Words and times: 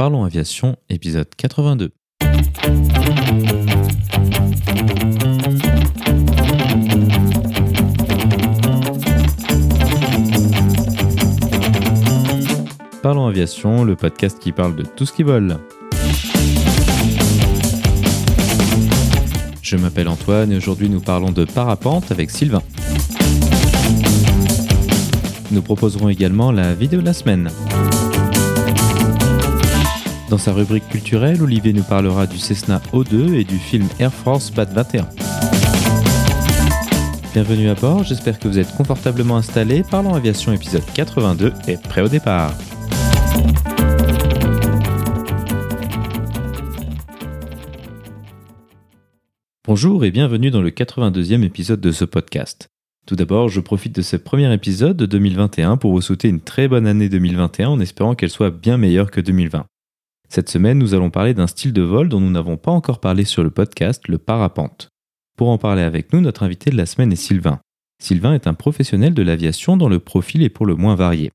Parlons 0.00 0.24
Aviation, 0.24 0.76
épisode 0.88 1.28
82. 1.36 1.90
Parlons 13.02 13.26
Aviation, 13.26 13.84
le 13.84 13.94
podcast 13.94 14.38
qui 14.38 14.52
parle 14.52 14.74
de 14.74 14.84
tout 14.84 15.04
ce 15.04 15.12
qui 15.12 15.22
vole. 15.22 15.58
Je 19.60 19.76
m'appelle 19.76 20.08
Antoine 20.08 20.50
et 20.50 20.56
aujourd'hui 20.56 20.88
nous 20.88 21.00
parlons 21.00 21.30
de 21.30 21.44
parapente 21.44 22.10
avec 22.10 22.30
Sylvain. 22.30 22.62
Nous 25.50 25.60
proposerons 25.60 26.08
également 26.08 26.52
la 26.52 26.72
vidéo 26.72 27.02
de 27.02 27.06
la 27.06 27.12
semaine. 27.12 27.50
Dans 30.30 30.38
sa 30.38 30.52
rubrique 30.52 30.88
culturelle, 30.88 31.42
Olivier 31.42 31.72
nous 31.72 31.82
parlera 31.82 32.28
du 32.28 32.38
Cessna 32.38 32.80
O2 32.92 33.34
et 33.34 33.42
du 33.42 33.58
film 33.58 33.88
Air 33.98 34.14
Force 34.14 34.52
Bat 34.52 34.66
21. 34.66 35.08
Bienvenue 37.32 37.68
à 37.68 37.74
bord, 37.74 38.04
j'espère 38.04 38.38
que 38.38 38.46
vous 38.46 38.60
êtes 38.60 38.72
confortablement 38.76 39.38
installés. 39.38 39.82
Parlons 39.82 40.14
Aviation 40.14 40.52
épisode 40.52 40.84
82 40.94 41.52
et 41.66 41.76
prêt 41.78 42.02
au 42.02 42.08
départ. 42.08 42.54
Bonjour 49.66 50.04
et 50.04 50.12
bienvenue 50.12 50.52
dans 50.52 50.62
le 50.62 50.70
82e 50.70 51.42
épisode 51.42 51.80
de 51.80 51.90
ce 51.90 52.04
podcast. 52.04 52.68
Tout 53.04 53.16
d'abord, 53.16 53.48
je 53.48 53.58
profite 53.58 53.96
de 53.96 54.02
ce 54.02 54.14
premier 54.14 54.54
épisode 54.54 54.96
de 54.96 55.06
2021 55.06 55.76
pour 55.76 55.90
vous 55.90 56.00
souhaiter 56.00 56.28
une 56.28 56.40
très 56.40 56.68
bonne 56.68 56.86
année 56.86 57.08
2021 57.08 57.70
en 57.70 57.80
espérant 57.80 58.14
qu'elle 58.14 58.30
soit 58.30 58.50
bien 58.50 58.76
meilleure 58.76 59.10
que 59.10 59.20
2020. 59.20 59.66
Cette 60.32 60.48
semaine, 60.48 60.78
nous 60.78 60.94
allons 60.94 61.10
parler 61.10 61.34
d'un 61.34 61.48
style 61.48 61.72
de 61.72 61.82
vol 61.82 62.08
dont 62.08 62.20
nous 62.20 62.30
n'avons 62.30 62.56
pas 62.56 62.70
encore 62.70 63.00
parlé 63.00 63.24
sur 63.24 63.42
le 63.42 63.50
podcast, 63.50 64.06
le 64.06 64.16
parapente. 64.16 64.88
Pour 65.36 65.48
en 65.48 65.58
parler 65.58 65.82
avec 65.82 66.12
nous, 66.12 66.20
notre 66.20 66.44
invité 66.44 66.70
de 66.70 66.76
la 66.76 66.86
semaine 66.86 67.12
est 67.12 67.16
Sylvain. 67.16 67.58
Sylvain 68.00 68.34
est 68.34 68.46
un 68.46 68.54
professionnel 68.54 69.12
de 69.12 69.22
l'aviation 69.22 69.76
dont 69.76 69.88
le 69.88 69.98
profil 69.98 70.44
est 70.44 70.48
pour 70.48 70.66
le 70.66 70.76
moins 70.76 70.94
varié. 70.94 71.32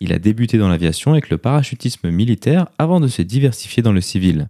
Il 0.00 0.14
a 0.14 0.18
débuté 0.18 0.56
dans 0.56 0.70
l'aviation 0.70 1.12
avec 1.12 1.28
le 1.28 1.36
parachutisme 1.36 2.10
militaire 2.10 2.68
avant 2.78 2.98
de 2.98 3.08
se 3.08 3.20
diversifier 3.20 3.82
dans 3.82 3.92
le 3.92 4.00
civil. 4.00 4.48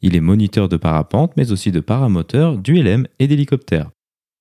Il 0.00 0.16
est 0.16 0.20
moniteur 0.20 0.70
de 0.70 0.78
parapente 0.78 1.34
mais 1.36 1.52
aussi 1.52 1.70
de 1.70 1.80
paramoteur, 1.80 2.56
d'ULM 2.56 3.06
et 3.18 3.28
d'hélicoptère. 3.28 3.90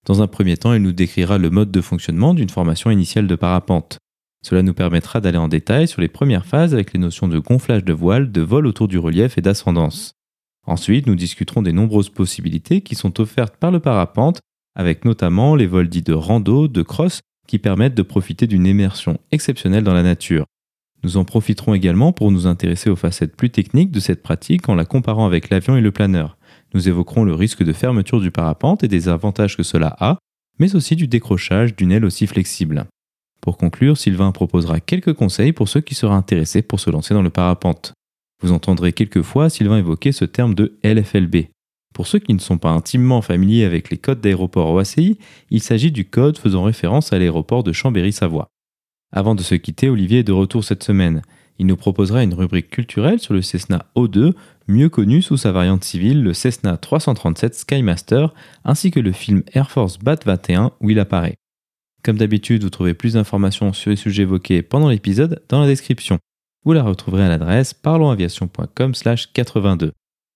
Dans 0.06 0.22
un 0.22 0.28
premier 0.28 0.56
temps, 0.56 0.72
il 0.72 0.82
nous 0.82 0.94
décrira 0.94 1.38
le 1.38 1.50
mode 1.50 1.72
de 1.72 1.82
fonctionnement 1.82 2.34
d'une 2.34 2.50
formation 2.50 2.90
initiale 2.92 3.28
de 3.28 3.36
parapente. 3.36 3.98
Cela 4.46 4.62
nous 4.62 4.76
permettra 4.76 5.22
d'aller 5.22 5.40
en 5.40 5.48
détail 5.48 5.88
sur 5.88 6.02
les 6.02 6.08
premières 6.08 6.46
phases 6.46 6.76
avec 6.76 6.94
les 6.94 7.00
notions 7.00 7.28
de 7.28 7.40
gonflage 7.40 7.84
de 7.84 7.94
voile, 7.94 8.32
de 8.32 8.42
vol 8.42 8.68
autour 8.68 8.88
du 8.88 9.00
relief 9.00 9.40
et 9.40 9.42
d'ascendance. 9.42 10.14
Ensuite, 10.68 11.08
nous 11.08 11.16
discuterons 11.16 11.64
des 11.64 11.74
nombreuses 11.74 12.10
possibilités 12.12 12.82
qui 12.82 12.94
sont 12.94 13.20
offertes 13.20 13.58
par 13.58 13.72
le 13.72 13.80
parapente, 13.80 14.42
avec 14.76 15.04
notamment 15.04 15.56
les 15.56 15.66
vols 15.66 15.90
dits 15.90 16.04
de 16.04 16.14
rando, 16.14 16.68
de 16.68 16.84
cross, 16.84 17.22
qui 17.48 17.58
permettent 17.58 17.96
de 17.96 18.04
profiter 18.04 18.46
d'une 18.46 18.68
immersion 18.68 19.18
exceptionnelle 19.32 19.84
dans 19.84 19.96
la 19.96 20.04
nature. 20.04 20.46
Nous 21.04 21.18
en 21.18 21.26
profiterons 21.26 21.74
également 21.74 22.14
pour 22.14 22.32
nous 22.32 22.46
intéresser 22.46 22.92
aux 22.92 22.96
facettes 22.96 23.36
plus 23.36 23.50
techniques 23.50 23.92
de 23.92 24.00
cette 24.00 24.22
pratique 24.22 24.70
en 24.70 24.76
la 24.76 24.86
comparant 24.86 25.26
avec 25.26 25.50
l'avion 25.50 25.76
et 25.76 25.82
le 25.82 25.92
planeur. 25.92 26.38
Nous 26.76 26.88
évoquerons 26.88 27.24
le 27.24 27.34
risque 27.34 27.64
de 27.64 27.74
fermeture 27.74 28.22
du 28.22 28.30
parapente 28.30 28.84
et 28.84 28.88
des 28.88 29.10
avantages 29.10 29.58
que 29.58 29.64
cela 29.64 29.96
a, 30.00 30.20
mais 30.60 30.76
aussi 30.76 30.96
du 30.96 31.08
décrochage 31.08 31.76
d'une 31.76 31.92
aile 31.92 32.06
aussi 32.06 32.28
flexible. 32.28 32.86
Pour 33.42 33.58
conclure, 33.58 33.98
Sylvain 33.98 34.32
proposera 34.32 34.80
quelques 34.80 35.14
conseils 35.14 35.54
pour 35.54 35.70
ceux 35.70 35.82
qui 35.82 35.96
seraient 35.96 36.16
intéressés 36.16 36.62
pour 36.62 36.80
se 36.80 36.90
lancer 36.90 37.14
dans 37.14 37.22
le 37.22 37.30
parapente. 37.30 37.94
Vous 38.42 38.52
entendrez 38.52 38.94
quelquefois 38.94 39.50
Sylvain 39.50 39.78
évoquer 39.78 40.12
ce 40.12 40.26
terme 40.26 40.56
de 40.56 40.78
LFLB. 40.84 41.48
Pour 41.94 42.08
ceux 42.08 42.20
qui 42.20 42.34
ne 42.34 42.40
sont 42.40 42.58
pas 42.58 42.72
intimement 42.72 43.22
familiers 43.22 43.64
avec 43.64 43.90
les 43.90 43.98
codes 43.98 44.20
d'aéroport 44.20 44.72
OACI, 44.72 45.18
il 45.50 45.62
s'agit 45.62 45.92
du 45.92 46.06
code 46.06 46.38
faisant 46.38 46.64
référence 46.64 47.14
à 47.14 47.20
l'aéroport 47.20 47.64
de 47.64 47.72
Chambéry-Savoie. 47.72 48.50
Avant 49.14 49.36
de 49.36 49.42
se 49.42 49.56
quitter, 49.56 49.90
Olivier 49.90 50.20
est 50.20 50.24
de 50.24 50.34
retour 50.34 50.64
cette 50.64 50.84
semaine. 50.84 51.22
Il 51.58 51.68
nous 51.68 51.78
proposera 51.78 52.24
une 52.24 52.34
rubrique 52.34 52.70
culturelle 52.70 53.20
sur 53.20 53.34
le 53.34 53.42
Cessna 53.42 53.86
O2, 53.96 54.34
mieux 54.68 54.90
connu 54.90 55.22
sous 55.22 55.38
sa 55.38 55.54
variante 55.54 55.86
civile, 55.86 56.22
le 56.22 56.34
Cessna 56.34 56.76
337 56.76 57.56
Skymaster, 57.56 58.34
ainsi 58.66 58.92
que 58.92 59.00
le 59.00 59.14
film 59.14 59.44
Air 59.54 59.72
Force 59.72 59.98
Bat 59.98 60.20
21 60.26 60.72
où 60.82 60.90
il 60.90 61.00
apparaît. 61.00 61.36
Comme 62.06 62.18
d'habitude, 62.18 62.64
vous 62.64 62.70
trouvez 62.70 62.94
plus 62.94 63.14
d'informations 63.14 63.74
sur 63.74 63.90
les 63.90 63.96
sujets 63.96 64.22
évoqués 64.22 64.62
pendant 64.62 64.90
l'épisode 64.90 65.42
dans 65.50 65.60
la 65.60 65.66
description. 65.66 66.20
Vous 66.64 66.74
la 66.74 66.84
retrouverez 66.84 67.24
à 67.24 67.30
l'adresse 67.30 67.74
parlonsaviation.com/82. 67.74 69.92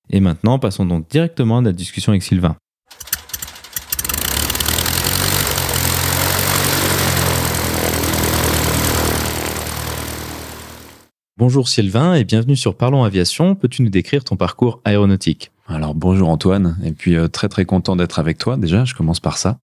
Et 0.10 0.20
maintenant, 0.20 0.58
passons 0.58 0.88
donc 0.88 1.08
directement 1.12 1.60
à 1.60 1.62
la 1.62 1.72
discussion 1.72 2.12
avec 2.12 2.24
Sylvain. 2.24 2.56
Bonjour 11.38 11.70
Sylvain 11.70 12.16
et 12.16 12.24
bienvenue 12.24 12.56
sur 12.56 12.76
Parlons 12.76 13.04
Aviation. 13.04 13.54
Peux-tu 13.54 13.84
nous 13.84 13.92
décrire 13.92 14.24
ton 14.24 14.38
parcours 14.38 14.82
aéronautique? 14.86 15.52
Alors 15.68 15.94
bonjour 15.94 16.30
Antoine 16.30 16.80
et 16.84 16.94
puis 16.94 17.16
euh, 17.16 17.28
très 17.28 17.48
très 17.48 17.66
content 17.66 17.96
d'être 17.96 18.18
avec 18.18 18.40
toi 18.40 18.58
déjà, 18.58 18.86
je 18.86 18.96
commence 18.96 19.20
par 19.20 19.38
ça. 19.38 19.60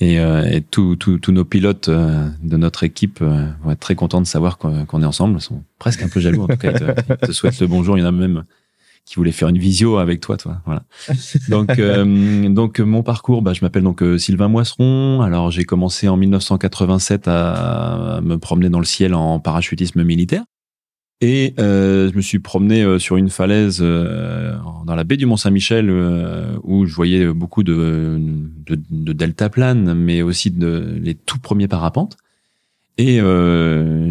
Et, 0.00 0.18
euh, 0.18 0.60
tous 0.70 0.96
nos 1.28 1.44
pilotes 1.44 1.88
euh, 1.88 2.28
de 2.42 2.56
notre 2.56 2.82
équipe 2.82 3.20
euh, 3.22 3.46
vont 3.62 3.70
être 3.70 3.80
très 3.80 3.94
contents 3.94 4.20
de 4.20 4.26
savoir 4.26 4.58
qu'on 4.58 5.02
est 5.02 5.06
ensemble. 5.06 5.38
Ils 5.38 5.42
sont 5.42 5.62
presque 5.78 6.02
un 6.02 6.08
peu 6.08 6.20
jaloux. 6.20 6.42
En 6.42 6.48
tout 6.48 6.56
cas, 6.56 6.72
ils 7.22 7.26
te, 7.28 7.32
souhaitent 7.32 7.60
le 7.60 7.66
bonjour. 7.66 7.96
Il 7.96 8.00
y 8.00 8.04
en 8.04 8.08
a 8.08 8.12
même 8.12 8.44
qui 9.04 9.16
voulaient 9.16 9.32
faire 9.32 9.48
une 9.48 9.58
visio 9.58 9.98
avec 9.98 10.20
toi, 10.20 10.36
toi. 10.36 10.62
Voilà. 10.64 10.82
Donc, 11.48 11.78
donc 12.54 12.80
mon 12.80 13.02
parcours, 13.02 13.42
bah, 13.42 13.52
je 13.52 13.60
m'appelle 13.60 13.82
donc 13.82 14.02
Sylvain 14.18 14.48
Moisseron. 14.48 15.20
Alors, 15.20 15.50
j'ai 15.50 15.64
commencé 15.64 16.08
en 16.08 16.16
1987 16.16 17.28
à 17.28 18.20
me 18.22 18.38
promener 18.38 18.70
dans 18.70 18.78
le 18.78 18.86
ciel 18.86 19.14
en 19.14 19.40
parachutisme 19.40 20.02
militaire. 20.02 20.44
Et 21.20 21.54
euh, 21.58 22.10
je 22.10 22.16
me 22.16 22.20
suis 22.20 22.38
promené 22.38 22.82
euh, 22.82 22.98
sur 22.98 23.16
une 23.16 23.30
falaise 23.30 23.78
euh, 23.80 24.56
dans 24.84 24.94
la 24.94 25.04
baie 25.04 25.16
du 25.16 25.26
Mont-Saint-Michel 25.26 25.90
où 26.62 26.86
je 26.86 26.94
voyais 26.94 27.26
beaucoup 27.32 27.62
de, 27.62 28.18
de, 28.66 28.78
de 28.90 29.12
deltaplanes, 29.12 29.94
mais 29.94 30.22
aussi 30.22 30.50
de 30.50 30.98
les 31.00 31.14
tout 31.14 31.38
premiers 31.38 31.68
parapentes. 31.68 32.16
Et 32.96 33.20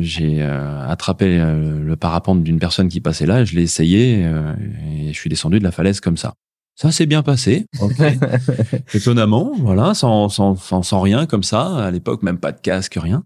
j'ai 0.02 0.42
attrapé 0.42 1.38
le 1.38 1.96
parapente 1.96 2.44
d'une 2.44 2.60
personne 2.60 2.90
qui 2.90 3.00
passait 3.00 3.26
là, 3.26 3.46
je 3.46 3.56
l'ai 3.56 3.62
essayé 3.62 4.20
et 4.20 5.14
je 5.14 5.14
suis 5.14 5.30
descendu 5.30 5.60
de 5.60 5.64
la 5.64 5.72
falaise 5.72 6.02
comme 6.02 6.18
ça. 6.18 6.34
Ça 6.76 6.92
s'est 6.92 7.06
bien 7.06 7.22
passé, 7.22 7.68
étonnamment, 8.94 9.54
voilà, 9.60 9.94
sans, 9.94 10.28
sans, 10.28 10.56
sans, 10.56 10.82
sans, 10.82 11.00
rien 11.00 11.28
comme 11.28 11.44
ça. 11.44 11.78
À 11.78 11.92
l'époque, 11.92 12.24
même 12.24 12.40
pas 12.40 12.52
de 12.52 12.60
casque, 12.60 12.98
rien. 13.02 13.24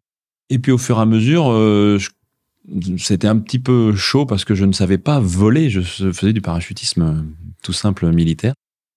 Et 0.49 0.59
puis 0.59 0.71
au 0.71 0.77
fur 0.77 0.99
et 0.99 1.01
à 1.01 1.05
mesure, 1.05 1.45
je 1.45 2.09
c'était 2.97 3.27
un 3.27 3.37
petit 3.37 3.59
peu 3.59 3.95
chaud 3.95 4.25
parce 4.25 4.45
que 4.45 4.55
je 4.55 4.65
ne 4.65 4.73
savais 4.73 4.97
pas 4.97 5.19
voler. 5.19 5.69
Je 5.69 5.81
faisais 5.81 6.33
du 6.33 6.41
parachutisme 6.41 7.01
euh, 7.01 7.21
tout 7.63 7.73
simple 7.73 8.11
militaire, 8.11 8.53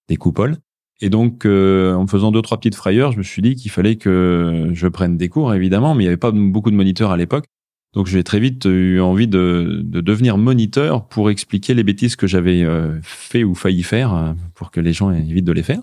des 0.09 0.17
coupoles. 0.17 0.57
Et 1.01 1.09
donc, 1.09 1.47
euh, 1.47 1.95
en 1.95 2.07
faisant 2.07 2.31
deux, 2.31 2.43
trois 2.43 2.59
petites 2.59 2.75
frayeurs, 2.75 3.13
je 3.13 3.19
me 3.19 3.23
suis 3.23 3.41
dit 3.41 3.55
qu'il 3.55 3.71
fallait 3.71 3.97
que 3.97 4.71
je 4.75 4.87
prenne 4.87 5.17
des 5.17 5.31
cours, 5.31 5.55
évidemment, 5.55 5.95
mais 5.95 6.05
il 6.05 6.07
n'y 6.07 6.09
avait 6.09 6.19
pas 6.19 6.31
beaucoup 6.31 6.71
de 6.71 6.77
moniteurs 6.77 7.11
à 7.11 7.17
l'époque. 7.17 7.47
Donc, 7.95 8.07
j'ai 8.07 8.23
très 8.23 8.39
vite 8.39 8.67
eu 8.67 9.01
envie 9.01 9.27
de, 9.27 9.81
devenir 9.83 10.37
moniteur 10.37 11.09
pour 11.09 11.31
expliquer 11.31 11.75
les 11.75 11.83
bêtises 11.83 12.17
que 12.17 12.27
j'avais 12.27 12.63
euh, 12.63 13.01
fait 13.03 13.45
ou 13.45 13.55
failli 13.55 13.83
faire 13.83 14.35
pour 14.55 14.71
que 14.71 14.81
les 14.81 14.93
gens 14.93 15.11
évitent 15.11 15.47
de 15.47 15.53
les 15.53 15.63
faire. 15.63 15.81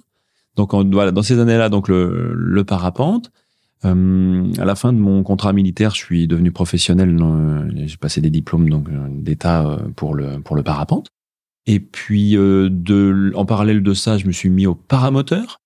Donc, 0.55 0.73
voilà, 0.73 1.11
dans 1.11 1.23
ces 1.23 1.39
années-là, 1.39 1.69
donc 1.69 1.87
le, 1.87 2.31
le 2.33 2.63
parapente, 2.63 3.31
euh, 3.85 4.51
à 4.57 4.65
la 4.65 4.75
fin 4.75 4.91
de 4.91 4.97
mon 4.97 5.23
contrat 5.23 5.53
militaire, 5.53 5.91
je 5.91 5.97
suis 5.97 6.27
devenu 6.27 6.51
professionnel. 6.51 7.17
J'ai 7.85 7.97
passé 7.97 8.21
des 8.21 8.29
diplômes 8.29 8.69
donc 8.69 8.89
euh, 8.89 9.07
d'État 9.09 9.67
euh, 9.67 9.77
pour 9.95 10.15
le 10.15 10.39
pour 10.39 10.55
le 10.55 10.63
parapente. 10.63 11.07
Et 11.67 11.79
puis 11.79 12.31
de, 12.31 13.31
en 13.35 13.45
parallèle 13.45 13.83
de 13.83 13.93
ça, 13.93 14.17
je 14.17 14.25
me 14.25 14.31
suis 14.31 14.49
mis 14.49 14.65
au 14.65 14.73
paramoteur. 14.73 15.59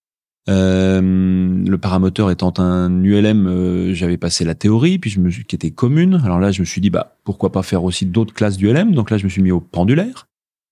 le 0.48 1.75
paramoteur 1.75 2.31
étant 2.31 2.54
un 2.58 3.04
ULM, 3.04 3.94
j'avais 3.94 4.18
passé 4.18 4.44
la 4.44 4.56
théorie, 4.56 4.98
puis 4.98 5.12
je 5.12 5.19
me 5.19 5.30
suis, 5.30 5.46
qui 5.46 5.56
était 5.56 5.69
commune. 5.69 6.19
Alors 6.25 6.40
là, 6.40 6.52
je 6.52 6.62
me 6.62 6.66
suis 6.66 6.81
dit 6.81 6.90
bah 6.90 7.18
pourquoi 7.24 7.52
pas 7.52 7.62
faire 7.62 7.84
aussi 7.84 8.08
d'autres 8.08 8.34
classes 8.34 8.58
d'ULM. 8.58 8.94
Donc 8.96 9.12
là, 9.12 9.19
je 9.19 9.25
me 9.25 9.30
suis 9.30 9.44
mis 9.44 9.52
au 9.52 9.60
pendulaire. 9.60 10.28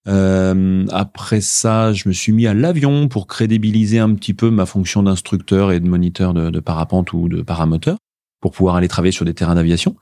Euh, 0.09 0.85
après 0.91 1.39
ça, 1.39 1.93
je 1.93 2.07
me 2.09 2.13
suis 2.13 2.31
mis 2.31 2.47
à 2.47 2.53
l'avion 2.53 3.07
pour 3.07 3.27
crédibiliser 3.27 3.99
un 3.99 4.13
petit 4.15 4.33
peu 4.33 4.49
ma 4.49 4.65
fonction 4.65 5.03
d'instructeur 5.03 5.71
et 5.71 5.79
de 5.79 5.87
moniteur 5.87 6.33
de, 6.33 6.59
parapente 6.59 7.13
ou 7.13 7.29
de 7.29 7.41
paramoteur 7.41 7.97
pour 8.41 8.51
pouvoir 8.51 8.75
aller 8.75 8.87
travailler 8.87 9.11
sur 9.11 9.25
des 9.25 9.33
terrains 9.33 9.55
d'aviation. 9.55 9.95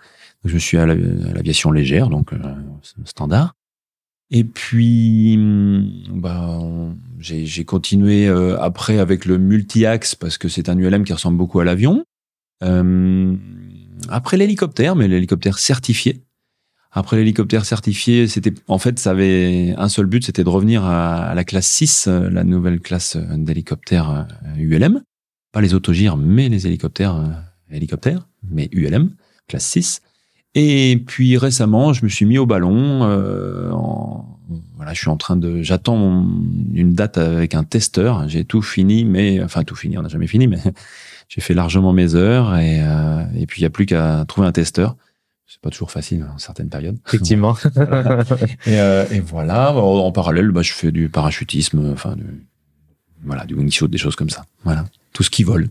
Je 0.45 0.53
me 0.53 0.59
suis 0.59 0.77
à 0.77 0.85
l'aviation 0.85 1.71
légère, 1.71 2.09
donc 2.09 2.31
euh, 2.31 2.37
standard. 3.03 3.53
Et 4.29 4.43
puis, 4.43 5.35
hum, 5.37 5.89
bah, 6.11 6.59
j'ai 7.19 7.65
continué 7.65 8.27
euh, 8.27 8.59
après 8.59 8.99
avec 8.99 9.25
le 9.25 9.37
multi-axe 9.37 10.15
parce 10.15 10.37
que 10.37 10.47
c'est 10.47 10.69
un 10.69 10.77
ULM 10.77 11.03
qui 11.03 11.13
ressemble 11.13 11.37
beaucoup 11.37 11.59
à 11.59 11.65
l'avion. 11.65 12.03
Euh, 12.63 13.35
après 14.09 14.37
l'hélicoptère, 14.37 14.95
mais 14.95 15.07
l'hélicoptère 15.07 15.59
certifié. 15.59 16.23
Après 16.91 17.17
l'hélicoptère 17.17 17.65
certifié, 17.65 18.27
c'était 18.27 18.53
en 18.67 18.77
fait 18.77 18.97
ça 18.97 19.11
avait 19.11 19.73
un 19.77 19.89
seul 19.89 20.05
but, 20.05 20.25
c'était 20.25 20.43
de 20.43 20.49
revenir 20.49 20.85
à, 20.85 21.35
la 21.35 21.43
classe 21.43 21.67
6, 21.67 22.07
euh, 22.07 22.29
la 22.29 22.43
nouvelle 22.43 22.79
classe 22.79 23.17
d'hélicoptères 23.17 24.27
ULM, 24.57 25.01
pas 25.51 25.61
les 25.61 25.73
autogires 25.73 26.17
mais 26.17 26.49
les 26.49 26.65
hélicoptères 26.65 27.43
hélicoptères, 27.71 28.27
mais 28.49 28.69
ULM 28.71 29.11
classe 29.47 29.65
6. 29.65 30.01
Et 30.55 31.03
puis 31.05 31.37
récemment, 31.37 31.93
je 31.93 32.03
me 32.03 32.09
suis 32.09 32.25
mis 32.25 32.37
au 32.37 32.45
ballon. 32.45 33.03
Euh, 33.03 33.69
voilà, 34.75 34.93
je 34.93 34.99
suis 34.99 35.09
en 35.09 35.17
train 35.17 35.35
de, 35.35 35.61
j'attends 35.61 36.25
une 36.73 36.93
date 36.93 37.17
avec 37.17 37.53
un 37.53 37.63
testeur. 37.63 38.27
J'ai 38.27 38.45
tout 38.45 38.61
fini, 38.61 39.05
mais 39.05 39.43
enfin 39.43 39.63
tout 39.63 39.75
fini, 39.75 39.97
on 39.97 40.01
n'a 40.01 40.09
jamais 40.09 40.27
fini, 40.27 40.47
mais 40.47 40.57
j'ai 41.29 41.41
fait 41.41 41.53
largement 41.53 41.93
mes 41.93 42.15
heures 42.15 42.55
et, 42.57 42.79
euh, 42.81 43.23
et 43.35 43.45
puis 43.45 43.61
il 43.61 43.63
n'y 43.63 43.67
a 43.67 43.69
plus 43.69 43.85
qu'à 43.85 44.25
trouver 44.27 44.47
un 44.47 44.51
testeur. 44.51 44.95
C'est 45.47 45.61
pas 45.61 45.69
toujours 45.69 45.91
facile 45.91 46.25
en 46.25 46.37
certaines 46.37 46.67
périodes. 46.67 46.97
Effectivement. 47.07 47.55
et, 48.65 48.79
euh, 48.81 49.05
et, 49.09 49.21
voilà, 49.21 49.73
en 49.73 50.11
parallèle, 50.11 50.51
bah, 50.51 50.61
je 50.61 50.73
fais 50.73 50.91
du 50.91 51.07
parachutisme, 51.07 51.89
enfin, 51.93 52.17
voilà, 53.23 53.45
du 53.45 53.55
wingsuit, 53.55 53.87
des 53.87 53.97
choses 53.97 54.17
comme 54.17 54.29
ça. 54.29 54.45
Voilà, 54.65 54.83
tout 55.13 55.23
ce 55.23 55.29
qui 55.29 55.43
vole. 55.43 55.69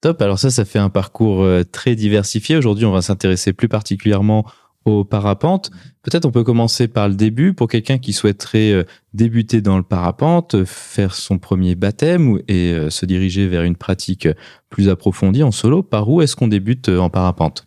Top, 0.00 0.22
alors 0.22 0.38
ça, 0.38 0.48
ça 0.48 0.64
fait 0.64 0.78
un 0.78 0.88
parcours 0.88 1.42
euh, 1.42 1.64
très 1.64 1.96
diversifié. 1.96 2.56
Aujourd'hui, 2.56 2.86
on 2.86 2.92
va 2.92 3.02
s'intéresser 3.02 3.52
plus 3.52 3.68
particulièrement 3.68 4.46
au 4.86 5.04
parapente. 5.04 5.70
Peut-être 6.00 6.24
on 6.24 6.30
peut 6.30 6.42
commencer 6.42 6.88
par 6.88 7.06
le 7.06 7.14
début 7.14 7.52
pour 7.52 7.68
quelqu'un 7.68 7.98
qui 7.98 8.14
souhaiterait 8.14 8.72
euh, 8.72 8.84
débuter 9.12 9.60
dans 9.60 9.76
le 9.76 9.82
parapente, 9.82 10.64
faire 10.64 11.14
son 11.14 11.38
premier 11.38 11.74
baptême 11.74 12.40
et 12.48 12.74
se 12.88 13.04
diriger 13.04 13.48
vers 13.48 13.64
une 13.64 13.76
pratique 13.76 14.26
plus 14.70 14.88
approfondie 14.88 15.42
en 15.42 15.50
solo. 15.50 15.82
Par 15.82 16.08
où 16.08 16.22
est-ce 16.22 16.36
qu'on 16.36 16.48
débute 16.48 16.88
en 16.88 17.10
parapente? 17.10 17.66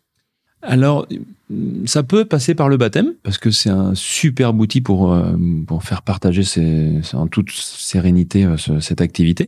Alors, 0.63 1.05
ça 1.85 2.03
peut 2.03 2.25
passer 2.25 2.55
par 2.55 2.69
le 2.69 2.77
baptême, 2.77 3.13
parce 3.23 3.37
que 3.37 3.51
c'est 3.51 3.69
un 3.69 3.95
super 3.95 4.55
outil 4.55 4.81
pour, 4.81 5.17
pour 5.67 5.83
faire 5.83 6.01
partager 6.01 6.43
en 7.13 7.27
toute 7.27 7.51
sérénité 7.51 8.47
cette 8.79 9.01
activité. 9.01 9.47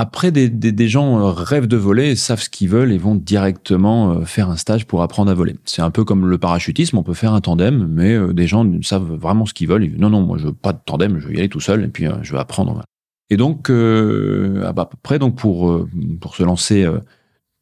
Après, 0.00 0.30
des, 0.30 0.48
des, 0.48 0.88
gens 0.88 1.18
euh, 1.18 1.32
rêvent 1.32 1.66
de 1.66 1.76
voler, 1.76 2.14
savent 2.14 2.40
ce 2.40 2.48
qu'ils 2.48 2.68
veulent 2.68 2.92
et 2.92 2.98
vont 2.98 3.16
directement 3.16 4.12
euh, 4.12 4.24
faire 4.24 4.48
un 4.48 4.54
stage 4.54 4.86
pour 4.86 5.02
apprendre 5.02 5.28
à 5.28 5.34
voler. 5.34 5.56
C'est 5.64 5.82
un 5.82 5.90
peu 5.90 6.04
comme 6.04 6.28
le 6.28 6.38
parachutisme, 6.38 6.98
on 6.98 7.02
peut 7.02 7.14
faire 7.14 7.32
un 7.32 7.40
tandem, 7.40 7.84
mais 7.90 8.14
euh, 8.14 8.32
des 8.32 8.46
gens 8.46 8.64
savent 8.82 9.12
vraiment 9.14 9.44
ce 9.44 9.54
qu'ils 9.54 9.66
veulent. 9.66 9.82
Ils 9.82 9.90
disent, 9.90 9.98
non, 9.98 10.10
non, 10.10 10.22
moi 10.22 10.38
je 10.38 10.46
veux 10.46 10.52
pas 10.52 10.72
de 10.72 10.78
tandem, 10.86 11.18
je 11.18 11.26
veux 11.26 11.34
y 11.34 11.38
aller 11.38 11.48
tout 11.48 11.58
seul 11.58 11.82
et 11.82 11.88
puis 11.88 12.06
je 12.22 12.32
veux 12.32 12.38
apprendre. 12.38 12.84
Et 13.28 13.36
donc, 13.36 13.70
à 13.70 14.72
peu 14.72 14.96
près, 15.02 15.18
donc 15.18 15.34
pour 15.34 15.84
pour 16.20 16.36
se 16.36 16.44
lancer 16.44 16.86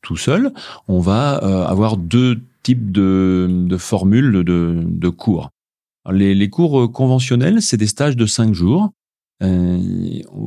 tout 0.02 0.18
seul, 0.18 0.52
on 0.88 1.00
va 1.00 1.36
avoir 1.36 1.96
deux 1.96 2.42
types 2.66 2.90
de, 2.90 3.46
de 3.48 3.76
formules 3.76 4.42
de, 4.42 5.08
cours. 5.08 5.50
Les, 6.10 6.50
cours 6.50 6.90
conventionnels, 6.90 7.62
c'est 7.62 7.76
des 7.76 7.86
stages 7.86 8.16
de 8.16 8.26
cinq 8.26 8.54
jours 8.54 8.90
euh, 9.42 9.78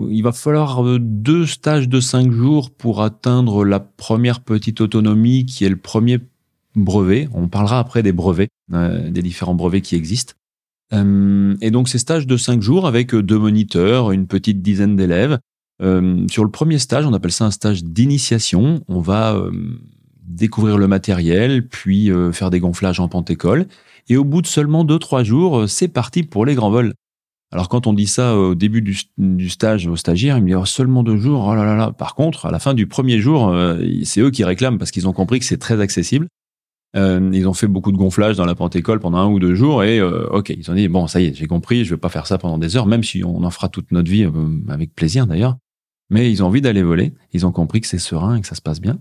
il 0.10 0.22
va 0.24 0.32
falloir 0.32 0.84
euh, 0.84 0.98
deux 1.00 1.46
stages 1.46 1.88
de 1.88 2.00
cinq 2.00 2.32
jours 2.32 2.72
pour 2.72 3.04
atteindre 3.04 3.64
la 3.64 3.80
première 3.80 4.40
petite 4.40 4.82
autonomie 4.82 5.46
qui 5.46 5.64
est 5.64 5.70
le 5.70 5.78
premier 5.78 6.18
brevet. 6.76 7.30
On 7.34 7.48
parlera 7.48 7.78
après 7.78 8.02
des 8.02 8.12
brevets, 8.12 8.50
euh, 8.74 9.12
des 9.12 9.22
différents 9.22 9.54
brevets 9.54 9.82
qui 9.82 9.96
existent. 9.96 10.34
et 10.92 11.70
donc 11.72 11.88
ces 11.88 12.00
stages 12.00 12.26
de 12.26 12.36
cinq 12.36 12.64
jours 12.64 12.88
avec 12.88 13.14
deux 13.14 13.38
moniteurs, 13.38 14.12
une 14.12 14.26
petite 14.26 14.64
dizaine 14.64 14.96
d'élèves. 14.96 15.38
sur 15.80 16.44
le 16.44 16.50
premier 16.50 16.80
stage, 16.80 17.06
on 17.06 17.14
appelle 17.14 17.32
ça 17.32 17.46
un 17.46 17.52
stage 17.52 17.84
d'initiation. 17.84 18.84
On 18.88 19.00
va 19.00 19.40
découvrir 20.30 20.78
le 20.78 20.88
matériel, 20.88 21.68
puis 21.68 22.12
faire 22.32 22.50
des 22.50 22.60
gonflages 22.60 23.00
en 23.00 23.08
pente-école. 23.08 23.66
Et 24.08 24.18
au 24.18 24.24
bout 24.24 24.42
de 24.42 24.48
seulement 24.48 24.84
deux 24.84 25.00
trois 25.00 25.24
jours, 25.24 25.68
c'est 25.68 25.88
parti 25.88 26.24
pour 26.24 26.46
les 26.46 26.56
grands 26.56 26.72
vols. 26.72 26.94
Alors 27.52 27.68
quand 27.68 27.88
on 27.88 27.94
dit 27.94 28.06
ça 28.06 28.36
au 28.38 28.54
début 28.54 28.82
du, 28.82 29.50
stage 29.50 29.88
aux 29.88 29.96
stagiaires, 29.96 30.38
ils 30.38 30.44
me 30.44 30.48
disent 30.48 30.58
oh, 30.60 30.66
seulement 30.66 31.02
deux 31.02 31.18
jours. 31.18 31.48
Oh 31.48 31.56
là 31.56 31.66
là 31.66 31.76
là. 31.76 31.92
Par 31.92 32.14
contre, 32.14 32.46
à 32.46 32.52
la 32.52 32.60
fin 32.60 32.74
du 32.74 32.86
premier 32.86 33.20
jour, 33.20 33.50
euh, 33.50 33.82
c'est 34.04 34.22
eux 34.22 34.30
qui 34.30 34.44
réclament 34.44 34.78
parce 34.78 34.92
qu'ils 34.92 35.08
ont 35.08 35.14
compris 35.14 35.40
que 35.40 35.46
c'est 35.46 35.58
très 35.58 35.82
accessible. 35.82 36.28
Euh, 36.96 37.30
ils 37.34 37.48
ont 37.48 37.54
fait 37.54 37.68
beaucoup 37.68 37.92
de 37.92 37.98
gonflage 37.98 38.36
dans 38.36 38.46
la 38.46 38.56
Pente-École 38.56 39.00
pendant 39.00 39.18
un 39.20 39.28
ou 39.28 39.40
deux 39.40 39.54
jours 39.54 39.84
et 39.84 40.00
euh, 40.00 40.28
ok, 40.30 40.50
ils 40.50 40.70
ont 40.72 40.74
dit 40.74 40.88
bon 40.88 41.06
ça 41.06 41.22
y 41.22 41.26
est, 41.26 41.36
j'ai 41.36 41.46
compris, 41.46 41.86
je 41.86 41.92
vais 41.94 42.00
pas 42.00 42.10
faire 42.10 42.26
ça 42.26 42.40
pendant 42.40 42.58
des 42.58 42.78
heures, 42.78 42.88
même 42.88 43.04
si 43.04 43.24
on 43.24 43.44
en 43.44 43.52
fera 43.52 43.70
toute 43.70 43.92
notre 43.92 44.10
vie 44.10 44.28
avec 44.70 44.94
plaisir 44.94 45.26
d'ailleurs. 45.26 45.58
Mais 46.12 46.32
ils 46.32 46.44
ont 46.44 46.48
envie 46.48 46.62
d'aller 46.62 46.82
voler. 46.82 47.14
Ils 47.34 47.46
ont 47.46 47.52
compris 47.52 47.82
que 47.82 47.88
c'est 47.88 48.00
serein 48.00 48.36
et 48.36 48.42
que 48.42 48.48
ça 48.48 48.56
se 48.56 48.62
passe 48.62 48.82
bien. 48.82 48.98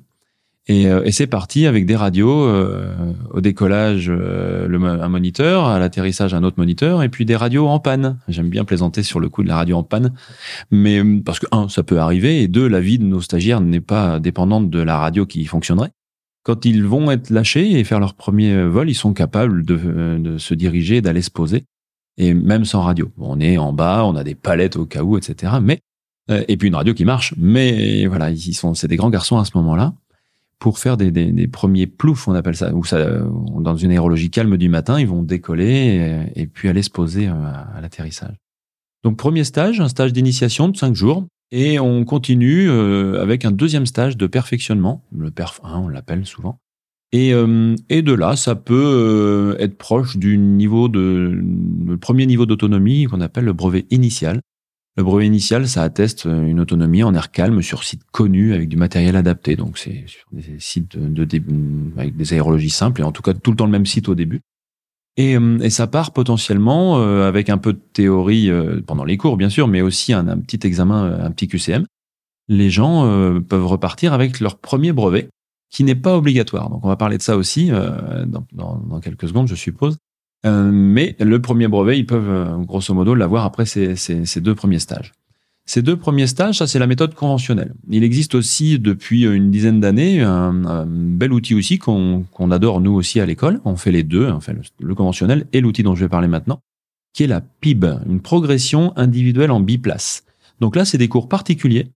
Et, 0.70 0.86
euh, 0.86 1.02
et 1.04 1.12
c'est 1.12 1.26
parti 1.26 1.66
avec 1.66 1.86
des 1.86 1.96
radios, 1.96 2.44
euh, 2.44 2.94
au 3.30 3.40
décollage 3.40 4.10
euh, 4.10 4.68
le, 4.68 4.82
un 4.84 5.08
moniteur, 5.08 5.64
à 5.64 5.78
l'atterrissage 5.78 6.34
un 6.34 6.44
autre 6.44 6.58
moniteur, 6.58 7.02
et 7.02 7.08
puis 7.08 7.24
des 7.24 7.36
radios 7.36 7.66
en 7.66 7.80
panne. 7.80 8.18
J'aime 8.28 8.50
bien 8.50 8.66
plaisanter 8.66 9.02
sur 9.02 9.18
le 9.18 9.30
coup 9.30 9.42
de 9.42 9.48
la 9.48 9.56
radio 9.56 9.78
en 9.78 9.82
panne, 9.82 10.12
mais 10.70 11.02
parce 11.24 11.38
que 11.38 11.46
un, 11.52 11.70
ça 11.70 11.82
peut 11.82 11.98
arriver, 11.98 12.42
et 12.42 12.48
deux, 12.48 12.68
la 12.68 12.80
vie 12.80 12.98
de 12.98 13.04
nos 13.04 13.22
stagiaires 13.22 13.62
n'est 13.62 13.80
pas 13.80 14.20
dépendante 14.20 14.68
de 14.68 14.80
la 14.80 14.98
radio 14.98 15.24
qui 15.24 15.46
fonctionnerait. 15.46 15.90
Quand 16.44 16.66
ils 16.66 16.84
vont 16.84 17.10
être 17.10 17.30
lâchés 17.30 17.78
et 17.78 17.84
faire 17.84 18.00
leur 18.00 18.12
premier 18.12 18.62
vol, 18.64 18.90
ils 18.90 18.94
sont 18.94 19.14
capables 19.14 19.64
de, 19.64 20.18
de 20.18 20.36
se 20.38 20.52
diriger, 20.52 21.00
d'aller 21.00 21.22
se 21.22 21.30
poser, 21.30 21.64
et 22.18 22.34
même 22.34 22.66
sans 22.66 22.82
radio. 22.82 23.10
On 23.16 23.40
est 23.40 23.56
en 23.56 23.72
bas, 23.72 24.04
on 24.04 24.16
a 24.16 24.24
des 24.24 24.34
palettes 24.34 24.76
au 24.76 24.84
cas 24.84 25.02
où, 25.02 25.16
etc. 25.16 25.54
Mais 25.62 25.80
et 26.30 26.58
puis 26.58 26.68
une 26.68 26.74
radio 26.74 26.92
qui 26.92 27.06
marche, 27.06 27.32
mais 27.38 28.04
voilà, 28.06 28.30
ils 28.30 28.52
sont, 28.52 28.74
c'est 28.74 28.86
des 28.88 28.96
grands 28.96 29.08
garçons 29.08 29.38
à 29.38 29.46
ce 29.46 29.52
moment-là 29.54 29.94
pour 30.58 30.78
faire 30.78 30.96
des, 30.96 31.49
premiers 31.49 31.87
ploufs, 31.87 32.26
on 32.26 32.34
appelle 32.34 32.56
ça, 32.56 32.75
ou 32.75 32.84
ça, 32.84 33.06
dans 33.60 33.76
une 33.76 33.90
aérologie 33.90 34.31
calme 34.31 34.56
du 34.56 34.69
matin, 34.69 34.99
ils 35.00 35.06
vont 35.06 35.22
décoller 35.22 36.26
et, 36.34 36.46
puis 36.46 36.69
aller 36.69 36.82
se 36.82 36.90
poser 36.90 37.28
euh, 37.28 37.32
à, 37.32 37.81
l'atterrissage. 37.81 38.34
Donc 39.05 39.16
premier 39.16 39.44
stage, 39.44 39.81
un 39.81 39.88
stage 39.88 40.12
d'initiation 40.12 40.69
de 40.69 40.76
cinq 40.76 40.94
jours, 40.94 41.25
et 41.52 41.78
on 41.78 42.05
continue 42.05 42.69
euh, 42.69 43.22
avec 43.22 43.44
un 43.44 43.52
deuxième 43.52 43.87
stage 43.87 44.16
de 44.16 44.26
perfectionnement, 44.26 45.05
le 45.12 45.31
perf 45.31 45.60
1 45.62 45.78
on 45.78 45.88
l'appelle 45.88 46.26
souvent. 46.26 46.58
Et, 47.12 47.32
euh, 47.32 47.75
et 47.88 48.02
de 48.02 48.12
là, 48.12 48.37
ça 48.37 48.54
peut 48.54 49.56
être 49.61 49.78
proche 49.78 50.19
du 50.19 50.37
niveau 50.37 50.88
de 50.88 51.40
le 51.87 51.96
premier 51.96 52.26
niveau 52.26 52.44
d'autonomie 52.44 53.04
qu'on 53.04 53.22
appelle 53.22 53.44
le 53.44 53.54
brevet 53.54 53.87
initial, 53.90 54.40
le 54.98 55.04
brevet 55.04 55.28
initial, 55.28 55.68
ça 55.68 55.82
atteste 55.82 56.24
une 56.24 56.58
autonomie 56.58 57.04
en 57.04 57.14
air 57.14 57.30
calme 57.30 57.62
sur 57.62 57.84
site 57.84 58.02
connu 58.10 58.52
avec 58.52 58.68
du 58.68 58.76
matériel 58.76 59.14
adapté. 59.14 59.54
Donc 59.54 59.78
c'est 59.78 60.02
sur 60.08 60.24
des 60.32 60.58
sites 60.58 60.98
de, 60.98 61.22
avec 61.96 62.16
des 62.16 62.32
aérologies 62.32 62.68
simples 62.68 63.02
et 63.02 63.04
en 63.04 63.12
tout 63.12 63.22
cas 63.22 63.32
tout 63.32 63.52
le 63.52 63.56
temps 63.56 63.66
le 63.66 63.70
même 63.70 63.86
site 63.86 64.08
au 64.08 64.16
début. 64.16 64.40
Et, 65.16 65.36
euh, 65.36 65.68
ça 65.70 65.86
part 65.86 66.12
potentiellement 66.12 66.98
euh, 66.98 67.28
avec 67.28 67.48
un 67.48 67.58
peu 67.58 67.74
de 67.74 67.80
théorie 67.92 68.50
euh, 68.50 68.80
pendant 68.84 69.04
les 69.04 69.16
cours 69.16 69.36
bien 69.36 69.50
sûr, 69.50 69.68
mais 69.68 69.82
aussi 69.82 70.12
un, 70.12 70.24
petit 70.38 70.66
examen, 70.66 71.20
un 71.23 71.30
petit 71.30 71.46
QCM. 71.46 71.87
Les 72.49 72.70
gens 72.70 73.02
peuvent 73.46 73.66
repartir 73.66 74.14
avec 74.14 74.40
leur 74.40 74.58
premier 74.58 74.92
brevet 74.92 75.28
qui 75.70 75.84
n'est 75.84 75.94
pas 75.94 76.16
obligatoire. 76.16 76.70
Donc 76.70 76.84
on 76.84 76.88
va 76.88 76.96
parler 76.96 77.18
de 77.18 77.23
ça 77.23 77.37
aussi 77.37 77.70
dans 77.70 79.00
quelques 79.00 79.28
secondes, 79.28 79.49
je 79.49 79.54
suppose. 79.54 79.99
Euh, 80.47 80.71
mais 80.73 81.16
le 81.18 81.40
premier 81.40 81.68
brevet, 81.68 81.99
ils 81.99 82.07
peuvent 82.07 82.30
euh, 82.30 82.57
grosso 82.59 82.95
modo 82.95 83.14
l'avoir 83.14 83.45
après 83.45 83.66
ces, 83.66 83.97
deux 84.40 84.54
premiers 84.54 84.78
stages. 84.78 85.12
Ces 85.66 85.83
deux 85.83 85.97
premiers 85.97 86.26
stages, 86.26 86.59
ça 86.59 86.66
c'est 86.66 86.78
la 86.78 86.87
méthode 86.87 87.14
conventionnelle. 87.14 87.75
Il 87.90 88.02
existe 88.04 88.35
aussi 88.35 88.78
depuis 88.78 89.25
une 89.25 89.50
dizaine 89.50 89.80
d'années 89.80 90.23
un, 90.23 90.87
bel 90.87 91.33
outil 91.33 91.54
aussi 91.54 91.78
qu'on 91.78 92.50
adore 92.50 92.80
nous 92.80 92.92
aussi 92.92 93.21
à 93.21 93.26
l'école. 93.26 93.61
On 93.66 93.76
fait 93.76 93.92
les 93.92 94.02
deux, 94.02 94.30
on 94.30 94.40
le, 94.80 94.95
conventionnel 94.95 95.47
et 95.52 95.61
l'outil 95.61 95.83
dont 95.83 95.95
je 95.95 96.04
vais 96.04 96.09
parler 96.09 96.28
maintenant, 96.28 96.61
qui 97.12 97.25
est 97.25 97.26
la 97.26 97.42
PIB, 97.42 97.97
une 98.09 98.21
progression 98.21 98.97
individuelle 98.97 99.50
en 99.50 99.61
biplace. 99.61 100.25
Donc 100.61 100.75
là, 100.75 100.87
c'est 100.87 100.99
des 100.99 101.09
cours 101.09 101.28
particuliers. 101.28 101.90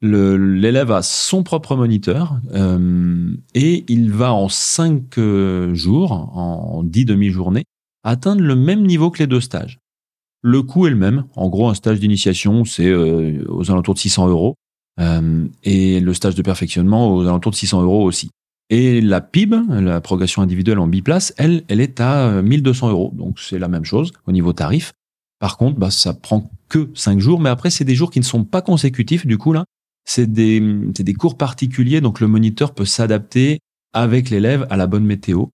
L'élève 0.00 0.92
a 0.92 1.02
son 1.02 1.42
propre 1.42 1.74
moniteur 1.74 2.38
euh, 2.52 3.34
et 3.56 3.84
il 3.88 4.12
va 4.12 4.32
en 4.32 4.48
cinq 4.48 5.18
jours, 5.72 6.12
en 6.12 6.84
dix 6.84 7.04
demi-journées, 7.04 7.64
atteindre 8.08 8.42
le 8.42 8.56
même 8.56 8.86
niveau 8.86 9.10
que 9.10 9.18
les 9.18 9.26
deux 9.26 9.40
stages. 9.40 9.78
Le 10.42 10.62
coût 10.62 10.86
est 10.86 10.90
le 10.90 10.96
même. 10.96 11.24
En 11.34 11.48
gros, 11.48 11.68
un 11.68 11.74
stage 11.74 12.00
d'initiation, 12.00 12.64
c'est 12.64 12.86
euh, 12.86 13.44
aux 13.48 13.70
alentours 13.70 13.94
de 13.94 13.98
600 13.98 14.28
euros. 14.28 14.54
Euh, 15.00 15.46
et 15.62 16.00
le 16.00 16.14
stage 16.14 16.34
de 16.34 16.42
perfectionnement 16.42 17.14
aux 17.14 17.22
alentours 17.22 17.52
de 17.52 17.56
600 17.56 17.82
euros 17.82 18.04
aussi. 18.04 18.30
Et 18.70 19.00
la 19.00 19.20
PIB, 19.20 19.56
la 19.68 20.00
progression 20.00 20.42
individuelle 20.42 20.78
en 20.78 20.86
biplace, 20.86 21.32
elle, 21.38 21.64
elle 21.68 21.80
est 21.80 22.00
à 22.00 22.42
1200 22.42 22.90
euros. 22.90 23.12
Donc 23.14 23.38
c'est 23.38 23.58
la 23.58 23.68
même 23.68 23.84
chose 23.84 24.12
au 24.26 24.32
niveau 24.32 24.52
tarif. 24.52 24.92
Par 25.38 25.56
contre, 25.56 25.78
bah, 25.78 25.90
ça 25.90 26.14
prend 26.14 26.50
que 26.68 26.90
5 26.94 27.20
jours, 27.20 27.40
mais 27.40 27.48
après, 27.48 27.70
c'est 27.70 27.84
des 27.84 27.94
jours 27.94 28.10
qui 28.10 28.18
ne 28.18 28.24
sont 28.24 28.44
pas 28.44 28.60
consécutifs. 28.60 29.26
Du 29.26 29.38
coup, 29.38 29.52
là, 29.52 29.64
c'est 30.04 30.30
des 30.30 31.14
cours 31.18 31.36
particuliers, 31.36 32.00
donc 32.00 32.20
le 32.20 32.28
moniteur 32.28 32.74
peut 32.74 32.84
s'adapter 32.84 33.60
avec 33.92 34.30
l'élève 34.30 34.66
à 34.70 34.76
la 34.76 34.86
bonne 34.86 35.04
météo 35.04 35.46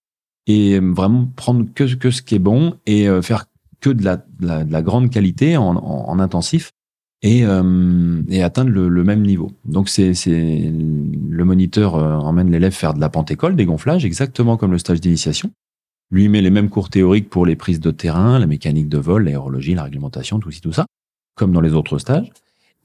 et 0.47 0.79
vraiment 0.79 1.27
prendre 1.37 1.67
que, 1.75 1.95
que 1.95 2.11
ce 2.11 2.23
qui 2.23 2.35
est 2.35 2.41
bon 2.41 2.75
et 2.87 3.09
euh, 3.09 3.23
faire 3.23 3.47
que 3.81 3.91
de 3.91 4.05
la, 4.05 4.17
de 4.17 4.73
la, 4.73 4.83
grande 4.83 5.11
qualité 5.11 5.57
en, 5.57 5.77
en, 5.77 6.19
intensif 6.19 6.73
et, 7.23 7.45
euh, 7.45 8.23
et 8.29 8.43
atteindre 8.43 8.71
le, 8.71 8.89
le, 8.89 9.05
même 9.05 9.23
niveau. 9.23 9.53
Donc 9.65 9.89
c'est 9.89 10.13
le 10.13 11.45
moniteur 11.45 11.95
euh, 11.97 12.15
emmène 12.17 12.51
l'élève 12.51 12.73
faire 12.73 12.95
de 12.95 13.01
la 13.01 13.09
pente-école, 13.09 13.57
des 13.57 13.65
gonflages, 13.65 14.05
exactement 14.05 14.57
comme 14.57 14.73
le 14.73 14.79
stage 14.79 15.01
d'initiation. 15.01 15.51
lui 16.11 16.29
met 16.29 16.43
les 16.43 16.51
mêmes 16.51 16.71
cours 16.71 16.91
théoriques 16.91 17.31
pour 17.31 17.47
les 17.47 17.57
prises 17.57 17.81
de 17.81 17.91
terrain, 17.91 18.39
la 18.39 18.47
mécanique 18.47 18.89
de 18.89 18.99
vol, 18.99 19.25
l'aérologie, 19.25 19.75
la 19.75 19.85
réglementation, 19.85 20.39
tout 20.39 20.51
ci, 20.51 20.61
tout 20.61 20.73
ça, 20.73 20.87
comme 21.35 21.53
dans 21.53 21.63
les 21.63 21.73
autres 21.75 21.99
stages. 21.99 22.31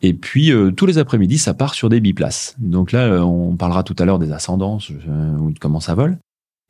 Et 0.01 0.13
puis 0.13 0.51
euh, 0.51 0.72
tous 0.72 0.86
les 0.86 0.98
après-midi, 0.98 1.38
ça 1.38 1.54
part 1.54 1.74
sur 1.74 1.89
des 1.89 2.00
biplaces. 2.00 2.56
Donc 2.60 2.92
là, 2.92 3.06
euh, 3.06 3.20
on 3.20 3.56
parlera 3.56 3.84
tout 3.84 3.96
à 4.00 4.06
l'heure 4.06 4.20
des 4.20 4.32
ascendances 4.32 4.92
euh, 4.92 5.38
ou 5.38 5.51
de 5.51 5.60
comment 5.60 5.80
ça 5.80 5.96
vole. 5.96 6.18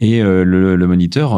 Et 0.01 0.21
le, 0.21 0.43
le, 0.75 0.87
moniteur, 0.87 1.37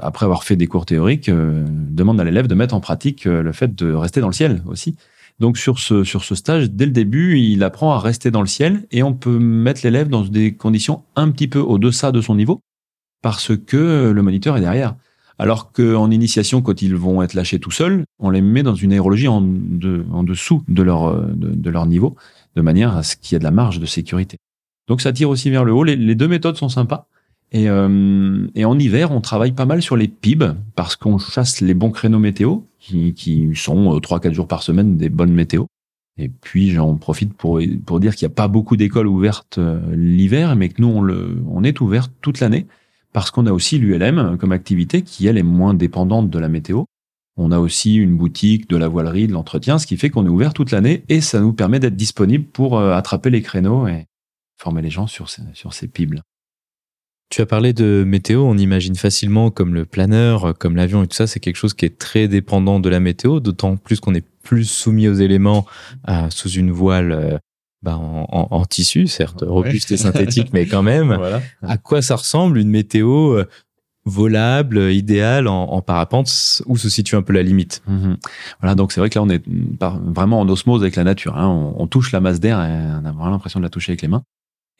après 0.00 0.24
avoir 0.24 0.42
fait 0.42 0.56
des 0.56 0.66
cours 0.66 0.86
théoriques, 0.86 1.30
demande 1.30 2.20
à 2.20 2.24
l'élève 2.24 2.48
de 2.48 2.54
mettre 2.56 2.74
en 2.74 2.80
pratique 2.80 3.26
le 3.26 3.52
fait 3.52 3.76
de 3.76 3.92
rester 3.92 4.20
dans 4.20 4.26
le 4.26 4.32
ciel 4.32 4.60
aussi. 4.66 4.96
Donc 5.38 5.56
sur 5.56 5.78
ce 5.78 6.02
sur 6.02 6.24
ce 6.24 6.34
stage, 6.34 6.70
dès 6.70 6.86
le 6.86 6.92
début, 6.92 7.38
il 7.38 7.62
apprend 7.62 7.92
à 7.92 8.00
rester 8.00 8.30
dans 8.30 8.40
le 8.40 8.46
ciel 8.46 8.86
et 8.90 9.02
on 9.02 9.12
peut 9.12 9.38
mettre 9.38 9.82
l'élève 9.84 10.08
dans 10.08 10.22
des 10.22 10.54
conditions 10.54 11.04
un 11.14 11.30
petit 11.30 11.46
peu 11.46 11.60
au-deçà 11.60 12.10
de 12.10 12.20
son 12.20 12.34
niveau 12.34 12.60
parce 13.22 13.56
que 13.56 14.10
le 14.10 14.22
moniteur 14.22 14.56
est 14.56 14.60
derrière. 14.60 14.94
Alors 15.38 15.72
qu'en 15.72 16.10
initiation, 16.10 16.62
quand 16.62 16.80
ils 16.80 16.94
vont 16.94 17.22
être 17.22 17.34
lâchés 17.34 17.58
tout 17.58 17.70
seuls, 17.70 18.04
on 18.18 18.30
les 18.30 18.40
met 18.40 18.62
dans 18.62 18.74
une 18.74 18.92
aérologie 18.92 19.28
en, 19.28 19.44
en 20.12 20.22
dessous 20.22 20.62
de 20.68 20.82
leur, 20.82 21.26
de, 21.34 21.70
leur 21.70 21.86
niveau, 21.86 22.16
de 22.54 22.62
manière 22.62 22.96
à 22.96 23.02
ce 23.02 23.16
qu'il 23.16 23.34
y 23.34 23.36
ait 23.36 23.38
de 23.38 23.44
la 23.44 23.50
marge 23.50 23.78
de 23.78 23.84
sécurité. 23.84 24.38
Donc 24.88 25.02
ça 25.02 25.12
tire 25.12 25.28
aussi 25.28 25.50
vers 25.50 25.64
le 25.64 25.72
haut. 25.72 25.84
Les, 25.84 26.14
deux 26.14 26.28
méthodes 26.28 26.56
sont 26.56 26.70
sympas. 26.70 27.08
Et, 27.52 27.68
euh, 27.68 28.46
et, 28.54 28.64
en 28.64 28.78
hiver, 28.78 29.12
on 29.12 29.20
travaille 29.20 29.52
pas 29.52 29.66
mal 29.66 29.80
sur 29.80 29.96
les 29.96 30.08
PIB 30.08 30.52
parce 30.74 30.96
qu'on 30.96 31.18
chasse 31.18 31.60
les 31.60 31.74
bons 31.74 31.90
créneaux 31.90 32.18
météo 32.18 32.58
qui, 32.80 33.14
qui 33.14 33.54
sont 33.54 33.98
3-4 33.98 34.28
euh, 34.28 34.32
jours 34.32 34.48
par 34.48 34.62
semaine 34.62 34.96
des 34.96 35.08
bonnes 35.08 35.32
météos. 35.32 35.66
Et 36.18 36.28
puis 36.28 36.70
j'en 36.70 36.96
profite 36.96 37.34
pour, 37.34 37.60
pour 37.84 38.00
dire 38.00 38.16
qu'il 38.16 38.26
n'y 38.26 38.32
a 38.32 38.34
pas 38.34 38.48
beaucoup 38.48 38.76
d'écoles 38.76 39.06
ouvertes 39.06 39.58
euh, 39.58 39.80
l'hiver, 39.94 40.56
mais 40.56 40.70
que 40.70 40.80
nous, 40.80 40.88
on, 40.88 41.02
le, 41.02 41.42
on 41.48 41.62
est 41.62 41.80
ouvert 41.80 42.08
toute 42.20 42.40
l'année 42.40 42.66
parce 43.12 43.30
qu'on 43.30 43.46
a 43.46 43.52
aussi 43.52 43.78
l'ULM 43.78 44.36
comme 44.38 44.52
activité 44.52 45.02
qui, 45.02 45.26
elle, 45.26 45.38
est 45.38 45.42
moins 45.42 45.74
dépendante 45.74 46.30
de 46.30 46.38
la 46.38 46.48
météo. 46.48 46.84
On 47.36 47.52
a 47.52 47.58
aussi 47.58 47.96
une 47.96 48.16
boutique, 48.16 48.68
de 48.68 48.76
la 48.76 48.88
voilerie, 48.88 49.26
de 49.26 49.32
l'entretien, 49.32 49.78
ce 49.78 49.86
qui 49.86 49.98
fait 49.98 50.08
qu'on 50.08 50.24
est 50.24 50.30
ouvert 50.30 50.54
toute 50.54 50.70
l'année 50.70 51.04
et 51.08 51.20
ça 51.20 51.40
nous 51.40 51.52
permet 51.52 51.78
d'être 51.78 51.96
disponible 51.96 52.44
pour 52.44 52.78
euh, 52.78 52.94
attraper 52.94 53.30
les 53.30 53.42
créneaux 53.42 53.86
et 53.86 54.06
former 54.58 54.82
les 54.82 54.90
gens 54.90 55.06
sur 55.06 55.28
ces, 55.28 55.42
sur 55.52 55.74
ces 55.74 55.86
pibles. 55.86 56.22
Tu 57.28 57.42
as 57.42 57.46
parlé 57.46 57.72
de 57.72 58.04
météo, 58.06 58.42
on 58.42 58.56
imagine 58.56 58.94
facilement 58.94 59.50
comme 59.50 59.74
le 59.74 59.84
planeur, 59.84 60.54
comme 60.58 60.76
l'avion 60.76 61.02
et 61.02 61.08
tout 61.08 61.16
ça, 61.16 61.26
c'est 61.26 61.40
quelque 61.40 61.56
chose 61.56 61.74
qui 61.74 61.84
est 61.84 61.98
très 61.98 62.28
dépendant 62.28 62.78
de 62.78 62.88
la 62.88 63.00
météo, 63.00 63.40
d'autant 63.40 63.76
plus 63.76 63.98
qu'on 63.98 64.14
est 64.14 64.24
plus 64.46 64.64
soumis 64.64 65.08
aux 65.08 65.14
éléments 65.14 65.66
euh, 66.08 66.30
sous 66.30 66.50
une 66.50 66.70
voile 66.70 67.12
euh, 67.12 67.38
bah, 67.82 67.96
en, 67.98 68.64
tissu, 68.64 69.08
certes 69.08 69.44
robuste 69.46 69.90
et 69.90 69.96
synthétique, 69.96 70.50
mais 70.52 70.66
quand 70.66 70.82
même. 70.82 71.18
À 71.62 71.76
quoi 71.78 72.00
ça 72.00 72.16
ressemble 72.16 72.58
une 72.58 72.70
météo 72.70 73.32
euh, 73.32 73.48
volable, 74.04 74.92
idéale 74.92 75.48
en, 75.48 75.80
parapente, 75.82 76.62
où 76.66 76.76
se 76.76 76.88
situe 76.88 77.16
un 77.16 77.22
peu 77.22 77.32
la 77.32 77.42
limite? 77.42 77.82
Mhm. 77.88 78.16
Voilà, 78.60 78.76
donc 78.76 78.92
c'est 78.92 79.00
vrai 79.00 79.10
que 79.10 79.18
là 79.18 79.24
on 79.24 79.28
est 79.28 79.42
vraiment 79.46 80.40
en 80.40 80.48
osmose 80.48 80.82
avec 80.82 80.94
la 80.94 81.04
nature. 81.04 81.36
Hein. 81.36 81.48
On, 81.76 81.86
touche 81.88 82.12
la 82.12 82.20
masse 82.20 82.38
d'air 82.38 82.60
et 82.60 83.00
on 83.02 83.04
a 83.04 83.12
vraiment 83.12 83.30
l'impression 83.30 83.58
de 83.58 83.64
la 83.64 83.70
toucher 83.70 83.92
avec 83.92 84.02
les 84.02 84.08
mains. 84.08 84.22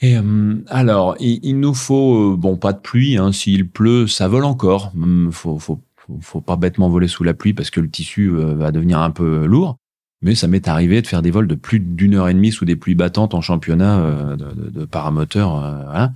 Et 0.00 0.16
euh, 0.16 0.62
alors, 0.68 1.16
il, 1.20 1.58
nous 1.58 1.74
faut 1.74 2.32
euh, 2.32 2.36
bon 2.36 2.56
pas 2.56 2.72
de 2.72 2.80
pluie. 2.80 3.16
Hein. 3.16 3.32
S'il 3.32 3.68
pleut, 3.68 4.06
ça 4.06 4.28
vole 4.28 4.44
encore. 4.44 4.92
Hum, 4.94 5.30
faut, 5.32 5.58
faut, 5.58 5.80
faut, 6.20 6.40
pas 6.40 6.56
bêtement 6.56 6.88
voler 6.88 7.08
sous 7.08 7.24
la 7.24 7.34
pluie 7.34 7.54
parce 7.54 7.70
que 7.70 7.80
le 7.80 7.88
tissu 7.88 8.28
va 8.30 8.70
devenir 8.72 8.98
un 9.00 9.10
peu 9.10 9.46
lourd. 9.46 9.78
Mais 10.22 10.34
ça 10.34 10.48
m'est 10.48 10.66
arrivé 10.68 11.02
de 11.02 11.06
faire 11.06 11.22
des 11.22 11.30
vols 11.30 11.46
de 11.46 11.54
plus 11.54 11.78
d'une 11.78 12.14
heure 12.14 12.28
et 12.28 12.34
demie 12.34 12.52
sous 12.52 12.64
des 12.64 12.76
pluies 12.76 12.94
battantes 12.94 13.34
en 13.34 13.40
championnat 13.40 13.98
euh, 13.98 14.36
de, 14.36 14.70
de, 14.70 14.84
paramoteurs. 14.84 15.62
Euh, 15.62 16.06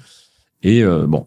et 0.63 0.83
euh, 0.83 1.07
bon, 1.07 1.27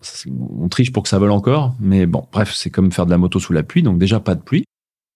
on 0.60 0.68
triche 0.70 0.92
pour 0.92 1.04
que 1.04 1.10
ça 1.10 1.20
vole 1.20 1.32
encore, 1.32 1.76
mais 1.80 2.06
bon, 2.06 2.28
bref, 2.32 2.54
c'est 2.54 2.70
comme 2.70 2.92
faire 2.92 3.06
de 3.06 3.12
la 3.12 3.18
moto 3.18 3.40
sous 3.40 3.54
la 3.54 3.64
pluie, 3.64 3.84
donc 3.84 4.00
déjà 4.00 4.20
pas 4.20 4.36
de 4.36 4.42
pluie. 4.42 4.66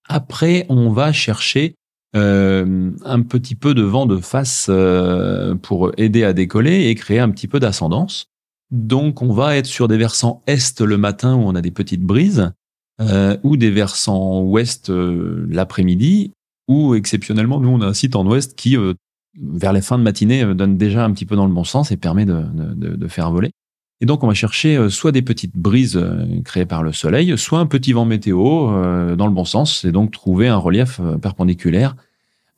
Après, 0.07 0.65
on 0.69 0.91
va 0.91 1.11
chercher 1.11 1.75
un 2.17 3.21
petit 3.21 3.55
peu 3.55 3.73
de 3.73 3.81
vent 3.81 4.05
de 4.05 4.17
face 4.17 4.69
pour 5.61 5.91
aider 5.97 6.23
à 6.23 6.33
décoller 6.33 6.87
et 6.87 6.95
créer 6.95 7.19
un 7.19 7.29
petit 7.29 7.47
peu 7.47 7.59
d'ascendance. 7.59 8.27
Donc, 8.71 9.21
on 9.21 9.31
va 9.31 9.55
être 9.55 9.65
sur 9.65 9.87
des 9.87 9.97
versants 9.97 10.43
est 10.47 10.81
le 10.81 10.97
matin 10.97 11.35
où 11.35 11.39
on 11.39 11.55
a 11.55 11.61
des 11.61 11.71
petites 11.71 12.03
brises, 12.03 12.51
ou 13.43 13.57
des 13.57 13.71
versants 13.71 14.41
ouest 14.41 14.89
l'après-midi, 14.89 16.31
ou 16.67 16.95
exceptionnellement, 16.95 17.59
nous, 17.59 17.69
on 17.69 17.81
a 17.81 17.87
un 17.87 17.93
site 17.93 18.15
en 18.15 18.25
ouest 18.25 18.55
qui, 18.55 18.77
euh, 18.77 18.93
vers 19.41 19.73
les 19.73 19.81
fins 19.81 19.97
de 19.97 20.03
matinée, 20.03 20.43
euh, 20.43 20.53
donne 20.53 20.77
déjà 20.77 21.05
un 21.05 21.11
petit 21.11 21.25
peu 21.25 21.35
dans 21.35 21.47
le 21.47 21.53
bon 21.53 21.63
sens 21.63 21.91
et 21.91 21.97
permet 21.97 22.25
de, 22.25 22.43
de, 22.53 23.07
faire 23.07 23.31
voler. 23.31 23.51
Et 24.01 24.05
donc, 24.05 24.23
on 24.23 24.27
va 24.27 24.33
chercher 24.33 24.75
euh, 24.75 24.89
soit 24.89 25.11
des 25.11 25.21
petites 25.21 25.55
brises 25.55 25.99
créées 26.43 26.65
par 26.65 26.83
le 26.83 26.91
soleil, 26.91 27.37
soit 27.37 27.59
un 27.59 27.65
petit 27.65 27.93
vent 27.93 28.05
météo 28.05 29.15
dans 29.15 29.27
le 29.27 29.33
bon 29.33 29.45
sens, 29.45 29.85
et 29.85 29.91
donc 29.91 30.11
trouver 30.11 30.47
un 30.47 30.57
relief 30.57 30.99
perpendiculaire 31.21 31.95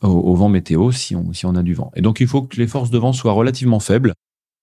au, 0.02 0.36
vent 0.36 0.50
météo 0.50 0.92
si 0.92 1.16
on, 1.16 1.34
si 1.34 1.46
on 1.46 1.56
a 1.56 1.64
du 1.64 1.74
vent. 1.74 1.92
Et 1.96 2.02
donc, 2.02 2.20
il 2.20 2.28
faut 2.28 2.42
que 2.42 2.58
les 2.58 2.68
forces 2.68 2.90
de 2.90 2.98
vent 2.98 3.14
soient 3.14 3.34
relativement 3.34 3.80
faibles. 3.80 4.14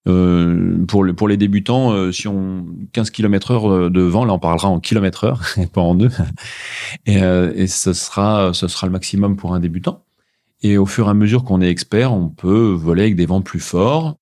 Euh, 0.09 0.85
pour, 0.87 1.03
le, 1.03 1.15
pour 1.15 1.27
les 1.27 1.37
débutants, 1.37 1.91
euh, 1.91 2.13
si 2.13 2.29
on 2.29 2.65
15 2.93 3.11
km 3.11 3.51
heure 3.51 3.91
de 3.91 4.01
vent, 4.03 4.25
là 4.25 4.35
on 4.35 4.39
parlera 4.39 4.69
en 4.69 4.79
km 4.79 5.25
heure 5.25 5.43
et 5.59 5.67
pas 5.67 5.81
en 5.81 5.95
deux. 5.95 6.11
Et, 7.07 7.23
euh, 7.23 7.53
et 7.57 7.67
ce 7.67 7.93
sera 7.93 8.53
ce 8.55 8.69
sera 8.69 8.87
le 8.87 8.93
maximum 8.93 9.37
pour 9.37 9.55
un 9.55 9.61
débutant. 9.61 10.05
Et 10.63 10.79
au 10.79 10.87
fur 10.87 11.09
et 11.09 11.11
à 11.11 11.15
mesure 11.15 11.45
qu'on 11.45 11.61
est 11.61 11.69
expert, 11.69 12.13
on 12.13 12.29
peut 12.29 12.71
voler 12.71 13.03
avec 13.03 13.17
des 13.17 13.27
vents 13.27 13.43
plus 13.43 13.61
forts 13.61 14.17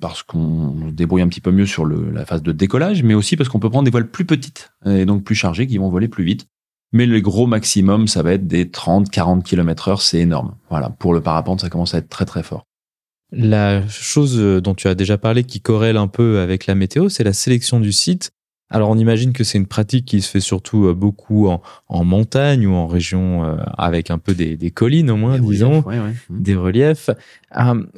parce 0.00 0.22
qu'on 0.22 0.90
débrouille 0.92 1.22
un 1.22 1.28
petit 1.28 1.40
peu 1.40 1.50
mieux 1.50 1.66
sur 1.66 1.84
le, 1.84 2.10
la 2.10 2.24
phase 2.24 2.42
de 2.42 2.52
décollage, 2.52 3.02
mais 3.02 3.14
aussi 3.14 3.36
parce 3.36 3.48
qu'on 3.48 3.58
peut 3.58 3.70
prendre 3.70 3.84
des 3.84 3.90
voiles 3.90 4.10
plus 4.10 4.24
petites 4.24 4.72
et 4.86 5.06
donc 5.06 5.24
plus 5.24 5.34
chargées 5.34 5.66
qui 5.66 5.78
vont 5.78 5.88
voler 5.88 6.08
plus 6.08 6.24
vite. 6.24 6.46
Mais 6.92 7.06
le 7.06 7.20
gros 7.20 7.46
maximum, 7.46 8.06
ça 8.06 8.22
va 8.22 8.32
être 8.34 8.46
des 8.46 8.70
30, 8.70 9.10
40 9.10 9.44
km 9.44 9.88
heure, 9.88 10.02
c'est 10.02 10.18
énorme. 10.18 10.54
Voilà. 10.68 10.90
Pour 10.90 11.14
le 11.14 11.20
parapente, 11.20 11.60
ça 11.60 11.70
commence 11.70 11.94
à 11.94 11.98
être 11.98 12.08
très, 12.08 12.26
très 12.26 12.42
fort. 12.42 12.66
La 13.32 13.86
chose 13.88 14.38
euh, 14.38 14.60
dont 14.60 14.74
tu 14.74 14.88
as 14.88 14.94
déjà 14.94 15.16
parlé 15.16 15.44
qui 15.44 15.60
corrèle 15.60 15.96
un 15.96 16.06
peu 16.06 16.40
avec 16.40 16.66
la 16.66 16.74
météo, 16.74 17.08
c'est 17.08 17.24
la 17.24 17.32
sélection 17.32 17.80
du 17.80 17.90
site. 17.90 18.30
Alors 18.68 18.88
on 18.90 18.96
imagine 18.96 19.32
que 19.32 19.44
c'est 19.44 19.58
une 19.58 19.66
pratique 19.66 20.06
qui 20.06 20.22
se 20.22 20.30
fait 20.30 20.40
surtout 20.40 20.86
euh, 20.86 20.94
beaucoup 20.94 21.48
en, 21.48 22.04
montagne 22.04 22.66
ou 22.66 22.74
en 22.74 22.86
région 22.86 23.44
euh, 23.44 23.56
avec 23.76 24.10
un 24.10 24.18
peu 24.18 24.34
des, 24.34 24.70
collines 24.70 25.10
au 25.10 25.16
moins, 25.16 25.38
disons, 25.38 25.84
des 26.30 26.54
reliefs. 26.54 27.10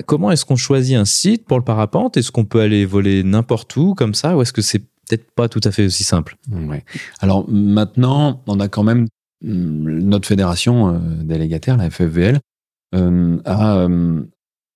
comment 0.06 0.30
est-ce 0.30 0.44
qu'on 0.44 0.56
choisit 0.56 0.96
un 0.96 1.04
site 1.04 1.46
pour 1.46 1.58
le 1.58 1.64
parapente? 1.64 2.16
Est-ce 2.16 2.32
qu'on 2.32 2.44
peut 2.44 2.60
aller 2.60 2.86
voler 2.86 3.22
n'importe 3.22 3.76
où 3.76 3.94
comme 3.94 4.14
ça? 4.14 4.36
Ou 4.36 4.42
est-ce 4.42 4.52
que 4.52 4.62
c'est 4.62 4.82
peut-être 5.06 5.30
pas 5.32 5.48
tout 5.48 5.60
à 5.64 5.70
fait 5.70 5.86
aussi 5.86 6.04
simple 6.04 6.36
Alors 7.20 7.48
maintenant, 7.48 8.42
on 8.46 8.60
a 8.60 8.68
quand 8.68 8.82
même 8.82 9.06
hum, 9.44 10.00
notre 10.00 10.28
fédération 10.28 11.00
délégataire, 11.22 11.76
la 11.76 11.90
FFVL, 11.90 12.40
a 12.92 13.88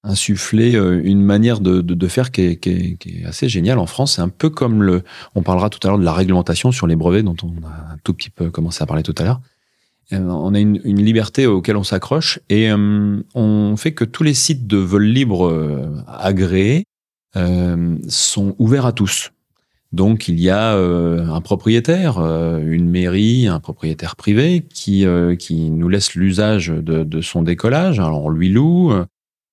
insuffler 0.09 0.77
euh, 0.77 1.01
une 1.05 1.23
manière 1.23 1.61
de, 1.61 2.09
faire 2.09 2.31
qui 2.31 2.43
est, 2.43 3.27
assez 3.27 3.49
géniale 3.49 3.79
en 3.79 3.87
France. 3.87 4.17
C'est 4.17 4.23
un 4.23 4.29
peu 4.29 4.51
comme 4.51 4.83
le. 4.83 5.03
On 5.35 5.43
parlera 5.43 5.71
tout 5.71 5.81
à 5.85 5.89
l'heure 5.89 5.99
de 5.99 6.05
la 6.05 6.13
réglementation 6.13 6.73
sur 6.73 6.87
les 6.87 6.97
brevets 6.97 7.23
dont 7.23 7.37
on 7.43 7.67
a 7.67 7.93
un 7.93 7.97
tout 8.05 8.15
petit 8.15 8.31
peu 8.31 8.51
commencé 8.51 8.83
à 8.83 8.87
parler 8.87 9.03
tout 9.03 9.15
à 9.19 9.25
l'heure. 9.25 9.41
Euh, 10.13 10.21
on 10.21 10.55
a 10.55 10.59
une, 10.59 10.79
liberté 10.79 11.47
auquel 11.47 11.77
on 11.77 11.85
s'accroche 11.85 12.41
et 12.49 12.71
euh, 12.71 13.23
on 13.35 13.77
fait 13.77 13.93
que 13.93 14.05
tous 14.05 14.23
les 14.23 14.35
sites 14.35 14.67
de 14.67 14.79
vol 14.79 15.05
libre 15.05 16.03
agréés 16.07 16.85
sont 18.09 18.57
ouverts 18.59 18.87
à 18.87 18.93
tous. 18.93 19.31
Donc 19.93 20.29
il 20.29 20.39
y 20.39 20.51
a 20.51 20.75
un 20.75 21.41
propriétaire, 21.41 22.19
une 22.19 22.91
mairie, 22.91 23.47
un 23.47 23.59
propriétaire 23.59 24.17
privé 24.17 24.67
qui, 24.69 25.07
qui 25.39 25.71
nous 25.71 25.89
laisse 25.89 26.15
l'usage 26.15 26.69
de, 26.69 27.21
son 27.23 27.43
décollage. 27.43 27.99
Alors 27.99 28.25
on 28.25 28.29
lui 28.29 28.51
loue, 28.51 28.93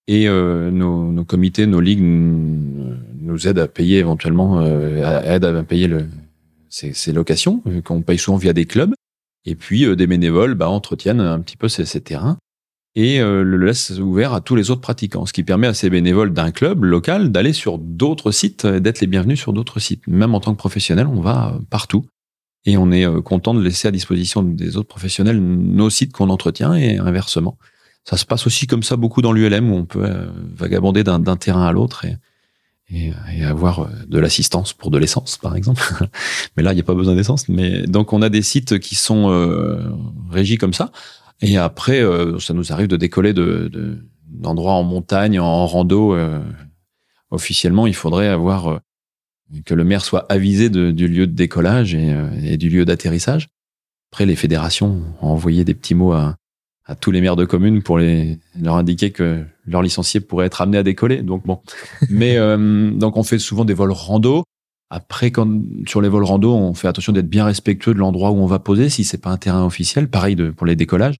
et 0.08 0.27
euh, 0.27 0.70
nos, 0.70 1.12
nos, 1.12 1.25
comités, 1.25 1.65
nos 1.65 1.82
ligues 1.82 2.01
nous 2.01 3.48
aident 3.48 3.60
à 3.60 3.68
payer 3.68 4.00
éventuellement, 4.00 4.60
euh, 4.60 5.24
aident 5.24 5.46
à 5.46 5.63
payer 5.63 5.88
le, 5.88 6.08
ces, 6.70 7.12
locations 7.12 7.63
qu'on 7.84 8.01
paye 8.01 8.18
souvent 8.18 8.38
via 8.38 8.54
des 8.54 8.65
clubs. 8.65 8.94
Et 9.46 9.56
puis 9.56 9.86
euh, 9.86 9.96
des 9.96 10.08
bénévoles 10.08 10.54
bah, 10.54 10.70
entretiennent 10.70 11.22
un 11.22 11.39
petit 11.39 11.58
peu 11.58 11.70
ces, 11.70 11.86
ces 11.86 12.01
terrains 12.01 12.38
et 12.96 13.20
euh, 13.20 13.44
le 13.44 13.58
laissent 13.58 13.92
ouvert 13.92 14.34
à 14.34 14.42
tous 14.42 14.56
les 14.56 14.72
autres 14.72 14.82
pratiquants, 14.82 15.25
ce 15.25 15.34
qui 15.34 15.44
permet 15.44 15.68
à 15.68 15.74
ces 15.74 15.90
bénévoles 15.90 16.34
d'un 16.34 16.52
club 16.52 16.84
local 16.84 17.32
d'aller 17.32 17.54
sur 17.54 17.78
d'autres 17.78 18.32
sites, 18.32 18.66
d'être 18.66 19.02
les 19.02 19.08
bienvenus 19.08 19.40
sur 19.40 19.54
d'autres 19.54 19.80
sites. 19.80 20.08
Même 20.08 20.34
en 20.34 20.40
tant 20.40 20.54
que 20.54 20.58
professionnel, 20.58 21.08
on 21.08 21.22
va 21.22 21.60
partout 21.70 22.06
et 22.66 22.78
on 22.78 22.92
est 22.92 23.06
content 23.22 23.54
de 23.54 23.62
laisser 23.62 23.88
à 23.88 23.92
disposition 23.92 24.42
des 24.42 24.78
autres 24.78 24.88
professionnels 24.88 25.40
nos 25.40 25.90
sites 25.90 26.14
qu'on 26.14 26.30
entretient 26.30 26.74
et 26.74 26.98
inversement 26.98 27.58
ça 28.06 28.18
se 28.18 28.25
passe 28.25 28.46
aussi 28.48 28.68
comme 28.68 28.84
ça 28.84 28.96
beaucoup 28.96 29.22
dans 29.22 29.32
l'ULM 29.32 29.72
où 29.72 29.75
on 29.75 29.86
peut 29.86 30.06
euh, 30.06 30.28
vagabonder 30.56 31.04
d'un 31.04 31.38
terrain 31.38 31.66
à 31.66 31.72
l'autre 31.72 32.06
et, 32.06 32.18
avoir 33.44 33.80
euh, 33.80 33.88
de 34.08 34.20
l'assistance 34.20 34.74
pour 34.74 34.92
de 34.92 35.00
l'essence, 35.00 35.38
par 35.38 35.56
exemple. 35.56 35.82
mais 36.56 36.62
là, 36.62 36.72
il 36.72 36.75
n'y 36.75 36.82
a 36.82 36.84
pas 36.84 36.94
besoin 36.94 37.16
d'essence. 37.16 37.50
Mais 37.50 37.82
donc, 37.88 38.14
on 38.14 38.22
a 38.22 38.30
des 38.30 38.44
sites 38.44 38.78
qui 38.78 38.94
sont 38.94 39.32
euh, 39.32 39.90
régis 40.30 40.60
comme 40.60 40.74
ça. 40.74 40.92
Et 41.42 41.58
après, 41.58 42.01
euh, 42.01 42.39
ça 42.39 42.54
nous 42.54 42.72
arrive 42.72 42.88
de 42.88 42.98
décoller 42.98 43.34
de 43.34 44.00
d'endroits 44.27 44.74
en 44.74 44.84
montagne, 44.84 45.39
en 45.39 45.65
rando. 45.65 46.18
officiellement, 47.30 47.88
il 47.88 47.96
faudrait 47.96 48.27
avoir 48.27 48.82
que 49.65 49.74
le 49.74 49.84
maire 49.86 50.04
soit 50.04 50.25
avisé 50.30 50.70
du 50.70 51.08
lieu 51.08 51.25
de 51.25 51.32
décollage 51.32 51.96
et, 51.96 52.58
du 52.58 52.70
lieu 52.70 52.84
d'atterrissage. 52.84 53.48
Après, 54.12 54.25
les 54.25 54.36
fédérations 54.36 55.04
ont 55.22 55.27
envoyé 55.30 55.63
des 55.63 55.74
petits 55.74 55.96
mots 55.96 56.12
à, 56.12 56.36
tous 57.00 57.12
les 57.12 57.22
maires 57.22 57.38
de 57.38 57.46
communes 57.46 57.82
pour 57.82 57.98
les, 57.98 58.39
leur 58.60 58.75
indiquer 58.75 59.12
que 59.12 59.46
leur 59.65 59.82
licencié 59.82 60.20
pourrait 60.20 60.48
être 60.48 60.62
amené 60.62 60.80
à 60.80 60.84
décoller. 60.84 61.22
Donc 61.22 61.46
bon, 61.46 61.62
mais 62.10 62.36
donc 62.38 63.15
on 63.15 63.24
fait 63.24 63.39
souvent 63.39 63.63
des 63.63 63.74
vols 63.74 63.92
rando. 63.92 64.44
Après, 64.89 65.32
quand, 65.32 65.50
sur 65.88 66.01
les 66.01 66.10
vols 66.10 66.24
rando, 66.24 66.54
on 66.54 66.74
fait 66.74 66.88
attention 66.88 67.12
d'être 67.12 67.30
bien 67.30 67.46
respectueux 67.46 67.94
de 67.94 68.00
l'endroit 68.00 68.32
où 68.32 68.38
on 68.38 68.46
va 68.46 68.60
poser, 68.60 68.89
si 68.89 69.04
c'est 69.04 69.18
pas 69.18 69.32
un 69.32 69.38
terrain 69.38 69.65
officiel. 69.65 70.08
Pareil 70.10 70.36
pour 70.51 70.68
les 70.68 70.75
décollages. 70.75 71.15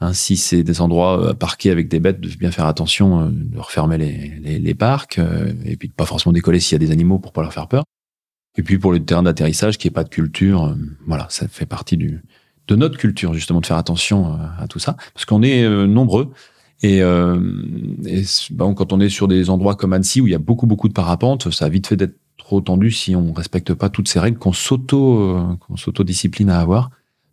Hein, 0.00 0.12
si 0.12 0.36
c'est 0.36 0.64
des 0.64 0.80
endroits 0.80 1.30
euh, 1.30 1.34
parqués 1.34 1.70
avec 1.70 1.88
des 1.88 2.00
bêtes, 2.00 2.20
de 2.20 2.28
bien 2.28 2.50
faire 2.50 2.66
attention 2.66 3.20
euh, 3.20 3.28
de 3.30 3.58
refermer 3.58 3.96
les, 3.96 4.58
les, 4.58 4.74
parcs 4.74 5.18
euh, 5.18 5.52
et 5.64 5.76
puis 5.76 5.88
de 5.88 5.94
pas 5.94 6.04
forcément 6.04 6.32
décoller 6.32 6.58
s'il 6.58 6.72
y 6.72 6.82
a 6.82 6.84
des 6.84 6.90
animaux 6.90 7.20
pour 7.20 7.32
pas 7.32 7.42
leur 7.42 7.52
faire 7.52 7.68
peur. 7.68 7.84
Et 8.58 8.62
puis 8.62 8.78
pour 8.78 8.92
le 8.92 9.04
terrain 9.04 9.22
d'atterrissage, 9.22 9.78
qui 9.78 9.88
est 9.88 9.92
pas 9.92 10.04
de 10.04 10.08
culture, 10.08 10.76
voilà, 11.06 11.26
ça 11.30 11.48
fait 11.48 11.66
partie 11.66 11.96
de 11.96 12.76
notre 12.76 12.98
culture 12.98 13.34
justement 13.34 13.60
de 13.60 13.66
faire 13.66 13.76
attention 13.76 14.38
à 14.58 14.68
tout 14.68 14.78
ça, 14.78 14.96
parce 15.12 15.24
qu'on 15.24 15.42
est 15.42 15.68
nombreux. 15.88 16.32
Et, 16.80 16.98
et 16.98 18.22
bon, 18.52 18.74
quand 18.74 18.92
on 18.92 19.00
est 19.00 19.08
sur 19.08 19.26
des 19.26 19.50
endroits 19.50 19.74
comme 19.74 19.92
Annecy 19.92 20.20
où 20.20 20.28
il 20.28 20.30
y 20.30 20.36
a 20.36 20.38
beaucoup 20.38 20.68
beaucoup 20.68 20.86
de 20.86 20.92
parapentes, 20.92 21.50
ça 21.50 21.64
a 21.64 21.68
vite 21.68 21.88
fait 21.88 21.96
d'être 21.96 22.14
trop 22.44 22.60
tendu 22.60 22.90
si 22.90 23.16
on 23.16 23.32
respecte 23.32 23.72
pas 23.72 23.88
toutes 23.88 24.06
ces 24.06 24.20
règles 24.20 24.38
qu'on 24.38 24.52
s'auto 24.52 25.18
euh, 25.18 25.56
qu'on 25.60 25.76
s'auto-discipline 25.76 26.50
à 26.50 26.60
avoir. 26.60 26.90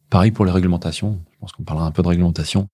Pareil 0.09 0.31
pour 0.31 0.45
les 0.45 0.51
réglementations. 0.51 1.19
Je 1.33 1.37
pense 1.39 1.51
qu'on 1.51 1.63
parlera 1.63 1.85
un 1.85 1.91
peu 1.91 2.01
de 2.01 2.07
réglementation. 2.07 2.69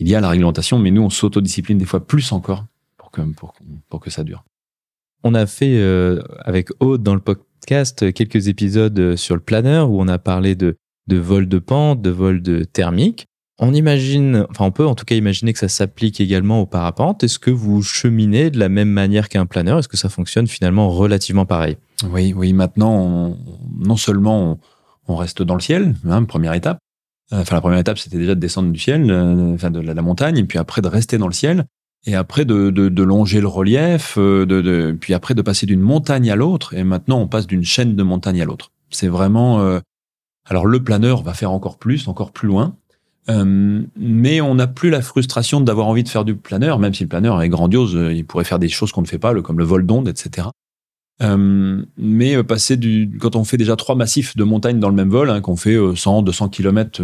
Il 0.00 0.08
y 0.08 0.16
a 0.16 0.20
la 0.20 0.28
réglementation, 0.28 0.80
mais 0.80 0.90
nous 0.90 1.02
on 1.02 1.10
s'auto-discipline 1.10 1.78
des 1.78 1.84
fois 1.84 2.04
plus 2.04 2.32
encore 2.32 2.66
pour 2.96 3.12
que 3.12 3.22
pour, 3.88 4.00
que 4.00 4.10
ça 4.10 4.24
dure. 4.24 4.44
On 5.22 5.34
a 5.34 5.46
fait 5.46 5.78
euh, 5.78 6.20
avec 6.40 6.70
Aude 6.80 7.04
dans 7.04 7.14
le 7.14 7.20
podcast 7.20 8.12
quelques 8.12 8.48
épisodes 8.48 9.14
sur 9.14 9.36
le 9.36 9.40
planeur 9.40 9.90
où 9.90 10.00
on 10.02 10.08
a 10.08 10.18
parlé 10.18 10.56
de 10.56 10.76
de 11.06 11.16
vol 11.16 11.48
de 11.48 11.58
pente, 11.60 12.02
de 12.02 12.10
vol 12.10 12.42
de 12.42 12.64
thermique. 12.64 13.27
On 13.60 13.74
imagine, 13.74 14.46
enfin 14.50 14.66
on 14.66 14.70
peut 14.70 14.86
en 14.86 14.94
tout 14.94 15.04
cas 15.04 15.16
imaginer 15.16 15.52
que 15.52 15.58
ça 15.58 15.68
s'applique 15.68 16.20
également 16.20 16.60
au 16.60 16.66
parapente. 16.66 17.24
Est-ce 17.24 17.40
que 17.40 17.50
vous 17.50 17.82
cheminez 17.82 18.50
de 18.50 18.58
la 18.58 18.68
même 18.68 18.90
manière 18.90 19.28
qu'un 19.28 19.46
planeur? 19.46 19.80
Est-ce 19.80 19.88
que 19.88 19.96
ça 19.96 20.08
fonctionne 20.08 20.46
finalement 20.46 20.88
relativement 20.90 21.44
pareil? 21.44 21.76
Oui, 22.08 22.32
oui. 22.36 22.52
Maintenant, 22.52 23.36
non 23.76 23.96
seulement 23.96 24.60
on, 25.08 25.16
reste 25.16 25.42
dans 25.42 25.54
le 25.54 25.60
ciel, 25.60 25.96
hein, 26.08 26.22
première 26.22 26.52
étape. 26.52 26.78
Euh, 27.32 27.40
enfin, 27.40 27.56
la 27.56 27.60
première 27.60 27.80
étape, 27.80 27.98
c'était 27.98 28.18
déjà 28.18 28.36
de 28.36 28.40
descendre 28.40 28.70
du 28.70 28.78
ciel, 28.78 29.10
euh, 29.10 29.54
enfin 29.54 29.70
de 29.70 29.80
la, 29.80 30.02
montagne, 30.02 30.38
et 30.38 30.44
puis 30.44 30.58
après 30.58 30.80
de 30.80 30.88
rester 30.88 31.18
dans 31.18 31.26
le 31.26 31.32
ciel, 31.32 31.64
et 32.06 32.14
après 32.14 32.44
de, 32.44 32.70
de, 32.70 33.02
longer 33.02 33.40
le 33.40 33.48
relief, 33.48 34.14
euh, 34.18 34.46
de, 34.46 34.60
de, 34.60 34.96
puis 34.98 35.14
après 35.14 35.34
de 35.34 35.42
passer 35.42 35.66
d'une 35.66 35.80
montagne 35.80 36.30
à 36.30 36.36
l'autre, 36.36 36.74
et 36.74 36.84
maintenant 36.84 37.18
on 37.18 37.26
passe 37.26 37.46
d'une 37.46 37.64
chaîne 37.64 37.96
de 37.96 38.02
montagne 38.04 38.40
à 38.40 38.44
l'autre. 38.44 38.70
C'est 38.90 39.08
vraiment. 39.08 39.80
alors 40.46 40.64
le 40.64 40.82
planeur 40.82 41.22
va 41.22 41.34
faire 41.34 41.50
encore 41.50 41.76
plus, 41.76 42.08
encore 42.08 42.32
plus 42.32 42.48
loin. 42.48 42.74
Euh, 43.30 43.82
mais 43.96 44.40
on 44.40 44.54
n'a 44.54 44.66
plus 44.66 44.90
la 44.90 45.02
frustration 45.02 45.60
d'avoir 45.60 45.86
envie 45.86 46.02
de 46.02 46.08
faire 46.08 46.24
du 46.24 46.34
planeur, 46.34 46.78
même 46.78 46.94
si 46.94 47.02
le 47.02 47.08
planeur 47.08 47.42
est 47.42 47.48
grandiose, 47.48 47.94
euh, 47.94 48.12
il 48.12 48.24
pourrait 48.24 48.44
faire 48.44 48.58
des 48.58 48.68
choses 48.68 48.92
qu'on 48.92 49.02
ne 49.02 49.06
fait 49.06 49.18
pas, 49.18 49.34
comme 49.42 49.58
le 49.58 49.64
vol 49.64 49.84
d'onde, 49.84 50.08
etc. 50.08 50.48
Euh, 51.20 51.82
mais 51.96 52.42
passer 52.44 52.76
du, 52.76 53.18
quand 53.20 53.36
on 53.36 53.44
fait 53.44 53.56
déjà 53.56 53.76
trois 53.76 53.96
massifs 53.96 54.36
de 54.36 54.44
montagne 54.44 54.78
dans 54.78 54.88
le 54.88 54.94
même 54.94 55.10
vol, 55.10 55.30
hein, 55.30 55.40
qu'on 55.40 55.56
fait 55.56 55.76
100, 55.94 56.22
200 56.22 56.48
km 56.48 57.02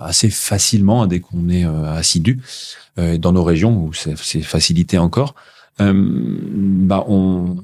assez 0.00 0.30
facilement 0.30 1.04
hein, 1.04 1.06
dès 1.06 1.20
qu'on 1.20 1.48
est 1.48 1.64
assidu 1.64 2.42
dans 2.96 3.32
nos 3.32 3.44
régions 3.44 3.84
où 3.84 3.92
c'est 3.92 4.42
facilité 4.42 4.98
encore, 4.98 5.36
bah 5.78 7.04
on 7.06 7.58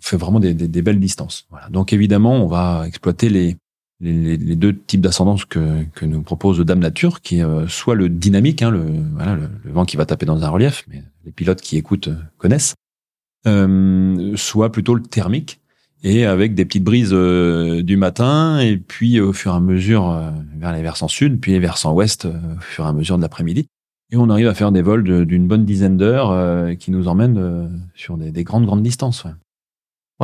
fait 0.00 0.16
vraiment 0.16 0.40
des, 0.40 0.54
des, 0.54 0.66
des 0.66 0.82
belles 0.82 0.98
distances. 0.98 1.46
Voilà. 1.50 1.68
Donc 1.68 1.92
évidemment, 1.92 2.42
on 2.42 2.48
va 2.48 2.82
exploiter 2.88 3.28
les 3.28 3.56
les, 4.02 4.36
les, 4.36 4.56
deux 4.56 4.76
types 4.76 5.00
d'ascendance 5.00 5.44
que, 5.44 5.84
que, 5.94 6.04
nous 6.04 6.22
propose 6.22 6.58
Dame 6.60 6.80
Nature, 6.80 7.20
qui 7.20 7.38
est 7.38 7.44
euh, 7.44 7.68
soit 7.68 7.94
le 7.94 8.08
dynamique, 8.08 8.60
hein, 8.60 8.70
le, 8.70 8.84
voilà, 9.14 9.36
le, 9.36 9.48
vent 9.70 9.84
qui 9.84 9.96
va 9.96 10.04
taper 10.04 10.26
dans 10.26 10.42
un 10.42 10.48
relief, 10.48 10.84
mais 10.88 11.04
les 11.24 11.30
pilotes 11.30 11.60
qui 11.60 11.76
écoutent 11.76 12.08
euh, 12.08 12.16
connaissent, 12.36 12.74
euh, 13.46 14.36
soit 14.36 14.72
plutôt 14.72 14.94
le 14.94 15.02
thermique, 15.02 15.60
et 16.02 16.26
avec 16.26 16.56
des 16.56 16.64
petites 16.64 16.82
brises 16.82 17.12
du 17.12 17.96
matin, 17.96 18.58
et 18.58 18.76
puis 18.76 19.20
au 19.20 19.32
fur 19.32 19.52
et 19.52 19.56
à 19.56 19.60
mesure 19.60 20.32
vers 20.56 20.72
les 20.72 20.82
versants 20.82 21.06
sud, 21.06 21.38
puis 21.40 21.52
les 21.52 21.60
versants 21.60 21.92
ouest 21.92 22.24
au 22.24 22.60
fur 22.60 22.84
et 22.84 22.88
à 22.88 22.92
mesure 22.92 23.18
de 23.18 23.22
l'après-midi. 23.22 23.68
Et 24.10 24.16
on 24.16 24.28
arrive 24.28 24.48
à 24.48 24.54
faire 24.54 24.72
des 24.72 24.82
vols 24.82 25.04
d'une 25.24 25.46
bonne 25.46 25.64
dizaine 25.64 25.96
d'heures 25.96 26.76
qui 26.76 26.90
nous 26.90 27.06
emmènent 27.06 27.70
sur 27.94 28.16
des, 28.16 28.32
des, 28.32 28.42
grandes, 28.42 28.66
grandes 28.66 28.82
distances. 28.82 29.22
Ouais 29.22 29.30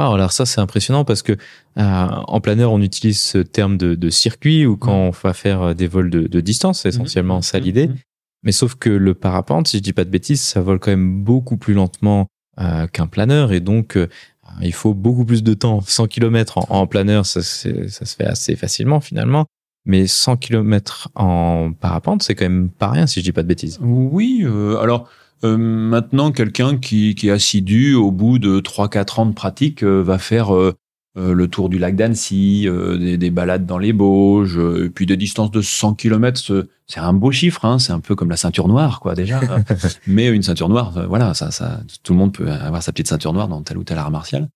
alors 0.06 0.32
ça 0.32 0.46
c'est 0.46 0.60
impressionnant 0.60 1.04
parce 1.04 1.22
que 1.22 1.32
euh, 1.32 1.36
en 1.76 2.40
planeur 2.40 2.72
on 2.72 2.80
utilise 2.80 3.20
ce 3.20 3.38
terme 3.38 3.76
de, 3.76 4.10
circuit 4.10 4.66
ou 4.66 4.76
quand 4.76 4.92
mmh. 4.92 5.08
on 5.08 5.10
va 5.10 5.34
faire 5.34 5.62
euh, 5.62 5.74
des 5.74 5.86
vols 5.86 6.10
de, 6.10 6.40
distance, 6.40 6.80
c'est 6.80 6.88
mmh. 6.88 6.94
essentiellement 6.94 7.42
ça 7.42 7.58
mmh. 7.58 7.62
l'idée. 7.62 7.90
Mais 8.44 8.52
sauf 8.52 8.76
que 8.76 8.88
le 8.88 9.14
parapente, 9.14 9.68
si 9.68 9.78
je 9.78 9.82
dis 9.82 9.92
pas 9.92 10.04
de 10.04 10.10
bêtises, 10.10 10.40
ça 10.40 10.60
vole 10.60 10.78
quand 10.78 10.90
même 10.92 11.24
beaucoup 11.24 11.56
plus 11.56 11.74
lentement 11.74 12.28
euh, 12.60 12.86
qu'un 12.86 13.06
planeur 13.06 13.52
et 13.52 13.60
donc 13.60 13.98
il 14.62 14.72
faut 14.72 14.94
beaucoup 14.94 15.24
plus 15.24 15.42
de 15.42 15.54
temps. 15.54 15.80
100 15.80 16.06
km 16.06 16.58
en, 16.70 16.86
planeur, 16.86 17.26
ça, 17.26 17.42
ça, 17.42 18.04
se 18.04 18.16
fait 18.16 18.24
assez 18.24 18.56
facilement 18.56 19.00
finalement. 19.00 19.46
Mais 19.84 20.06
100 20.06 20.36
km 20.36 21.08
en 21.14 21.72
parapente, 21.72 22.22
c'est 22.22 22.34
quand 22.34 22.44
même 22.44 22.70
pas 22.70 22.90
rien 22.90 23.06
si 23.06 23.20
je 23.20 23.24
dis 23.24 23.32
pas 23.32 23.42
de 23.42 23.48
bêtises. 23.48 23.78
Oui, 23.82 24.44
alors 24.80 25.08
euh, 25.44 25.56
maintenant, 25.56 26.32
quelqu'un 26.32 26.76
qui, 26.76 27.14
qui, 27.14 27.28
est 27.28 27.32
assidu, 27.32 27.94
au 27.94 28.10
bout 28.10 28.38
de 28.38 28.60
3-4 28.60 29.20
ans 29.20 29.26
de 29.26 29.34
pratique, 29.34 29.82
euh, 29.82 30.02
va 30.02 30.18
faire 30.18 30.54
euh, 30.54 30.74
le 31.16 31.48
tour 31.48 31.68
du 31.68 31.78
lac 31.78 31.96
d'Annecy, 31.96 32.68
des, 32.70 33.18
des, 33.18 33.30
balades 33.30 33.66
dans 33.66 33.78
les 33.78 33.92
Bauges, 33.92 34.56
et 34.56 34.88
puis 34.88 35.04
des 35.04 35.16
distances 35.16 35.50
de 35.50 35.60
100 35.60 35.94
km. 35.94 36.68
C'est 36.86 37.00
un 37.00 37.12
beau 37.12 37.32
chiffre, 37.32 37.64
hein, 37.64 37.80
c'est 37.80 37.92
un 37.92 37.98
peu 37.98 38.14
comme 38.14 38.30
la 38.30 38.36
ceinture 38.36 38.68
noire, 38.68 39.00
quoi, 39.00 39.16
déjà. 39.16 39.40
Mais 40.06 40.28
une 40.28 40.44
ceinture 40.44 40.68
noire, 40.68 41.06
voilà, 41.08 41.34
ça, 41.34 41.50
ça, 41.50 41.80
tout 42.04 42.12
le 42.12 42.20
monde 42.20 42.32
peut 42.32 42.48
avoir 42.48 42.84
sa 42.84 42.92
petite 42.92 43.08
ceinture 43.08 43.32
noire 43.32 43.48
dans 43.48 43.62
tel 43.62 43.78
ou 43.78 43.84
tel 43.84 43.98
art 43.98 44.12
martial. 44.12 44.48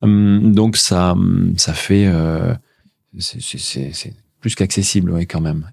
Hum, 0.00 0.54
donc 0.54 0.78
ça, 0.78 1.14
ça 1.58 1.74
fait, 1.74 2.10
c'est 3.18 4.14
plus 4.40 4.54
qu'accessible, 4.54 5.10
ouais, 5.10 5.26
quand 5.26 5.42
même. 5.42 5.70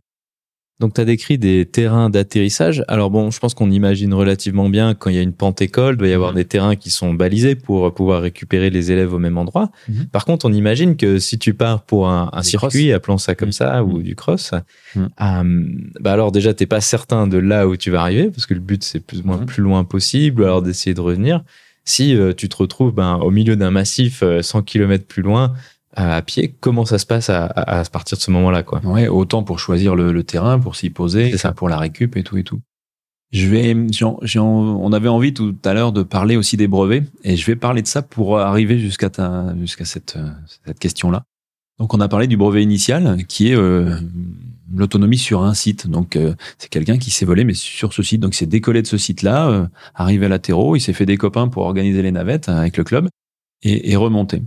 Donc, 0.79 0.95
tu 0.95 1.01
as 1.01 1.05
décrit 1.05 1.37
des 1.37 1.65
terrains 1.65 2.09
d'atterrissage. 2.09 2.83
Alors, 2.87 3.09
bon, 3.09 3.31
je 3.31 3.39
pense 3.39 3.53
qu'on 3.53 3.69
imagine 3.69 4.13
relativement 4.13 4.69
bien 4.69 4.95
quand 4.95 5.09
il 5.09 5.15
y 5.15 5.19
a 5.19 5.21
une 5.21 5.33
pente 5.33 5.61
école, 5.61 5.95
il 5.95 5.97
doit 5.97 6.07
y 6.07 6.13
avoir 6.13 6.31
mhm. 6.31 6.35
des 6.35 6.45
terrains 6.45 6.75
qui 6.75 6.89
sont 6.89 7.13
balisés 7.13 7.55
pour 7.55 7.93
pouvoir 7.93 8.23
récupérer 8.23 8.69
les 8.69 8.91
élèves 8.91 9.13
au 9.13 9.19
même 9.19 9.37
endroit. 9.37 9.69
Mhm. 9.87 10.07
Par 10.07 10.25
contre, 10.25 10.45
on 10.45 10.51
imagine 10.51 10.97
que 10.97 11.19
si 11.19 11.37
tu 11.37 11.53
pars 11.53 11.83
pour 11.83 12.09
un, 12.09 12.29
circuit, 12.41 12.91
appelons 12.91 13.19
ça 13.19 13.35
comme 13.35 13.49
mhm. 13.49 13.53
ça, 13.53 13.83
ou 13.83 14.01
du 14.01 14.15
cross, 14.15 14.51
euh, 14.97 15.67
bah 15.99 16.11
alors 16.11 16.31
déjà, 16.31 16.53
t'es 16.53 16.65
pas 16.65 16.81
certain 16.81 17.27
de 17.27 17.37
là 17.37 17.67
où 17.67 17.77
tu 17.77 17.91
vas 17.91 18.01
arriver, 18.01 18.29
parce 18.29 18.47
que 18.47 18.53
le 18.53 18.59
but, 18.59 18.83
c'est 18.83 18.99
plus 18.99 19.21
ou 19.21 19.27
moins 19.27 19.37
plus 19.37 19.61
loin 19.61 19.83
possible, 19.83 20.43
alors 20.43 20.61
d'essayer 20.61 20.93
de 20.93 21.01
revenir. 21.01 21.43
Si 21.85 22.15
euh, 22.15 22.33
tu 22.33 22.47
te 22.47 22.55
retrouves 22.55 22.93
ben, 22.93 23.15
au 23.15 23.29
milieu 23.29 23.55
d'un 23.55 23.71
massif 23.71 24.23
100 24.41 24.57
euh, 24.57 24.61
km 24.61 25.05
plus 25.05 25.21
loin, 25.21 25.53
à 25.95 26.21
pied, 26.21 26.55
comment 26.59 26.85
ça 26.85 26.97
se 26.97 27.05
passe 27.05 27.29
à, 27.29 27.45
à, 27.45 27.83
partir 27.85 28.17
de 28.17 28.21
ce 28.21 28.31
moment-là, 28.31 28.63
quoi? 28.63 28.81
Ouais, 28.83 29.07
autant 29.07 29.43
pour 29.43 29.59
choisir 29.59 29.95
le, 29.95 30.23
terrain, 30.23 30.59
pour 30.59 30.75
s'y 30.75 30.89
poser, 30.89 31.37
ça. 31.37 31.51
pour 31.51 31.69
la 31.69 31.77
récup 31.77 32.17
et 32.17 32.23
tout 32.23 32.37
et 32.37 32.43
tout. 32.43 32.61
Je 33.31 33.47
vais, 33.47 33.75
on 34.37 34.93
avait 34.93 35.07
envie 35.07 35.33
tout 35.33 35.55
à 35.65 35.73
l'heure 35.73 35.91
de 35.91 36.03
parler 36.03 36.35
aussi 36.35 36.55
des 36.55 36.67
brevets, 36.67 37.03
et 37.23 37.35
je 37.35 37.45
vais 37.45 37.55
parler 37.55 37.81
de 37.81 37.87
ça 37.87 38.01
pour 38.01 38.39
arriver 38.39 38.77
jusqu'à 38.77 39.09
jusqu'à 39.59 39.85
cette, 39.85 40.17
cette 40.65 40.79
question-là. 40.79 41.23
Donc, 41.79 41.93
on 41.93 41.99
a 41.99 42.07
parlé 42.07 42.27
du 42.27 42.37
brevet 42.37 42.61
initial, 42.61 43.25
qui 43.27 43.49
est 43.49 43.55
euh, 43.55 43.97
l'autonomie 44.73 45.17
sur 45.17 45.43
un 45.43 45.53
site. 45.53 45.87
Donc, 45.87 46.15
euh, 46.15 46.35
c'est 46.57 46.69
quelqu'un 46.69 46.97
qui 46.97 47.09
s'est 47.09 47.25
volé, 47.25 47.43
mais 47.43 47.55
sur 47.55 47.93
ce 47.93 48.03
site. 48.03 48.21
Donc, 48.21 48.35
il 48.35 48.37
s'est 48.37 48.45
décollé 48.45 48.81
de 48.81 48.87
ce 48.87 48.97
site-là, 48.97 49.49
euh, 49.49 49.67
arrivé 49.95 50.27
à 50.27 50.29
latéraux, 50.29 50.75
il 50.75 50.81
s'est 50.81 50.93
fait 50.93 51.05
des 51.05 51.17
copains 51.17 51.47
pour 51.47 51.63
organiser 51.63 52.01
les 52.01 52.11
navettes 52.11 52.49
avec 52.49 52.77
le 52.77 52.83
club 52.83 53.09
et, 53.63 53.91
et 53.91 53.95
remonter. 53.95 54.43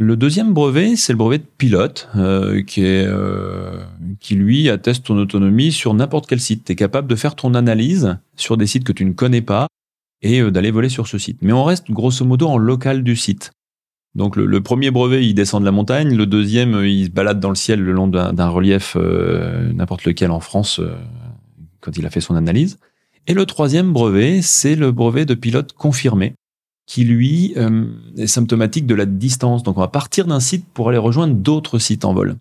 Le 0.00 0.16
deuxième 0.16 0.54
brevet, 0.54 0.94
c'est 0.94 1.12
le 1.12 1.16
brevet 1.16 1.38
de 1.38 1.46
pilote, 1.58 2.08
euh, 2.14 2.62
euh, 2.78 3.80
qui 4.20 4.34
lui 4.36 4.70
atteste 4.70 5.06
ton 5.06 5.18
autonomie 5.18 5.72
sur 5.72 5.92
n'importe 5.92 6.28
quel 6.28 6.38
site. 6.38 6.64
Tu 6.64 6.72
es 6.72 6.76
capable 6.76 7.08
de 7.08 7.16
faire 7.16 7.34
ton 7.34 7.52
analyse 7.54 8.16
sur 8.36 8.56
des 8.56 8.68
sites 8.68 8.84
que 8.84 8.92
tu 8.92 9.04
ne 9.04 9.12
connais 9.12 9.40
pas 9.40 9.66
et 10.22 10.40
euh, 10.40 10.52
d'aller 10.52 10.70
voler 10.70 10.88
sur 10.88 11.08
ce 11.08 11.18
site. 11.18 11.38
Mais 11.42 11.52
on 11.52 11.64
reste 11.64 11.90
grosso 11.90 12.24
modo 12.24 12.46
en 12.46 12.58
local 12.58 13.02
du 13.02 13.16
site. 13.16 13.50
Donc 14.14 14.36
le, 14.36 14.60
premier 14.60 14.92
brevet, 14.92 15.26
il 15.26 15.34
descend 15.34 15.62
de 15.62 15.66
la 15.66 15.72
montagne, 15.72 16.14
le 16.14 16.26
deuxième, 16.26 16.84
il 16.84 17.06
se 17.06 17.10
balade 17.10 17.40
dans 17.40 17.50
le 17.50 17.56
ciel 17.56 17.80
le 17.80 17.92
long 17.92 18.06
d'un 18.06 18.48
relief, 18.48 18.96
n'importe 18.96 20.04
lequel 20.04 20.30
en 20.30 20.40
France, 20.40 20.80
quand 21.80 21.96
il 21.96 22.06
a 22.06 22.10
fait 22.10 22.20
son 22.20 22.34
analyse. 22.34 22.78
Et 23.26 23.34
le 23.34 23.46
troisième 23.46 23.92
brevet, 23.92 24.40
c'est 24.42 24.76
le 24.76 24.92
brevet 24.92 25.24
de 25.24 25.34
pilote 25.34 25.72
confirmé 25.72 26.34
qui 26.88 27.04
lui 27.04 27.52
euh, 27.56 27.84
est 28.16 28.26
symptomatique 28.26 28.86
de 28.86 28.94
la 28.94 29.04
distance. 29.04 29.62
Donc 29.62 29.76
on 29.76 29.80
va 29.80 29.88
partir 29.88 30.26
d'un 30.26 30.40
site 30.40 30.66
pour 30.72 30.88
aller 30.88 30.98
rejoindre 30.98 31.34
d'autres 31.34 31.78
sites 31.78 32.04
en 32.04 32.14
vol. 32.14 32.36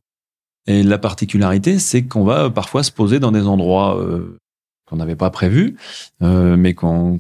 Et 0.68 0.84
la 0.84 0.98
particularité, 0.98 1.80
c'est 1.80 2.04
qu'on 2.04 2.24
va 2.24 2.50
parfois 2.50 2.82
se 2.82 2.92
poser 2.92 3.20
dans 3.20 3.32
des 3.32 3.46
endroits 3.46 4.00
euh, 4.00 4.38
qu'on 4.86 4.96
n'avait 4.96 5.18
pas 5.18 5.30
prévus, 5.30 5.76
euh, 6.22 6.56
mais 6.56 6.74
qu'on 6.74 7.20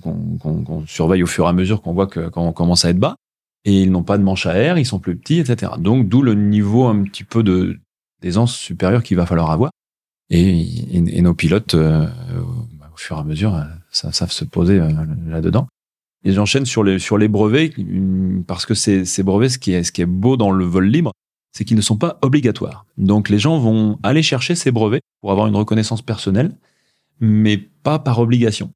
surveille 0.87 1.21
au 1.21 1.27
fur 1.27 1.45
et 1.45 1.49
à 1.49 1.53
mesure 1.53 1.81
qu'on 1.81 1.93
voit 1.93 2.07
qu'on 2.07 2.53
commence 2.53 2.85
à 2.85 2.89
être 2.89 2.99
bas. 2.99 3.15
et 3.65 3.83
ils 3.83 3.91
n'ont 3.91 4.03
pas 4.03 4.17
de 4.17 4.23
manche 4.23 4.45
à 4.45 4.55
air, 4.57 4.77
ils 4.77 4.85
sont 4.85 4.99
plus 4.99 5.17
petits, 5.17 5.39
etc. 5.39 5.73
Donc 5.77 6.07
d'où 6.07 6.21
le 6.21 6.33
niveau 6.33 6.85
un 6.85 7.03
petit 7.03 7.25
peu 7.25 7.43
d'aisance 8.21 8.55
supérieure 8.55 9.03
qu'il 9.03 9.17
va 9.17 9.25
falloir 9.25 9.51
avoir. 9.51 9.71
Et, 10.29 11.21
nos 11.21 11.33
pilotes, 11.33 11.75
euh, 11.75 12.07
au 12.33 12.97
fur 12.97 13.17
et 13.17 13.19
à 13.19 13.23
mesure, 13.23 13.55
euh, 13.55 13.63
savent 13.91 14.31
se 14.31 14.45
poser 14.45 14.79
euh, 14.79 14.89
là-dedans. 15.27 15.67
Et 16.27 16.33
j'enchaîne 16.33 16.65
sur 16.65 16.83
les, 16.83 17.27
brevets, 17.29 17.73
parce 18.47 18.65
que 18.65 18.73
ces, 18.73 19.23
brevets, 19.23 19.47
ce 19.47 19.57
qui, 19.57 19.71
est, 19.71 20.05
beau 20.05 20.35
dans 20.35 20.51
le 20.51 20.65
vol 20.65 20.85
libre, 20.85 21.13
c'est 21.53 21.63
qu'ils 21.63 21.77
ne 21.77 21.81
sont 21.81 21.95
pas 21.95 22.19
obligatoires. 22.21 22.85
Donc 22.97 23.29
les 23.29 23.39
gens 23.39 23.57
vont 23.59 23.97
aller 24.03 24.21
chercher 24.21 24.53
ces 24.53 24.71
brevets 24.71 24.99
pour 25.21 25.31
avoir 25.31 25.47
une 25.47 25.55
reconnaissance 25.55 26.01
personnelle, 26.01 26.51
mais 27.21 27.55
pas 27.55 27.97
par 27.97 28.19
obligation. 28.19 28.73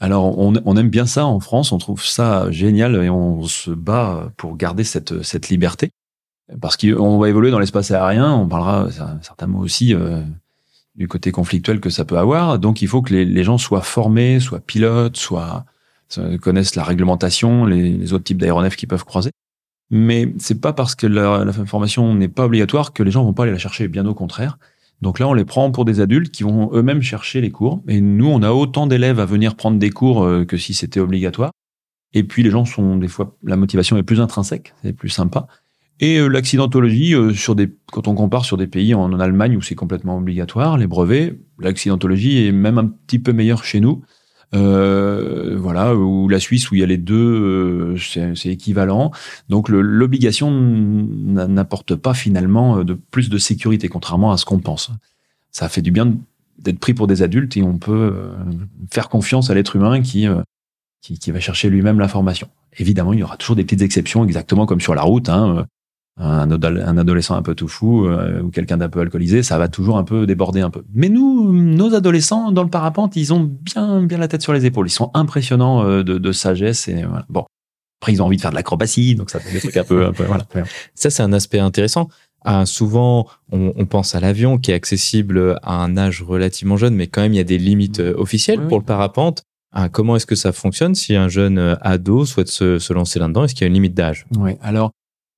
Alors 0.00 0.38
on, 0.38 0.76
aime 0.76 0.88
bien 0.88 1.04
ça 1.04 1.26
en 1.26 1.38
France, 1.38 1.70
on 1.70 1.76
trouve 1.76 2.02
ça 2.02 2.50
génial 2.50 2.94
et 3.04 3.10
on 3.10 3.42
se 3.42 3.70
bat 3.70 4.32
pour 4.38 4.56
garder 4.56 4.82
cette, 4.82 5.50
liberté. 5.50 5.90
Parce 6.62 6.78
qu'on 6.78 7.18
va 7.18 7.28
évoluer 7.28 7.50
dans 7.50 7.58
l'espace 7.58 7.90
aérien, 7.90 8.32
on 8.32 8.48
parlera 8.48 8.88
certainement 9.20 9.58
aussi 9.58 9.92
euh, 9.92 10.22
du 10.94 11.08
côté 11.08 11.30
conflictuel 11.30 11.80
que 11.80 11.90
ça 11.90 12.06
peut 12.06 12.16
avoir. 12.16 12.58
Donc 12.58 12.80
il 12.80 12.88
faut 12.88 13.02
que 13.02 13.12
les 13.12 13.44
gens 13.44 13.58
soient 13.58 13.82
formés, 13.82 14.40
soient 14.40 14.60
pilotes, 14.60 15.18
soient 15.18 15.66
connaissent 16.40 16.76
la 16.76 16.84
réglementation, 16.84 17.64
les, 17.64 18.12
autres 18.12 18.24
types 18.24 18.38
d'aéronefs 18.38 18.76
qui 18.76 18.86
peuvent 18.86 19.04
croiser. 19.04 19.30
Mais 19.90 20.32
c'est 20.38 20.60
pas 20.60 20.72
parce 20.72 20.94
que 20.94 21.06
la, 21.06 21.52
formation 21.52 22.14
n'est 22.14 22.28
pas 22.28 22.46
obligatoire 22.46 22.92
que 22.92 23.02
les 23.02 23.10
gens 23.10 23.24
vont 23.24 23.32
pas 23.32 23.44
aller 23.44 23.52
la 23.52 23.58
chercher, 23.58 23.88
bien 23.88 24.06
au 24.06 24.14
contraire. 24.14 24.58
Donc 25.02 25.18
là, 25.18 25.28
on 25.28 25.34
les 25.34 25.44
prend 25.44 25.70
pour 25.70 25.84
des 25.84 26.00
adultes 26.00 26.32
qui 26.32 26.42
vont 26.42 26.70
eux-mêmes 26.72 27.02
chercher 27.02 27.40
les 27.40 27.50
cours. 27.50 27.82
Et 27.86 28.00
nous, 28.00 28.28
on 28.28 28.42
a 28.42 28.50
autant 28.50 28.86
d'élèves 28.86 29.20
à 29.20 29.26
venir 29.26 29.54
prendre 29.54 29.78
des 29.78 29.90
cours 29.90 30.24
euh, 30.24 30.44
que 30.44 30.56
si 30.56 30.74
c'était 30.74 31.00
obligatoire. 31.00 31.50
Et 32.14 32.22
puis 32.22 32.42
les 32.42 32.50
gens 32.50 32.64
sont 32.64 32.96
des 32.96 33.08
fois, 33.08 33.36
la 33.42 33.56
motivation 33.56 33.98
est 33.98 34.02
plus 34.02 34.20
intrinsèque, 34.20 34.74
c'est 34.82 34.94
plus 34.94 35.10
sympa. 35.10 35.48
Et 36.00 36.18
euh, 36.18 36.28
l'accidentologie, 36.28 37.14
euh, 37.14 37.32
quand 37.92 38.08
on 38.08 38.14
compare 38.14 38.44
sur 38.44 38.56
des 38.56 38.66
pays 38.66 38.94
en, 38.94 39.18
Allemagne 39.18 39.56
où 39.56 39.62
c'est 39.62 39.74
complètement 39.74 40.18
obligatoire, 40.18 40.78
les 40.78 40.86
brevets, 40.86 41.38
l'accidentologie 41.58 42.46
est 42.46 42.52
même 42.52 42.78
un 42.78 42.86
petit 42.86 43.18
peu 43.18 43.32
meilleure 43.32 43.64
chez 43.64 43.80
nous. 43.80 44.02
Euh, 44.54 45.56
voilà, 45.58 45.94
ou 45.94 46.28
la 46.28 46.38
Suisse 46.38 46.70
où 46.70 46.74
il 46.74 46.80
y 46.80 46.84
a 46.84 46.86
les 46.86 46.98
deux, 46.98 47.96
c'est 47.98 48.46
équivalent. 48.46 49.10
Donc 49.48 49.68
l'obligation 49.68 50.50
n'apporte 50.50 51.94
pas 51.94 52.14
finalement 52.14 52.84
de 52.84 52.94
plus 52.94 53.28
de 53.28 53.38
sécurité, 53.38 53.88
contrairement 53.88 54.32
à 54.32 54.36
ce 54.36 54.44
qu'on 54.44 54.60
pense. 54.60 54.90
Ça 55.50 55.68
fait 55.68 55.82
du 55.82 55.90
bien 55.90 56.14
d'être 56.58 56.78
pris 56.78 56.94
pour 56.94 57.06
des 57.06 57.22
adultes 57.22 57.56
et 57.56 57.62
on 57.62 57.78
peut 57.78 58.14
faire 58.90 59.08
confiance 59.08 59.50
à 59.50 59.54
l'être 59.54 59.76
humain 59.76 60.00
qui, 60.00 60.26
qui, 61.02 61.18
qui 61.18 61.30
va 61.30 61.40
chercher 61.40 61.68
lui-même 61.68 61.98
l'information. 61.98 62.48
Évidemment, 62.78 63.12
il 63.12 63.20
y 63.20 63.22
aura 63.22 63.36
toujours 63.36 63.56
des 63.56 63.64
petites 63.64 63.82
exceptions, 63.82 64.24
exactement 64.24 64.66
comme 64.66 64.80
sur 64.80 64.94
la 64.94 65.02
route. 65.02 65.28
Hein 65.28 65.66
un, 66.18 66.50
un, 66.50 66.98
adolescent 66.98 67.36
un 67.36 67.42
peu 67.42 67.54
tout 67.54 67.68
fou 67.68 68.06
euh, 68.06 68.40
ou 68.40 68.50
quelqu'un 68.50 68.78
d'un 68.78 68.88
peu 68.88 69.00
alcoolisé, 69.00 69.42
ça 69.42 69.58
va 69.58 69.68
toujours 69.68 69.98
un 69.98 70.04
peu 70.04 70.26
déborder 70.26 70.60
un 70.60 70.70
peu. 70.70 70.82
Mais 70.94 71.08
nous, 71.08 71.52
nos 71.52 71.94
adolescents 71.94 72.52
dans 72.52 72.62
le 72.62 72.70
parapente, 72.70 73.16
ils 73.16 73.34
ont 73.34 73.40
bien 73.40 74.02
bien 74.02 74.18
la 74.18 74.28
tête 74.28 74.42
sur 74.42 74.52
les 74.52 74.64
épaules. 74.64 74.86
Ils 74.86 74.90
sont 74.90 75.10
impressionnants 75.14 75.84
euh, 75.84 76.02
de, 76.02 76.18
de, 76.18 76.32
sagesse 76.32 76.88
et 76.88 77.02
voilà. 77.02 77.26
bon. 77.28 77.44
Après, 78.00 78.12
ils 78.12 78.22
ont 78.22 78.26
envie 78.26 78.36
de 78.36 78.42
faire 78.42 78.50
de 78.50 78.56
l'acrobatie, 78.56 79.14
donc 79.14 79.30
ça 79.30 79.40
fait 79.40 79.52
des 79.52 79.60
trucs 79.60 79.76
un 79.76 79.84
peu, 79.84 80.04
un 80.04 80.12
peu 80.12 80.24
voilà. 80.24 80.44
Ça, 80.94 81.08
c'est 81.08 81.22
un 81.22 81.32
aspect 81.32 81.58
intéressant. 81.58 82.08
Ah, 82.44 82.66
souvent, 82.66 83.26
on, 83.50 83.72
on, 83.74 83.86
pense 83.86 84.14
à 84.14 84.20
l'avion 84.20 84.58
qui 84.58 84.70
est 84.70 84.74
accessible 84.74 85.58
à 85.62 85.82
un 85.82 85.96
âge 85.96 86.22
relativement 86.22 86.76
jeune, 86.76 86.94
mais 86.94 87.06
quand 87.06 87.22
même, 87.22 87.32
il 87.32 87.38
y 87.38 87.40
a 87.40 87.44
des 87.44 87.56
limites 87.56 88.00
euh, 88.00 88.14
officielles 88.18 88.60
pour 88.68 88.78
le 88.78 88.84
parapente. 88.84 89.42
Ah, 89.72 89.88
comment 89.88 90.14
est-ce 90.14 90.26
que 90.26 90.34
ça 90.34 90.52
fonctionne 90.52 90.94
si 90.94 91.16
un 91.16 91.28
jeune 91.28 91.76
ado 91.80 92.26
souhaite 92.26 92.48
se, 92.48 92.78
se 92.78 92.92
lancer 92.92 93.18
là-dedans? 93.18 93.44
Est-ce 93.44 93.54
qu'il 93.54 93.62
y 93.62 93.64
a 93.64 93.68
une 93.68 93.74
limite 93.74 93.94
d'âge? 93.94 94.26
Oui, 94.36 94.52
alors 94.62 94.92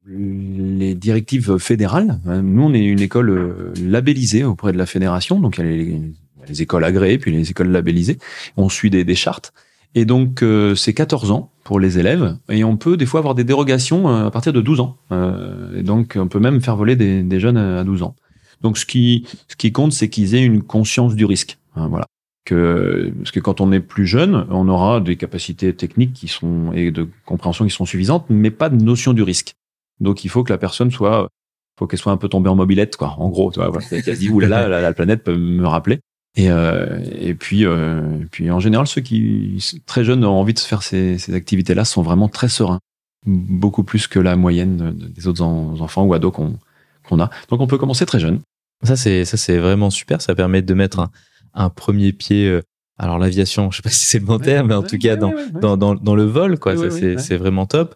les 0.09 0.94
directives 0.94 1.59
fédérales. 1.59 2.21
Nous, 2.25 2.62
on 2.62 2.73
est 2.73 2.85
une 2.85 3.01
école 3.01 3.31
euh, 3.31 3.73
labellisée 3.83 4.44
auprès 4.44 4.73
de 4.73 4.79
la 4.79 4.87
fédération, 4.87 5.40
donc 5.40 5.59
il 5.59 5.64
y 5.64 5.68
a 5.68 6.47
les, 6.49 6.62
écoles 6.62 6.85
agréées, 6.85 7.18
puis 7.18 7.31
les 7.31 7.51
écoles 7.51 7.68
labellisées. 7.68 8.18
On 8.57 8.68
suit 8.68 8.90
des, 8.90 9.14
chartes. 9.14 9.53
Et 9.94 10.05
donc, 10.05 10.42
euh, 10.42 10.75
c'est 10.75 10.94
14 10.94 11.31
ans 11.31 11.51
pour 11.64 11.79
les 11.79 11.99
élèves, 11.99 12.37
et 12.49 12.64
on 12.64 12.77
peut 12.77 12.97
des 12.97 13.05
fois 13.05 13.21
avoir 13.21 13.35
des 13.35 13.44
dérogations 13.44 14.09
euh, 14.09 14.27
à 14.27 14.31
partir 14.31 14.53
de 14.53 14.61
12 14.61 14.81
ans. 14.81 14.97
et 15.77 15.83
donc, 15.83 16.16
on 16.18 16.29
peut 16.29 16.40
même 16.40 16.61
faire 16.62 16.77
voler 16.77 16.97
des, 16.97 17.40
jeunes 17.40 17.59
à 17.59 17.85
12 17.85 18.03
ans. 18.03 18.16
Donc, 18.62 18.79
ce 18.79 18.87
qui, 18.87 19.27
ce 19.49 19.57
qui 19.57 19.73
compte, 19.73 19.92
c'est 19.92 20.09
qu'ils 20.09 20.35
aient 20.35 20.44
une 20.44 20.62
conscience 20.62 21.14
du 21.14 21.25
risque. 21.25 21.59
Hein, 21.77 21.88
voilà. 21.88 22.07
Que, 22.47 23.12
parce 23.18 23.31
que 23.31 23.40
quand 23.40 23.61
on 23.61 23.73
est 23.73 23.81
plus 23.81 24.07
jeune, 24.07 24.47
on 24.49 24.68
aura 24.68 25.01
des 25.01 25.16
capacités 25.16 25.75
techniques 25.75 26.14
qui 26.14 26.29
sont 26.29 26.73
et 26.73 26.90
de 26.90 27.07
compréhension 27.27 27.66
qui 27.66 27.71
sont 27.71 27.85
suffisantes, 27.85 28.25
mais 28.31 28.51
pas 28.51 28.71
de 28.71 28.83
notion 28.83 29.12
du 29.12 29.23
risque. 29.23 29.55
Donc 30.00 30.24
il 30.24 30.28
faut 30.28 30.44
que 30.44 30.52
la 30.52 30.58
personne 30.58 30.90
soit, 30.90 31.28
faut 31.78 31.87
qu'elle 31.87 31.98
soit 31.98 32.12
un 32.12 32.16
peu 32.16 32.28
tombée 32.28 32.50
en 32.50 32.56
mobilette, 32.56 32.96
quoi. 32.96 33.14
En 33.18 33.28
gros, 33.28 33.50
tu 33.50 33.61
vois, 33.61 33.68
voilà, 33.70 33.87
qu'elle 33.87 34.02
se 34.02 34.11
dit 34.20 34.28
oulala, 34.28 34.68
la, 34.68 34.80
la 34.80 34.92
planète 34.92 35.22
peut 35.24 35.37
me 35.37 35.66
rappeler. 35.66 36.00
Et, 36.37 36.50
euh, 36.50 37.00
et 37.18 37.34
puis, 37.34 37.64
euh, 37.64 38.24
puis 38.30 38.50
en 38.50 38.61
général, 38.61 38.87
ceux 38.87 39.00
qui 39.00 39.58
très 39.87 40.04
jeunes 40.04 40.24
ont 40.24 40.38
envie 40.38 40.54
de 40.54 40.58
faire 40.61 40.82
ces, 40.82 41.18
ces 41.18 41.34
activités-là 41.34 41.84
sont 41.84 42.02
vraiment 42.02 42.28
très 42.28 42.48
sereins, 42.48 42.78
beaucoup 43.26 43.82
plus 43.82 44.06
que 44.06 44.20
la 44.20 44.37
moyenne 44.37 44.94
des 44.96 45.26
autres 45.26 45.42
enfants 45.42 46.04
ou 46.04 46.14
ados 46.14 46.32
qu'on 46.32 46.56
qu'on 47.08 47.20
a. 47.20 47.30
Donc 47.48 47.61
on 47.61 47.66
peut 47.66 47.78
commencer 47.78 48.06
très 48.06 48.20
jeune. 48.20 48.40
Ça 48.84 48.94
c'est 48.94 49.24
ça 49.24 49.37
c'est 49.37 49.58
vraiment 49.58 49.90
super. 49.90 50.20
Ça 50.22 50.34
permet 50.34 50.62
de 50.62 50.74
mettre 50.74 51.00
un, 51.00 51.11
un 51.54 51.70
premier 51.70 52.12
pied. 52.12 52.46
Euh, 52.48 52.62
alors 52.98 53.18
l'aviation, 53.18 53.70
je 53.70 53.76
sais 53.78 53.82
pas 53.82 53.90
si 53.90 54.06
c'est 54.06 54.18
le 54.18 54.26
bon 54.26 54.38
terme, 54.38 54.68
mais 54.68 54.74
en 54.74 54.82
tout 54.82 54.98
cas 54.98 55.16
dans, 55.16 55.32
dans, 55.61 55.76
dans, 55.76 55.94
dans 55.94 56.14
le 56.14 56.24
vol, 56.24 56.58
quoi. 56.58 56.74
c'est 57.18 57.37
vraiment 57.37 57.66
top. 57.66 57.94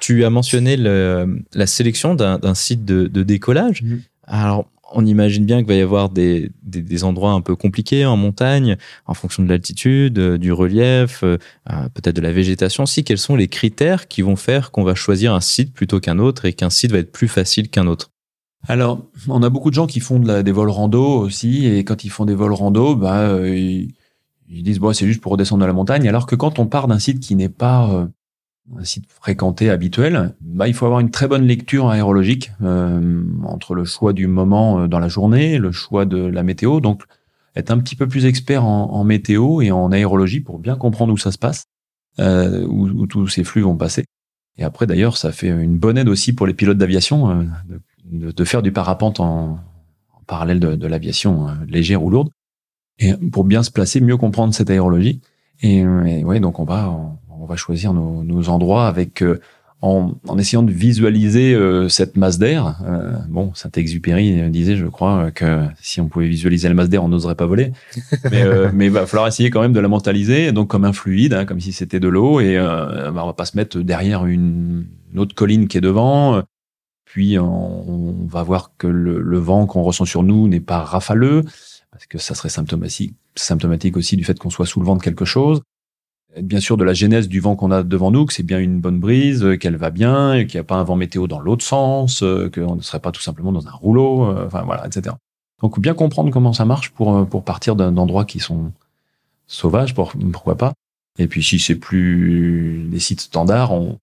Tu 0.00 0.24
as 0.24 0.30
mentionné 0.30 0.76
le, 0.76 1.42
la 1.54 1.66
sélection 1.66 2.14
d'un 2.14 2.54
site 2.54 2.84
de, 2.84 3.06
de 3.06 3.22
décollage. 3.22 3.82
Mhm. 3.82 4.02
Alors, 4.26 4.66
on 4.94 5.04
imagine 5.04 5.44
bien 5.44 5.58
qu'il 5.58 5.66
va 5.66 5.74
y 5.74 5.80
avoir 5.80 6.08
des, 6.08 6.50
des, 6.62 6.82
des, 6.82 7.04
endroits 7.04 7.32
un 7.32 7.40
peu 7.40 7.56
compliqués 7.56 8.06
en 8.06 8.16
montagne, 8.16 8.76
en 9.06 9.14
fonction 9.14 9.42
de 9.42 9.48
l'altitude, 9.48 10.18
euh, 10.18 10.38
du 10.38 10.52
relief, 10.52 11.22
euh, 11.24 11.38
euh, 11.70 11.88
peut-être 11.92 12.16
de 12.16 12.20
la 12.20 12.32
végétation. 12.32 12.86
Si, 12.86 13.04
quels 13.04 13.18
sont 13.18 13.36
les 13.36 13.48
critères 13.48 14.08
qui 14.08 14.22
vont 14.22 14.36
faire 14.36 14.70
qu'on 14.70 14.84
va 14.84 14.94
choisir 14.94 15.34
un 15.34 15.40
site 15.40 15.74
plutôt 15.74 16.00
qu'un 16.00 16.18
autre 16.18 16.44
et 16.44 16.52
qu'un 16.52 16.70
site 16.70 16.92
va 16.92 16.98
être 16.98 17.12
plus 17.12 17.28
facile 17.28 17.68
qu'un 17.68 17.86
autre? 17.86 18.10
Alors, 18.66 19.04
on 19.28 19.42
a 19.42 19.50
beaucoup 19.50 19.70
de 19.70 19.74
gens 19.74 19.86
qui 19.86 20.00
font 20.00 20.18
de 20.18 20.26
la, 20.26 20.42
des 20.42 20.52
vols 20.52 20.70
rando 20.70 21.04
aussi, 21.04 21.66
et 21.66 21.84
quand 21.84 22.04
ils 22.04 22.10
font 22.10 22.24
des 22.24 22.34
vols 22.34 22.54
rando, 22.54 22.94
bah, 22.94 23.38
ils, 23.46 23.92
ils 24.48 24.62
disent 24.62 24.78
bon, 24.78 24.92
c'est 24.92 25.06
juste 25.06 25.20
pour 25.20 25.32
redescendre 25.32 25.62
de 25.62 25.66
la 25.66 25.74
montagne. 25.74 26.08
Alors 26.08 26.26
que 26.26 26.34
quand 26.34 26.58
on 26.58 26.66
part 26.66 26.88
d'un 26.88 26.98
site 26.98 27.20
qui 27.20 27.34
n'est 27.36 27.50
pas 27.50 28.08
un 28.76 28.84
site 28.84 29.04
fréquenté 29.10 29.70
habituel, 29.70 30.34
bah, 30.40 30.68
il 30.68 30.74
faut 30.74 30.86
avoir 30.86 31.00
une 31.00 31.10
très 31.10 31.28
bonne 31.28 31.46
lecture 31.46 31.88
aérologique 31.88 32.50
euh, 32.62 33.22
entre 33.44 33.74
le 33.74 33.84
choix 33.84 34.12
du 34.12 34.26
moment 34.26 34.80
euh, 34.80 34.88
dans 34.88 34.98
la 34.98 35.08
journée, 35.08 35.58
le 35.58 35.70
choix 35.70 36.06
de 36.06 36.18
la 36.18 36.42
météo. 36.42 36.80
Donc, 36.80 37.02
être 37.56 37.70
un 37.70 37.78
petit 37.78 37.96
peu 37.96 38.08
plus 38.08 38.26
expert 38.26 38.64
en, 38.64 39.04
météo 39.04 39.60
et 39.60 39.70
en 39.70 39.92
aérologie 39.92 40.40
pour 40.40 40.58
bien 40.58 40.76
comprendre 40.76 41.12
où 41.12 41.18
ça 41.18 41.30
se 41.30 41.38
passe, 41.38 41.66
euh, 42.18 42.66
où, 42.66 43.06
tous 43.06 43.28
ces 43.28 43.44
flux 43.44 43.62
vont 43.62 43.76
passer. 43.76 44.04
Et 44.56 44.64
après, 44.64 44.86
d'ailleurs, 44.86 45.16
ça 45.16 45.32
fait 45.32 45.48
une 45.48 45.78
bonne 45.78 45.98
aide 45.98 46.08
aussi 46.08 46.32
pour 46.32 46.46
les 46.46 46.54
pilotes 46.54 46.78
d'aviation 46.78 47.30
euh, 47.30 47.44
de, 48.04 48.32
de, 48.32 48.44
faire 48.44 48.62
du 48.62 48.72
parapente 48.72 49.20
en, 49.20 49.58
parallèle 50.26 50.58
de, 50.58 50.74
de 50.74 50.86
l'aviation 50.86 51.48
euh, 51.48 51.52
légère 51.68 52.02
ou 52.02 52.10
lourde. 52.10 52.30
Et 52.98 53.14
pour 53.14 53.44
bien 53.44 53.62
se 53.62 53.70
placer, 53.70 54.00
mieux 54.00 54.16
comprendre 54.16 54.54
cette 54.54 54.70
aérologie. 54.70 55.20
Et, 55.60 55.78
et 55.78 56.24
ouais, 56.24 56.40
donc 56.40 56.58
on 56.58 56.64
va, 56.64 57.16
va 57.44 57.56
choisir 57.56 57.92
nos, 57.92 58.48
endroits 58.48 58.86
avec 58.86 59.22
euh, 59.22 59.40
en, 59.80 60.14
essayant 60.38 60.62
de 60.62 60.72
visualiser 60.72 61.54
euh, 61.54 61.88
cette 61.88 62.16
masse 62.16 62.38
d'air. 62.38 62.78
Euh, 62.86 63.12
bon, 63.28 63.52
Saint-Exupéry 63.54 64.50
disait, 64.50 64.76
je 64.76 64.86
crois, 64.86 65.30
que 65.30 65.66
si 65.80 66.00
on 66.00 66.08
pouvait 66.08 66.28
visualiser 66.28 66.68
la 66.68 66.74
masse 66.74 66.88
d'air, 66.88 67.04
on 67.04 67.08
n'oserait 67.08 67.34
pas 67.34 67.46
voler. 67.46 67.72
mais 68.72 68.86
il 68.86 68.90
va 68.90 69.06
falloir 69.06 69.28
essayer 69.28 69.50
quand 69.50 69.60
même 69.60 69.72
de 69.72 69.80
la 69.80 69.88
mentaliser, 69.88 70.52
donc 70.52 70.68
comme 70.68 70.84
un 70.84 70.92
fluide, 70.92 71.34
hein, 71.34 71.44
comme 71.44 71.60
si 71.60 71.72
c'était 71.72 72.00
de 72.00 72.08
l'eau, 72.08 72.40
et 72.40 72.56
bah, 72.56 73.22
on 73.22 73.26
va 73.26 73.34
pas 73.34 73.44
se 73.44 73.56
mettre 73.56 73.78
derrière 73.78 74.26
une, 74.26 74.86
autre 75.16 75.34
colline 75.34 75.68
qui 75.68 75.78
est 75.78 75.82
devant. 75.82 76.42
Puis 77.04 77.38
on, 77.38 78.26
va 78.26 78.42
voir 78.42 78.72
que 78.78 78.86
le, 78.86 79.20
le 79.20 79.38
vent 79.38 79.66
qu'on 79.66 79.82
ressent 79.82 80.06
sur 80.06 80.22
nous 80.22 80.48
n'est 80.48 80.60
pas 80.60 80.78
rafaleux, 80.78 81.44
parce 81.92 82.06
que 82.06 82.18
ça 82.18 82.34
serait 82.34 82.48
symptomatique, 82.48 83.14
symptomatique 83.36 83.96
aussi 83.96 84.16
du 84.16 84.24
fait 84.24 84.38
qu'on 84.38 84.50
soit 84.50 84.66
sous 84.66 84.80
le 84.80 84.86
vent 84.86 84.96
de 84.96 85.02
quelque 85.02 85.24
chose 85.24 85.60
bien 86.42 86.60
sûr 86.60 86.76
de 86.76 86.84
la 86.84 86.94
genèse 86.94 87.28
du 87.28 87.40
vent 87.40 87.56
qu'on 87.56 87.70
a 87.70 87.82
devant 87.82 88.10
nous, 88.10 88.26
que 88.26 88.32
c'est 88.32 88.42
bien 88.42 88.58
une 88.58 88.80
bonne 88.80 88.98
brise, 88.98 89.44
euh, 89.44 89.56
qu'elle 89.56 89.76
va 89.76 89.90
bien, 89.90 90.44
qu'il 90.44 90.56
n'y 90.56 90.60
a 90.60 90.64
pas 90.64 90.76
un 90.76 90.84
vent 90.84 90.96
météo 90.96 91.26
dans 91.26 91.40
l'autre 91.40 91.64
sens, 91.64 92.22
euh, 92.22 92.50
qu'on 92.52 92.76
ne 92.76 92.82
serait 92.82 93.00
pas 93.00 93.12
tout 93.12 93.20
simplement 93.20 93.52
dans 93.52 93.66
un 93.68 93.72
rouleau, 93.72 94.24
euh, 94.24 94.46
enfin 94.46 94.62
voilà, 94.62 94.86
etc. 94.86 95.14
Donc 95.62 95.80
bien 95.80 95.94
comprendre 95.94 96.30
comment 96.30 96.52
ça 96.52 96.64
marche 96.64 96.90
pour 96.90 97.26
pour 97.28 97.44
partir 97.44 97.76
d'endroits 97.76 98.24
qui 98.24 98.40
sont 98.40 98.72
sauvages, 99.46 99.94
pour, 99.94 100.12
pourquoi 100.32 100.56
pas. 100.56 100.74
Et 101.18 101.26
puis 101.28 101.42
si 101.42 101.58
c'est 101.58 101.76
plus 101.76 102.86
des 102.90 102.98
sites 102.98 103.20
standards, 103.20 103.72
on, 103.72 103.98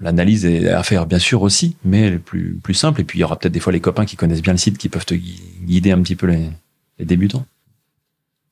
l'analyse 0.00 0.46
est 0.46 0.68
à 0.68 0.82
faire 0.82 1.06
bien 1.06 1.18
sûr 1.18 1.42
aussi, 1.42 1.76
mais 1.84 2.18
plus 2.18 2.58
plus 2.62 2.74
simple. 2.74 3.00
Et 3.02 3.04
puis 3.04 3.18
il 3.18 3.20
y 3.20 3.24
aura 3.24 3.38
peut-être 3.38 3.52
des 3.52 3.60
fois 3.60 3.72
les 3.72 3.80
copains 3.80 4.06
qui 4.06 4.16
connaissent 4.16 4.42
bien 4.42 4.54
le 4.54 4.58
site 4.58 4.78
qui 4.78 4.88
peuvent 4.88 5.06
te 5.06 5.14
guider 5.14 5.92
un 5.92 6.00
petit 6.02 6.16
peu 6.16 6.26
les, 6.26 6.50
les 6.98 7.04
débutants. 7.04 7.46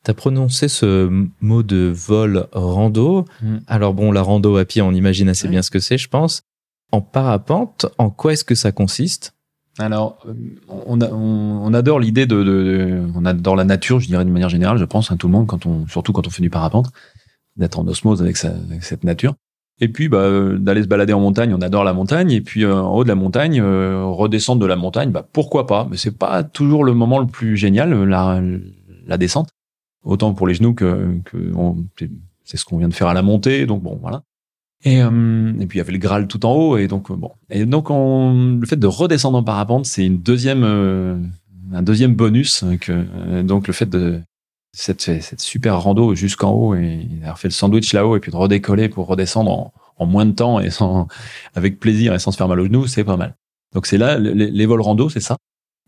Tu 0.05 0.11
as 0.11 0.15
prononcé 0.15 0.69
ce 0.69 1.09
mot 1.41 1.63
de 1.63 1.93
vol 1.95 2.47
rando. 2.53 3.25
Mm. 3.41 3.57
Alors 3.67 3.95
bon, 3.95 4.11
la 4.11 4.23
rando 4.23 4.57
à 4.57 4.65
pied, 4.65 4.83
on 4.83 4.93
imagine 4.93 5.29
assez 5.29 5.49
bien 5.49 5.63
ce 5.63 5.71
que 5.71 5.79
c'est, 5.79 5.99
je 5.99 6.09
pense. 6.09 6.43
en 6.91 7.01
parapente, 7.01 7.87
en 7.99 8.11
quoi 8.11 8.33
est-ce 8.33 8.45
que 8.45 8.55
ça 8.55 8.73
consiste? 8.73 9.35
Alors, 9.79 10.19
euh, 10.29 10.35
on, 10.69 11.01
on, 11.01 11.75
adore 11.75 11.99
l'idée 11.99 12.27
de, 12.27 13.03
on 13.15 13.25
adore 13.25 13.57
la 13.57 13.65
nature, 13.65 14.01
je 14.01 14.07
dirais 14.07 14.25
de 14.25 14.31
manière 14.31 14.51
générale, 14.51 14.77
je 14.77 14.85
pense, 14.85 15.11
à 15.11 15.15
hein, 15.15 15.17
tout 15.17 15.29
le 15.29 15.33
monde, 15.33 15.47
quand 15.47 15.65
on, 15.65 15.87
surtout 15.87 16.13
quand 16.13 16.27
on 16.27 16.31
fait 16.31 16.43
du 16.43 16.51
parapente, 16.51 16.91
d'être 17.57 17.79
en 17.79 17.87
osmose 17.87 18.21
avec, 18.21 18.37
cette 18.37 19.05
nature. 19.05 19.35
Et 19.81 19.89
puis, 19.89 20.09
bah, 20.09 20.19
euh, 20.19 20.59
d'aller 20.59 20.83
se 20.83 20.89
balader 20.89 21.15
en 21.15 21.21
montagne, 21.21 21.55
on 21.55 21.63
adore 21.63 21.85
la 21.85 21.95
montagne. 21.95 22.31
Et 22.33 22.43
puis, 22.43 22.65
euh, 22.65 22.75
en 22.75 22.95
haut 22.95 23.05
de 23.05 23.09
la 23.09 23.15
montagne, 23.15 23.63
redescendre 23.63 24.61
de 24.61 24.67
la 24.67 24.77
montagne, 24.77 25.11
bah, 25.11 25.27
pourquoi 25.33 25.67
pas? 25.67 25.89
Mais 25.91 25.97
c'est 25.97 26.17
pas 26.17 26.45
toujours 26.45 26.85
le 26.85 26.93
moment 26.93 27.19
le 27.19 27.27
plus 27.27 27.57
génial, 27.57 28.05
la, 28.05 28.43
la 29.07 29.17
descente. 29.17 29.49
Autant 30.05 30.35
pour 30.35 30.47
les 30.47 30.55
genoux 30.55 30.75
que, 30.75 31.19
que 31.25 31.53
c'est 32.45 32.57
ce 32.57 32.65
qu'on 32.65 32.79
vient 32.79 32.89
de 32.89 32.95
faire 32.95 33.09
à 33.09 33.15
la 33.15 33.23
montée. 33.23 33.67
Donc 33.67 33.83
bon, 33.83 33.99
voilà. 34.01 34.23
Et, 34.85 35.01
euh, 35.01 35.53
et 35.61 35.67
puis 35.67 35.77
il 35.77 35.81
y 35.81 35.81
avait 35.81 35.93
le 35.93 35.99
Graal 35.99 36.27
tout 36.27 36.45
en 36.45 36.53
haut 36.55 36.77
et 36.77 36.89
donc 36.89 37.11
euh, 37.11 37.15
bon 37.15 37.31
et 37.51 37.65
donc 37.67 37.89
on, 37.91 38.59
le 38.61 38.67
fait 38.67 38.77
de 38.77 38.89
redescendre 38.89 39.39
en 39.39 39.45
parapente 39.45 39.87
c'est 39.87 40.05
une 40.05 40.19
deuxième 40.19 40.65
euh, 40.65 41.17
un 41.73 41.83
deuxième 41.83 42.17
bonus 42.17 42.65
que 42.81 43.43
donc 43.43 43.69
le 43.69 43.73
fait 43.73 43.89
de 43.89 44.21
cette, 44.73 45.03
cette 45.03 45.41
super 45.41 45.81
rando 45.81 46.17
jusqu'en 46.17 46.51
haut 46.51 46.75
et 46.75 47.07
d'avoir 47.21 47.39
fait 47.39 47.47
le 47.47 47.53
sandwich 47.53 47.93
là-haut 47.93 48.17
et 48.17 48.21
puis 48.21 48.33
de 48.33 48.37
redécoller 48.37 48.89
pour 48.89 49.07
redescendre 49.07 49.53
en, 49.53 49.73
en, 49.99 50.07
moins 50.07 50.27
de 50.27 50.33
temps 50.33 50.59
et 50.59 50.71
sans 50.71 51.07
avec 51.55 51.79
plaisir 51.79 52.13
et 52.13 52.19
sans 52.19 52.33
se 52.33 52.37
faire 52.37 52.49
mal 52.49 52.59
aux 52.59 52.67
genoux 52.67 52.89
c'est 52.89 53.05
pas 53.05 53.17
mal 53.17 53.37
donc 53.73 53.87
c'est 53.87 53.99
là 53.99 54.19
les, 54.19 54.51
les, 54.51 54.67
vols 54.67 54.81
rando 54.81 55.09
c'est 55.09 55.21
ça 55.21 55.37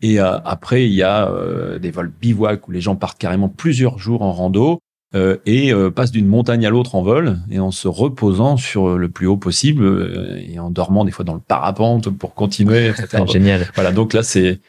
et 0.01 0.19
après 0.19 0.85
il 0.85 0.93
y 0.93 1.03
a 1.03 1.31
des 1.79 1.89
vols 1.89 2.11
bivouac 2.21 2.67
où 2.67 2.71
les 2.71 2.81
gens 2.81 2.95
partent 2.95 3.17
carrément 3.17 3.49
plusieurs 3.49 3.97
jours 3.97 4.21
en 4.21 4.33
rando 4.33 4.79
euh, 5.15 5.37
et 5.45 5.71
euh, 5.71 5.91
passe 5.91 6.11
d'une 6.11 6.27
montagne 6.27 6.65
à 6.65 6.69
l'autre 6.69 6.95
en 6.95 7.01
vol 7.01 7.39
et 7.49 7.59
en 7.59 7.71
se 7.71 7.87
reposant 7.87 8.57
sur 8.57 8.97
le 8.97 9.07
plus 9.07 9.27
haut 9.27 9.37
possible 9.37 9.85
euh, 9.85 10.41
et 10.45 10.59
en 10.59 10.69
dormant 10.69 11.05
des 11.05 11.11
fois 11.11 11.23
dans 11.23 11.35
le 11.35 11.39
parapente 11.39 12.09
pour 12.09 12.33
continuer. 12.33 12.87
Etc. 12.87 13.23
Génial. 13.25 13.65
Voilà, 13.75 13.93
donc 13.93 14.11
là 14.11 14.23
c'est 14.23 14.59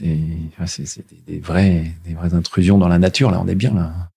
des, 0.00 1.38
vrais 1.42 1.92
des 2.04 2.12
vraies 2.12 2.34
intrusions 2.34 2.76
dans 2.76 2.88
la 2.88 2.98
nature. 2.98 3.30
Là, 3.30 3.40
on 3.42 3.48
est 3.48 3.54
bien 3.54 3.72
là. 3.72 4.10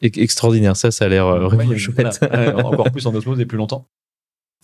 Extraordinaire, 0.00 0.76
ça, 0.76 0.90
ça 0.90 1.04
a 1.04 1.08
l'air 1.08 1.26
vraiment 1.26 1.76
chouette. 1.76 2.20
encore 2.64 2.90
plus 2.90 3.06
en 3.06 3.14
osmose 3.14 3.38
et 3.40 3.44
plus 3.44 3.58
longtemps. 3.58 3.86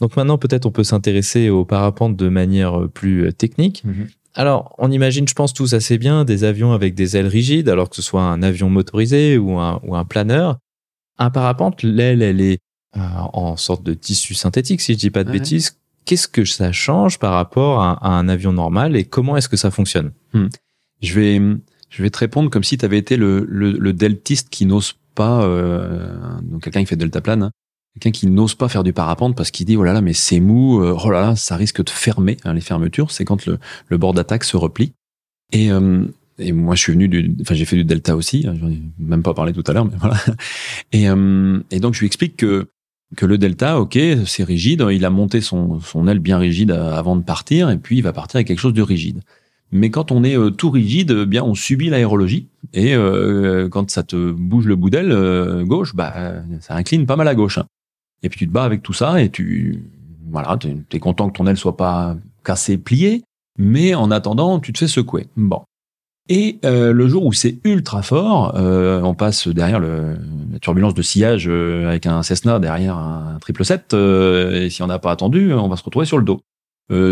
Donc 0.00 0.16
maintenant, 0.16 0.38
peut-être 0.38 0.64
on 0.64 0.70
peut 0.70 0.84
s'intéresser 0.84 1.50
au 1.50 1.66
parapente 1.66 2.16
de 2.16 2.28
manière 2.30 2.88
plus 2.94 3.30
technique. 3.34 3.84
Mm-hmm. 3.86 4.06
Alors, 4.36 4.74
on 4.78 4.90
imagine, 4.90 5.26
je 5.26 5.34
pense 5.34 5.54
tous 5.54 5.72
assez 5.72 5.96
bien, 5.96 6.24
des 6.24 6.44
avions 6.44 6.72
avec 6.72 6.94
des 6.94 7.16
ailes 7.16 7.26
rigides, 7.26 7.70
alors 7.70 7.88
que 7.88 7.96
ce 7.96 8.02
soit 8.02 8.22
un 8.22 8.42
avion 8.42 8.68
motorisé 8.68 9.38
ou 9.38 9.58
un, 9.58 9.80
ou 9.82 9.96
un 9.96 10.04
planeur. 10.04 10.58
Un 11.18 11.30
parapente, 11.30 11.82
l'aile, 11.82 12.20
elle 12.20 12.42
est 12.42 12.58
euh, 12.96 13.00
en 13.32 13.56
sorte 13.56 13.82
de 13.82 13.94
tissu 13.94 14.34
synthétique, 14.34 14.82
si 14.82 14.92
je 14.92 14.98
dis 14.98 15.10
pas 15.10 15.24
de 15.24 15.32
bêtises. 15.32 15.78
Qu'est-ce 16.04 16.28
que 16.28 16.44
ça 16.44 16.70
change 16.70 17.18
par 17.18 17.32
rapport 17.32 17.80
à, 17.82 18.06
un 18.06 18.28
avion 18.28 18.52
normal 18.52 18.94
et 18.94 19.04
comment 19.04 19.36
est-ce 19.36 19.48
que 19.48 19.56
ça 19.56 19.70
fonctionne? 19.70 20.12
Hmm. 20.34 20.46
Je 21.00 21.14
vais 21.18 21.40
je 21.88 22.02
vais 22.02 22.10
te 22.10 22.18
répondre 22.18 22.50
comme 22.50 22.64
si 22.64 22.76
tu 22.76 22.84
avais 22.84 22.98
été 22.98 23.16
le, 23.16 23.46
le, 23.48 23.92
deltiste 23.92 24.50
qui 24.50 24.66
n'ose 24.66 24.94
pas, 25.14 25.42
euh, 25.44 26.14
donc 26.42 26.62
quelqu'un 26.62 26.80
qui 26.80 26.86
fait 26.86 26.96
deltaplane, 26.96 27.44
hein, 27.44 27.50
quelqu'un 27.98 28.18
qui 28.18 28.26
n'ose 28.26 28.54
pas 28.54 28.68
faire 28.68 28.84
du 28.84 28.92
parapente 28.92 29.36
parce 29.36 29.50
qu'il 29.50 29.66
dit 29.66 29.76
oh 29.76 29.84
là 29.84 29.92
là 29.92 30.00
mais 30.00 30.12
c'est 30.12 30.40
mou, 30.40 30.82
euh, 30.82 30.96
oh 31.02 31.10
là 31.10 31.20
là 31.20 31.36
ça 31.36 31.56
risque 31.56 31.82
de 31.82 31.90
fermer 31.90 32.36
hein, 32.44 32.52
les 32.52 32.60
fermetures, 32.60 33.10
c'est 33.10 33.24
quand 33.24 33.46
le, 33.46 33.58
le 33.88 33.98
bord 33.98 34.12
d'attaque 34.12 34.44
se 34.44 34.56
replie. 34.56 34.92
Et, 35.52 35.70
euh, 35.70 36.04
et 36.38 36.52
moi 36.52 36.74
je 36.74 36.82
suis 36.82 36.92
venu 36.92 37.08
du, 37.08 37.34
enfin 37.40 37.54
j'ai 37.54 37.64
fait 37.64 37.76
du 37.76 37.84
delta 37.84 38.14
aussi, 38.14 38.44
hein, 38.46 38.54
j'en 38.60 38.68
ai 38.68 38.82
même 38.98 39.22
pas 39.22 39.32
parlé 39.32 39.52
tout 39.52 39.64
à 39.66 39.72
l'heure 39.72 39.86
mais 39.86 39.96
voilà. 39.98 40.16
Et, 40.92 41.08
euh, 41.08 41.58
et 41.70 41.80
donc 41.80 41.94
je 41.94 42.00
lui 42.00 42.06
explique 42.06 42.36
que 42.36 42.68
que 43.16 43.24
le 43.24 43.38
delta, 43.38 43.78
ok, 43.78 43.96
c'est 44.26 44.42
rigide, 44.42 44.84
il 44.90 45.04
a 45.04 45.10
monté 45.10 45.40
son, 45.40 45.78
son 45.78 46.08
aile 46.08 46.18
bien 46.18 46.38
rigide 46.38 46.72
avant 46.72 47.14
de 47.14 47.22
partir 47.22 47.70
et 47.70 47.78
puis 47.78 47.98
il 47.98 48.02
va 48.02 48.12
partir 48.12 48.38
avec 48.38 48.48
quelque 48.48 48.58
chose 48.58 48.74
de 48.74 48.82
rigide. 48.82 49.20
Mais 49.70 49.90
quand 49.90 50.10
on 50.10 50.24
est 50.24 50.36
tout 50.56 50.70
rigide, 50.70 51.16
eh 51.22 51.26
bien 51.26 51.44
on 51.44 51.54
subit 51.54 51.88
l'aérologie 51.88 52.48
et 52.74 52.96
quand 53.70 53.90
ça 53.92 54.02
te 54.02 54.32
bouge 54.32 54.66
le 54.66 54.74
bout 54.74 54.90
d'aile 54.90 55.64
gauche, 55.64 55.94
bah 55.94 56.42
ça 56.60 56.74
incline 56.74 57.06
pas 57.06 57.14
mal 57.14 57.28
à 57.28 57.36
gauche. 57.36 57.58
Hein. 57.58 57.66
Et 58.22 58.28
puis 58.28 58.38
tu 58.38 58.46
te 58.46 58.52
bats 58.52 58.64
avec 58.64 58.82
tout 58.82 58.92
ça 58.92 59.20
et 59.20 59.30
tu, 59.30 59.84
voilà, 60.30 60.56
tu 60.58 60.84
es 60.90 60.98
content 60.98 61.28
que 61.28 61.36
ton 61.36 61.46
aile 61.46 61.56
soit 61.56 61.76
pas 61.76 62.16
cassée, 62.44 62.78
pliée, 62.78 63.22
mais 63.58 63.94
en 63.94 64.10
attendant, 64.10 64.60
tu 64.60 64.72
te 64.72 64.78
fais 64.78 64.88
secouer. 64.88 65.26
Bon. 65.36 65.62
Et 66.28 66.58
euh, 66.64 66.92
le 66.92 67.08
jour 67.08 67.24
où 67.24 67.32
c'est 67.32 67.58
ultra 67.64 68.02
fort, 68.02 68.56
euh, 68.56 69.00
on 69.02 69.14
passe 69.14 69.46
derrière 69.46 69.78
la 69.78 70.16
turbulence 70.60 70.94
de 70.94 71.02
sillage 71.02 71.46
euh, 71.48 71.88
avec 71.88 72.06
un 72.06 72.22
Cessna 72.24 72.58
derrière 72.58 72.96
un 72.96 73.38
triple 73.40 73.64
7, 73.64 73.94
et 73.94 74.68
si 74.70 74.82
on 74.82 74.88
n'a 74.88 74.98
pas 74.98 75.12
attendu, 75.12 75.52
on 75.52 75.68
va 75.68 75.76
se 75.76 75.84
retrouver 75.84 76.06
sur 76.06 76.18
le 76.18 76.24
dos, 76.24 76.40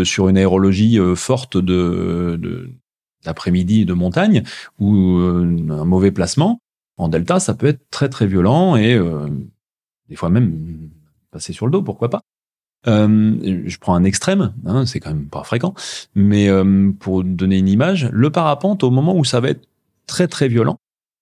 sur 0.03 0.27
une 0.27 0.37
aérologie 0.37 0.99
forte 1.15 1.57
de 1.57 2.69
d'après-midi 3.23 3.85
de, 3.85 3.93
montagne 3.93 4.43
ou 4.79 5.17
un 5.17 5.85
mauvais 5.85 6.11
placement. 6.11 6.59
En 6.97 7.07
delta, 7.07 7.39
ça 7.39 7.53
peut 7.53 7.67
être 7.67 7.89
très 7.89 8.09
très 8.09 8.27
violent 8.27 8.75
et 8.75 8.99
des 10.09 10.15
fois 10.15 10.29
même 10.29 10.89
passer 11.35 11.51
sur 11.51 11.65
le 11.65 11.71
dos, 11.71 11.81
pourquoi 11.81 12.09
pas. 12.09 12.21
Euh, 12.87 13.63
je 13.65 13.77
prends 13.77 13.95
un 13.95 14.03
extrême, 14.03 14.53
hein, 14.65 14.85
c'est 14.85 14.99
quand 14.99 15.09
même 15.09 15.27
pas 15.27 15.43
fréquent, 15.43 15.73
mais 16.13 16.47
euh, 16.47 16.91
pour 16.97 17.23
donner 17.23 17.57
une 17.57 17.67
image, 17.67 18.09
le 18.11 18.29
parapente, 18.29 18.83
au 18.83 18.91
moment 18.91 19.17
où 19.17 19.25
ça 19.25 19.39
va 19.39 19.49
être 19.49 19.67
très 20.07 20.27
très 20.27 20.47
violent, 20.47 20.77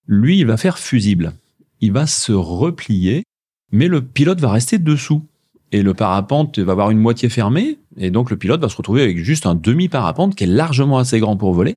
lui, 0.08 0.40
il 0.40 0.46
va 0.46 0.58
faire 0.58 0.78
fusible. 0.78 1.34
Il 1.80 1.94
va 1.94 2.06
se 2.06 2.32
replier, 2.32 3.24
mais 3.72 3.88
le 3.88 4.02
pilote 4.02 4.40
va 4.40 4.52
rester 4.52 4.78
dessous. 4.78 5.26
Et 5.72 5.82
le 5.82 5.96
parapente 5.96 6.60
va 6.60 6.74
avoir 6.74 6.92
une 6.92 7.00
moitié 7.00 7.30
fermée, 7.30 7.80
et 7.98 8.12
donc 8.12 8.30
le 8.30 8.38
pilote 8.38 8.62
va 8.62 8.70
se 8.70 8.78
retrouver 8.78 9.02
avec 9.02 9.18
juste 9.18 9.48
un 9.48 9.56
demi-parapente 9.56 10.36
qui 10.36 10.44
est 10.44 10.48
largement 10.48 11.00
assez 11.00 11.20
grand 11.20 11.38
pour 11.38 11.54
voler. 11.54 11.74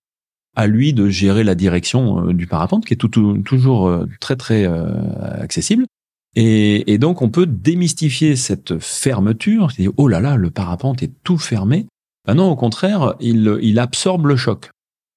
À 0.54 0.66
lui 0.66 0.92
de 0.92 1.08
gérer 1.08 1.44
la 1.44 1.54
direction 1.54 2.28
euh, 2.28 2.32
du 2.34 2.46
parapente, 2.46 2.84
qui 2.84 2.92
est 2.92 2.96
toujours 2.96 4.04
très 4.20 4.36
très 4.36 4.66
accessible. 4.66 5.86
Et, 6.38 6.98
donc, 6.98 7.22
on 7.22 7.30
peut 7.30 7.46
démystifier 7.46 8.36
cette 8.36 8.78
fermeture. 8.78 9.70
C'est 9.74 9.88
oh 9.96 10.06
là 10.06 10.20
là, 10.20 10.36
le 10.36 10.50
parapente 10.50 11.02
est 11.02 11.12
tout 11.24 11.38
fermé. 11.38 11.86
Ben 12.26 12.34
non, 12.34 12.50
au 12.50 12.56
contraire, 12.56 13.14
il, 13.20 13.78
absorbe 13.78 14.26
le 14.26 14.36
choc. 14.36 14.70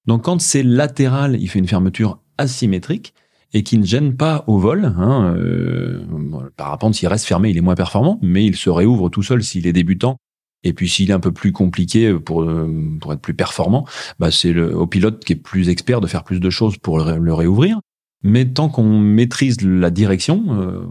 Donc, 0.08 0.24
quand 0.24 0.40
c'est 0.40 0.64
latéral, 0.64 1.36
il 1.40 1.50
fait 1.50 1.60
une 1.60 1.68
fermeture 1.68 2.20
asymétrique 2.38 3.14
et 3.54 3.64
qui 3.64 3.78
ne 3.78 3.86
gêne 3.86 4.16
pas 4.16 4.46
au 4.48 4.60
vol. 4.60 4.86
Hein, 4.86 5.36
euh, 5.36 6.06
le 6.10 6.52
parapente, 6.52 6.96
s'il 6.96 7.10
reste 7.10 7.26
fermé, 7.26 7.50
il 7.50 7.58
est 7.58 7.62
moins 7.62 7.76
performant, 7.76 8.18
mais 8.22 8.46
il 8.46 8.56
se 8.56 8.70
réouvre 8.70 9.10
tout 9.10 9.24
seul 9.24 9.44
s'il 9.44 9.68
est 9.68 9.74
débutant. 9.74 10.16
Et 10.64 10.72
puis 10.74 10.88
s'il 10.88 11.10
est 11.10 11.14
un 11.14 11.20
peu 11.20 11.32
plus 11.32 11.52
compliqué 11.52 12.14
pour, 12.14 12.46
pour 13.00 13.14
être 13.14 13.22
plus 13.22 13.34
performant, 13.34 13.88
bah 14.20 14.30
c'est 14.30 14.58
au 14.60 14.88
pilote 14.88 15.24
qui 15.24 15.34
est 15.34 15.38
plus 15.38 15.70
expert 15.70 16.02
de 16.02 16.08
faire 16.08 16.26
plus 16.26 16.42
de 16.42 16.50
choses 16.50 16.78
pour 16.78 17.00
le 17.00 17.34
réouvrir. 17.34 17.80
Mais 18.24 18.46
tant 18.46 18.70
qu'on 18.70 19.00
maîtrise 19.00 19.62
la 19.62 19.90
direction, 19.90 20.46
euh, 20.50 20.86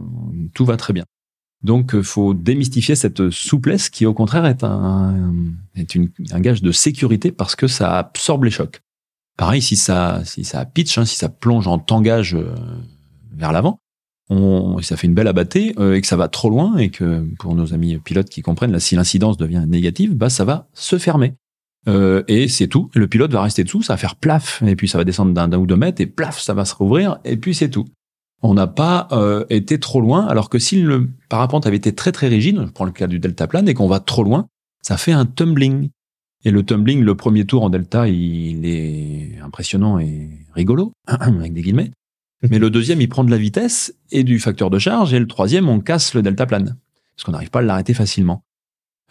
tout 0.54 0.64
va 0.64 0.76
très 0.76 0.92
bien. 0.92 1.04
Donc, 1.62 1.94
euh, 1.94 2.02
faut 2.02 2.34
démystifier 2.34 2.94
cette 2.94 3.30
souplesse 3.30 3.90
qui, 3.90 4.06
au 4.06 4.14
contraire, 4.14 4.46
est 4.46 4.64
un, 4.64 5.34
est 5.74 5.96
un 6.30 6.40
gage 6.40 6.62
de 6.62 6.72
sécurité 6.72 7.32
parce 7.32 7.56
que 7.56 7.66
ça 7.66 7.98
absorbe 7.98 8.44
les 8.44 8.50
chocs. 8.50 8.80
Pareil, 9.36 9.60
si 9.60 9.76
ça, 9.76 10.22
si 10.24 10.44
ça 10.44 10.64
pitch, 10.64 10.98
hein, 10.98 11.04
si 11.04 11.16
ça 11.16 11.28
plonge 11.28 11.66
en 11.66 11.78
tangage 11.78 12.34
euh, 12.34 12.54
vers 13.32 13.52
l'avant, 13.52 13.80
on, 14.30 14.80
ça 14.82 14.96
fait 14.96 15.06
une 15.06 15.14
belle 15.14 15.28
abattée 15.28 15.68
et 15.70 16.00
que 16.00 16.06
ça 16.06 16.16
va 16.16 16.28
trop 16.28 16.50
loin 16.50 16.76
et 16.76 16.90
que 16.90 17.26
pour 17.38 17.54
nos 17.54 17.72
amis 17.72 17.96
pilotes 17.98 18.28
qui 18.28 18.42
comprennent, 18.42 18.72
là, 18.72 18.80
si 18.80 18.94
l'incidence 18.94 19.38
devient 19.38 19.64
négative, 19.66 20.14
bah 20.14 20.28
ça 20.28 20.44
va 20.44 20.68
se 20.74 20.98
fermer. 20.98 21.34
Euh, 21.86 22.22
et 22.28 22.48
c'est 22.48 22.66
tout. 22.66 22.90
Le 22.94 23.06
pilote 23.06 23.32
va 23.32 23.42
rester 23.42 23.64
dessous, 23.64 23.82
ça 23.82 23.94
va 23.94 23.96
faire 23.96 24.16
plaf, 24.16 24.62
et 24.66 24.76
puis 24.76 24.88
ça 24.88 24.98
va 24.98 25.04
descendre 25.04 25.32
d'un 25.32 25.58
ou 25.58 25.66
deux 25.66 25.76
mètres, 25.76 26.00
et 26.00 26.06
plaf, 26.06 26.40
ça 26.40 26.54
va 26.54 26.64
se 26.64 26.74
rouvrir, 26.74 27.18
et 27.24 27.36
puis 27.36 27.54
c'est 27.54 27.70
tout. 27.70 27.86
On 28.42 28.54
n'a 28.54 28.66
pas 28.66 29.08
euh, 29.12 29.44
été 29.50 29.80
trop 29.80 30.00
loin, 30.00 30.26
alors 30.26 30.48
que 30.48 30.58
si 30.58 30.80
le 30.80 31.10
parapente 31.28 31.66
avait 31.66 31.76
été 31.76 31.94
très 31.94 32.12
très 32.12 32.28
rigide, 32.28 32.62
je 32.66 32.70
prends 32.70 32.84
le 32.84 32.92
cas 32.92 33.06
du 33.06 33.18
deltaplane, 33.18 33.68
et 33.68 33.74
qu'on 33.74 33.88
va 33.88 34.00
trop 34.00 34.24
loin, 34.24 34.46
ça 34.82 34.96
fait 34.96 35.12
un 35.12 35.26
tumbling. 35.26 35.90
Et 36.44 36.50
le 36.50 36.62
tumbling, 36.62 37.02
le 37.02 37.14
premier 37.16 37.44
tour 37.44 37.64
en 37.64 37.70
delta, 37.70 38.08
il 38.08 38.64
est 38.64 39.38
impressionnant 39.42 39.98
et 39.98 40.30
rigolo, 40.54 40.92
avec 41.06 41.52
des 41.52 41.62
guillemets. 41.62 41.90
Mais 42.48 42.60
le 42.60 42.70
deuxième, 42.70 43.00
il 43.00 43.08
prend 43.08 43.24
de 43.24 43.30
la 43.32 43.38
vitesse 43.38 43.92
et 44.12 44.22
du 44.22 44.38
facteur 44.38 44.70
de 44.70 44.78
charge, 44.78 45.12
et 45.14 45.18
le 45.18 45.26
troisième, 45.26 45.68
on 45.68 45.80
casse 45.80 46.14
le 46.14 46.22
deltaplane. 46.22 46.76
Parce 47.16 47.24
qu'on 47.24 47.32
n'arrive 47.32 47.50
pas 47.50 47.58
à 47.58 47.62
l'arrêter 47.62 47.94
facilement. 47.94 48.44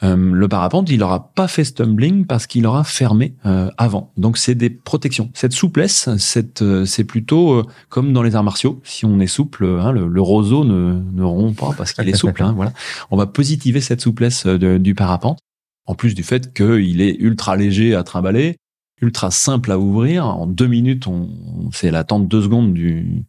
Euh, 0.04 0.16
le 0.16 0.48
parapente, 0.48 0.90
il 0.92 1.00
n'aura 1.00 1.32
pas 1.34 1.48
fait 1.48 1.64
stumbling 1.64 2.26
parce 2.26 2.46
qu'il 2.46 2.68
aura 2.68 2.84
fermé 2.84 3.36
euh, 3.46 3.72
avant. 3.78 4.12
Donc 4.18 4.38
c'est 4.38 4.54
des 4.54 4.70
protections. 4.70 5.32
Cette 5.34 5.54
souplesse, 5.54 6.08
euh, 6.62 6.86
c'est 6.86 7.04
plutôt 7.04 7.64
comme 7.90 8.14
dans 8.14 8.22
les 8.22 8.36
arts 8.36 8.44
martiaux. 8.44 8.80
Si 8.84 9.06
on 9.06 9.20
est 9.20 9.28
souple, 9.28 9.66
hein, 9.66 9.92
le, 9.92 10.22
roseau 10.22 10.64
ne, 10.66 11.02
ne 11.12 11.24
rompt 11.24 11.58
pas 11.58 11.74
parce 11.76 11.94
qu'il 11.94 12.08
est 12.10 12.16
souple. 12.16 12.44
Hein, 12.44 12.54
voilà. 12.56 12.74
On 13.10 13.18
va 13.18 13.26
positiver 13.26 13.82
cette 13.82 14.02
souplesse 14.02 14.46
du 14.46 14.94
parapente. 14.94 15.40
En 15.88 15.96
plus 15.96 16.14
du 16.14 16.24
fait 16.24 16.54
qu'il 16.54 17.02
est 17.02 17.16
ultra 17.16 17.56
léger 17.56 17.96
à 17.96 18.04
trimballer, 18.04 18.58
ultra 19.02 19.32
simple 19.32 19.72
à 19.72 19.80
ouvrir. 19.80 20.26
En 20.26 20.46
deux 20.46 20.68
minutes, 20.68 21.08
on, 21.08 21.30
c'est 21.72 21.92
l'attente 21.92 22.28
deux 22.28 22.42
secondes 22.42 22.74
du, 22.74 23.24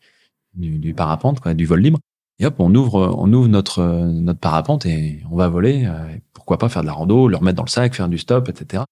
du, 0.55 0.79
du 0.79 0.93
parapente, 0.93 1.41
quoi, 1.41 1.55
du 1.55 1.65
vol 1.67 1.81
libre. 1.81 2.01
Et 2.41 2.47
hop, 2.47 2.57
on 2.59 2.75
ouvre, 2.75 3.15
on 3.17 3.33
ouvre 3.33 3.49
notre 3.49 3.83
notre 3.83 4.39
parapente 4.39 4.87
et 4.87 5.23
on 5.31 5.37
va 5.37 5.49
voler 5.49 5.89
pourquoi 6.49 6.67
pas 6.67 6.71
faire 6.71 6.81
de 6.81 6.87
la 6.87 6.95
rando, 6.95 7.29
le 7.29 7.37
remettre 7.37 7.57
dans 7.59 7.65
le 7.65 7.69
sac, 7.69 7.95
faire 7.95 8.09
du 8.09 8.17
stop, 8.17 8.49
etc. 8.49 8.85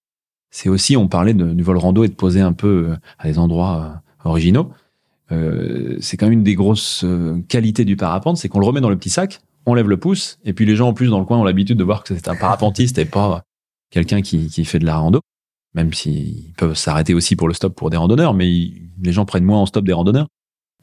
C'est 0.51 0.69
aussi, 0.69 0.95
on 0.95 1.09
parlait 1.09 1.33
de, 1.33 1.55
du 1.55 1.62
vol 1.62 1.79
rando 1.79 2.05
et 2.05 2.09
de 2.09 2.12
poser 2.12 2.42
un 2.42 2.53
peu 2.53 2.88
euh, 2.90 2.97
à 3.19 3.29
des 3.29 3.38
endroits 3.38 3.99
euh, 4.25 4.29
originaux. 4.29 4.71
Euh, 5.33 5.97
c'est 6.01 6.19
quand 6.19 6.27
même 6.27 6.35
une 6.35 6.42
des 6.42 6.55
grosses 6.55 7.03
qualités 7.49 7.87
du 7.87 7.97
parapente, 7.97 8.37
c'est 8.37 8.51
qu'on 8.51 8.61
le 8.61 8.66
remet 8.66 8.83
dans 8.83 8.90
le 8.90 8.99
petit 8.99 9.09
sac, 9.09 9.40
on 9.64 9.73
lève 9.73 9.88
le 9.88 9.97
pouce, 9.97 10.38
et 10.45 10.53
puis 10.53 10.66
les 10.66 10.77
gens 10.77 10.88
en 10.88 10.92
plus 10.92 11.09
dans 11.09 11.19
le 11.19 11.25
coin 11.25 11.38
ont 11.38 11.45
l'habitude 11.45 11.79
de 11.79 11.83
voir 11.85 12.05
que 12.05 12.14
c'est 12.14 12.29
un 12.29 12.37
parapentiste 12.37 12.99
et 12.99 13.07
pas 13.07 13.42
quelqu'un 13.90 14.21
qui, 14.21 14.49
qui 14.49 14.66
fait 14.66 14.79
de 14.79 14.85
la 14.85 14.99
rando, 14.99 15.21
même 15.75 15.95
s'ils 15.95 16.53
peuvent 16.59 16.75
s'arrêter 16.75 17.14
aussi 17.14 17.37
pour 17.37 17.49
le 17.49 17.55
stop 17.55 17.75
pour 17.75 17.88
des 17.88 17.97
randonneurs, 17.97 18.35
mais 18.35 18.47
les 19.03 19.12
gens 19.12 19.25
prennent 19.25 19.45
moins 19.45 19.61
en 19.62 19.66
stop 19.66 19.87
des 19.87 19.95
randonneurs. 19.95 20.27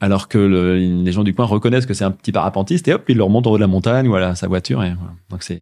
Alors 0.00 0.26
que 0.26 0.38
le- 0.38 0.76
les 0.76 1.12
gens 1.12 1.22
du 1.22 1.34
coin 1.34 1.44
reconnaissent 1.46 1.86
que 1.86 1.94
c'est 1.94 2.04
un 2.04 2.10
petit 2.10 2.32
parapentiste 2.32 2.88
et 2.88 2.94
hop, 2.94 3.04
ils 3.08 3.16
le 3.16 3.22
remontent 3.22 3.48
en 3.48 3.52
haut 3.52 3.58
de 3.58 3.60
la 3.62 3.68
montagne, 3.68 4.08
voilà, 4.08 4.34
sa 4.34 4.48
voiture. 4.48 4.82
Et. 4.82 4.92
Donc 5.30 5.44
c'est 5.44 5.60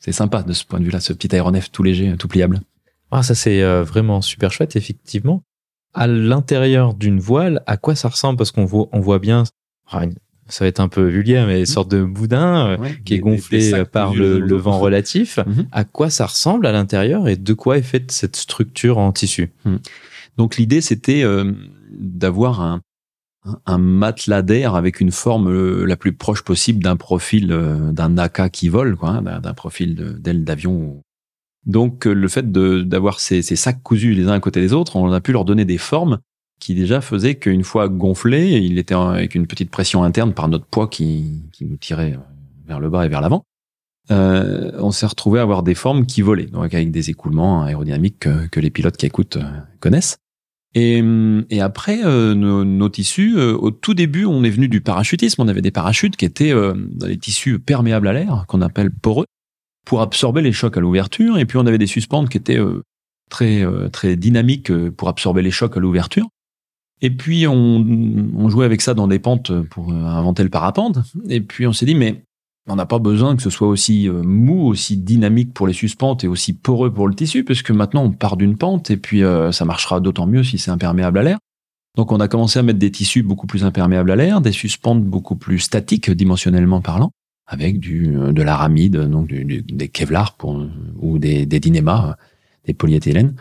c'est 0.00 0.12
sympa 0.12 0.42
de 0.42 0.52
ce 0.52 0.64
point 0.64 0.80
de 0.80 0.84
vue-là, 0.84 1.00
ce 1.00 1.12
petit 1.12 1.34
aéronef 1.34 1.70
tout 1.70 1.82
léger, 1.82 2.16
tout 2.18 2.26
pliable. 2.26 2.60
Ah, 3.12 3.22
ça 3.22 3.34
c'est 3.34 3.62
euh, 3.62 3.84
vraiment 3.84 4.22
super 4.22 4.50
chouette, 4.50 4.74
effectivement. 4.76 5.42
À 5.94 6.06
l'intérieur 6.06 6.94
d'une 6.94 7.20
voile, 7.20 7.62
à 7.66 7.76
quoi 7.76 7.94
ça 7.94 8.08
ressemble? 8.08 8.38
Parce 8.38 8.50
qu'on 8.50 8.64
voit, 8.64 8.88
on 8.92 9.00
voit 9.00 9.18
bien, 9.18 9.44
ça 10.50 10.64
va 10.64 10.68
être 10.68 10.80
un 10.80 10.88
peu 10.88 11.06
vulgaire, 11.08 11.46
mais 11.46 11.60
une 11.60 11.66
sorte 11.66 11.90
de 11.90 12.04
boudin 12.04 12.68
euh, 12.68 12.88
qui 13.04 13.14
est 13.14 13.18
gonflé 13.18 13.74
euh, 13.74 13.84
par 13.84 14.14
le, 14.14 14.38
le 14.38 14.56
vent 14.56 14.78
relatif. 14.78 15.38
Mhm. 15.38 15.66
À 15.72 15.84
quoi 15.84 16.10
ça 16.10 16.26
ressemble 16.26 16.66
à 16.66 16.72
l'intérieur 16.72 17.28
et 17.28 17.36
de 17.36 17.52
quoi 17.52 17.78
est 17.78 17.82
faite 17.82 18.10
cette 18.10 18.36
structure 18.36 18.98
en 18.98 19.12
tissu? 19.12 19.52
Donc 20.36 20.56
l'idée, 20.56 20.80
c'était 20.80 21.22
euh, 21.22 21.52
d'avoir 21.90 22.60
un, 22.60 22.80
un- 23.66 23.78
matelas 23.78 24.42
d'air 24.42 24.74
avec 24.74 25.00
une 25.00 25.10
forme 25.10 25.48
euh, 25.48 25.84
la 25.84 25.96
plus 25.96 26.12
proche 26.12 26.42
possible 26.42 26.82
d'un 26.82 26.96
profil 26.96 27.52
euh, 27.52 27.92
d'un 27.92 28.16
AK 28.18 28.50
qui 28.50 28.68
vole, 28.68 28.96
quoi, 28.96 29.10
hein, 29.10 29.40
d'un 29.40 29.54
profil 29.54 29.94
d'aile 29.94 30.44
d'avion. 30.44 31.02
Donc 31.66 32.06
euh, 32.06 32.12
le 32.12 32.28
fait 32.28 32.50
d'avoir 32.50 33.20
ces, 33.20 33.42
sacs 33.42 33.82
cousus 33.82 34.14
les 34.14 34.28
uns 34.28 34.32
à 34.32 34.40
côté 34.40 34.60
des 34.60 34.72
autres, 34.72 34.96
on 34.96 35.10
a 35.12 35.20
pu 35.20 35.32
leur 35.32 35.44
donner 35.44 35.64
des 35.64 35.78
formes 35.78 36.18
qui 36.58 36.74
déjà 36.74 37.00
faisaient 37.00 37.36
qu'une 37.36 37.64
fois 37.64 37.88
gonflé, 37.88 38.58
il 38.58 38.78
était 38.78 38.94
avec 38.94 39.34
une 39.34 39.46
petite 39.46 39.70
pression 39.70 40.04
interne 40.04 40.34
par 40.34 40.48
notre 40.48 40.66
poids 40.66 40.88
qui, 40.88 41.42
nous 41.62 41.76
tirait 41.78 42.18
vers 42.66 42.80
le 42.80 42.90
bas 42.90 43.06
et 43.06 43.08
vers 43.08 43.22
l'avant. 43.22 43.44
On 44.10 44.90
s'est 44.90 45.06
retrouvé 45.06 45.38
à 45.38 45.42
avoir 45.42 45.62
des 45.62 45.74
formes 45.74 46.04
qui 46.04 46.20
volaient, 46.20 46.46
donc 46.46 46.74
avec 46.74 46.90
des 46.90 47.08
écoulements 47.08 47.62
aérodynamiques 47.62 48.18
que, 48.18 48.60
les 48.60 48.68
pilotes 48.68 48.98
qui 48.98 49.06
écoutent 49.06 49.38
connaissent. 49.78 50.18
Et, 50.74 51.02
et 51.50 51.60
après, 51.60 52.04
euh, 52.04 52.34
nos, 52.34 52.64
nos 52.64 52.88
tissus, 52.88 53.36
euh, 53.36 53.54
au 53.54 53.72
tout 53.72 53.94
début, 53.94 54.24
on 54.24 54.44
est 54.44 54.50
venu 54.50 54.68
du 54.68 54.80
parachutisme. 54.80 55.42
On 55.42 55.48
avait 55.48 55.62
des 55.62 55.72
parachutes 55.72 56.16
qui 56.16 56.24
étaient 56.24 56.52
euh, 56.52 56.74
des 56.76 57.18
tissus 57.18 57.58
perméables 57.58 58.06
à 58.06 58.12
l'air, 58.12 58.44
qu'on 58.46 58.62
appelle 58.62 58.90
poreux, 58.90 59.26
pour 59.84 60.00
absorber 60.00 60.42
les 60.42 60.52
chocs 60.52 60.76
à 60.76 60.80
l'ouverture. 60.80 61.38
Et 61.38 61.44
puis, 61.44 61.58
on 61.58 61.66
avait 61.66 61.78
des 61.78 61.88
suspentes 61.88 62.28
qui 62.28 62.36
étaient 62.38 62.58
euh, 62.58 62.82
très, 63.30 63.64
euh, 63.64 63.88
très 63.88 64.14
dynamiques 64.14 64.70
euh, 64.70 64.92
pour 64.92 65.08
absorber 65.08 65.42
les 65.42 65.50
chocs 65.50 65.76
à 65.76 65.80
l'ouverture. 65.80 66.28
Et 67.02 67.10
puis, 67.10 67.48
on, 67.48 67.84
on 68.36 68.48
jouait 68.48 68.66
avec 68.66 68.80
ça 68.80 68.94
dans 68.94 69.08
des 69.08 69.18
pentes 69.18 69.52
pour 69.70 69.92
inventer 69.92 70.44
le 70.44 70.50
parapente. 70.50 70.98
Et 71.28 71.40
puis, 71.40 71.66
on 71.66 71.72
s'est 71.72 71.86
dit, 71.86 71.94
mais 71.94 72.22
on 72.68 72.76
n'a 72.76 72.86
pas 72.86 72.98
besoin 72.98 73.36
que 73.36 73.42
ce 73.42 73.50
soit 73.50 73.68
aussi 73.68 74.08
euh, 74.08 74.22
mou, 74.22 74.66
aussi 74.66 74.96
dynamique 74.96 75.52
pour 75.54 75.66
les 75.66 75.72
suspentes 75.72 76.24
et 76.24 76.28
aussi 76.28 76.52
poreux 76.52 76.92
pour 76.92 77.08
le 77.08 77.14
tissu, 77.14 77.44
puisque 77.44 77.70
maintenant 77.70 78.04
on 78.04 78.12
part 78.12 78.36
d'une 78.36 78.56
pente 78.56 78.90
et 78.90 78.96
puis 78.96 79.22
euh, 79.22 79.52
ça 79.52 79.64
marchera 79.64 80.00
d'autant 80.00 80.26
mieux 80.26 80.44
si 80.44 80.58
c'est 80.58 80.70
imperméable 80.70 81.18
à 81.18 81.22
l'air. 81.22 81.38
Donc 81.96 82.12
on 82.12 82.20
a 82.20 82.28
commencé 82.28 82.58
à 82.58 82.62
mettre 82.62 82.78
des 82.78 82.90
tissus 82.90 83.22
beaucoup 83.22 83.46
plus 83.46 83.64
imperméables 83.64 84.10
à 84.10 84.16
l'air, 84.16 84.40
des 84.40 84.52
suspentes 84.52 85.04
beaucoup 85.04 85.36
plus 85.36 85.58
statiques 85.58 86.10
dimensionnellement 86.10 86.80
parlant, 86.80 87.10
avec 87.46 87.80
du 87.80 88.16
euh, 88.16 88.32
de 88.32 88.42
l'aramide, 88.42 88.96
donc 88.96 89.28
des 89.28 89.88
Kevlar 89.88 90.36
pour, 90.36 90.64
ou 91.00 91.18
des, 91.18 91.46
des 91.46 91.60
Dynéma, 91.60 92.10
euh, 92.10 92.24
des 92.66 92.74
polyéthylènes, 92.74 93.34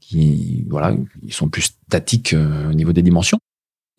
qui 0.00 0.66
voilà, 0.68 0.94
ils 1.22 1.32
sont 1.32 1.48
plus 1.48 1.62
statiques 1.62 2.34
au 2.34 2.72
niveau 2.72 2.92
des 2.92 3.02
dimensions. 3.02 3.38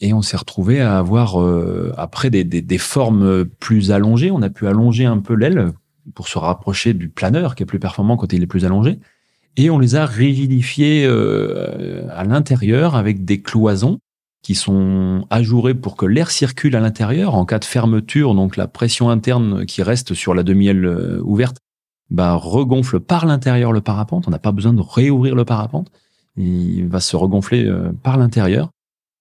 Et 0.02 0.14
on 0.14 0.22
s'est 0.22 0.38
retrouvé 0.38 0.80
à 0.80 0.98
avoir 0.98 1.42
euh, 1.42 1.94
après 1.98 2.30
des, 2.30 2.78
formes 2.78 3.46
plus 3.46 3.92
allongées. 3.92 4.32
On 4.32 4.42
a 4.42 4.50
pu 4.50 4.68
allonger 4.68 5.06
un 5.06 5.20
peu 5.20 5.34
l'aile 5.34 5.74
pour 6.16 6.28
se 6.28 6.38
rapprocher 6.38 6.94
du 6.94 7.10
planeur 7.10 7.56
qui 7.56 7.64
est 7.64 7.66
plus 7.66 7.80
performant 7.80 8.18
quand 8.18 8.32
il 8.32 8.42
est 8.42 8.48
plus 8.48 8.66
allongé. 8.66 9.00
Et 9.58 9.70
on 9.70 9.80
les 9.80 9.96
a 9.96 10.06
rigidifiés 10.06 11.06
euh, 11.06 12.08
à 12.12 12.24
l'intérieur 12.24 12.96
avec 12.96 13.26
des 13.26 13.42
cloisons 13.42 14.00
qui 14.42 14.56
sont 14.56 15.26
ajourées 15.30 15.74
pour 15.74 15.98
que 15.98 16.06
l'air 16.06 16.32
circule 16.32 16.76
à 16.76 16.80
l'intérieur 16.80 17.36
en 17.36 17.46
cas 17.46 17.60
de 17.60 17.66
fermeture. 17.66 18.36
Donc 18.36 18.56
la 18.56 18.68
pression 18.68 19.10
interne 19.10 19.66
qui 19.66 19.84
reste 19.84 20.14
sur 20.14 20.34
la 20.34 20.44
demi-aile 20.44 20.86
euh, 20.86 21.22
ouverte 21.24 21.58
bah, 22.10 22.36
regonfle 22.36 23.00
par 23.00 23.26
l'intérieur 23.26 23.72
le 23.72 23.82
parapente. 23.82 24.28
On 24.28 24.32
n'a 24.32 24.40
pas 24.40 24.52
besoin 24.52 24.74
de 24.74 24.82
réouvrir 24.82 25.36
le 25.36 25.46
parapente. 25.46 25.92
Il 26.38 26.88
va 26.88 27.02
se 27.02 27.16
regonfler 27.18 27.66
euh, 27.66 27.92
par 28.02 28.18
l'intérieur. 28.18 28.70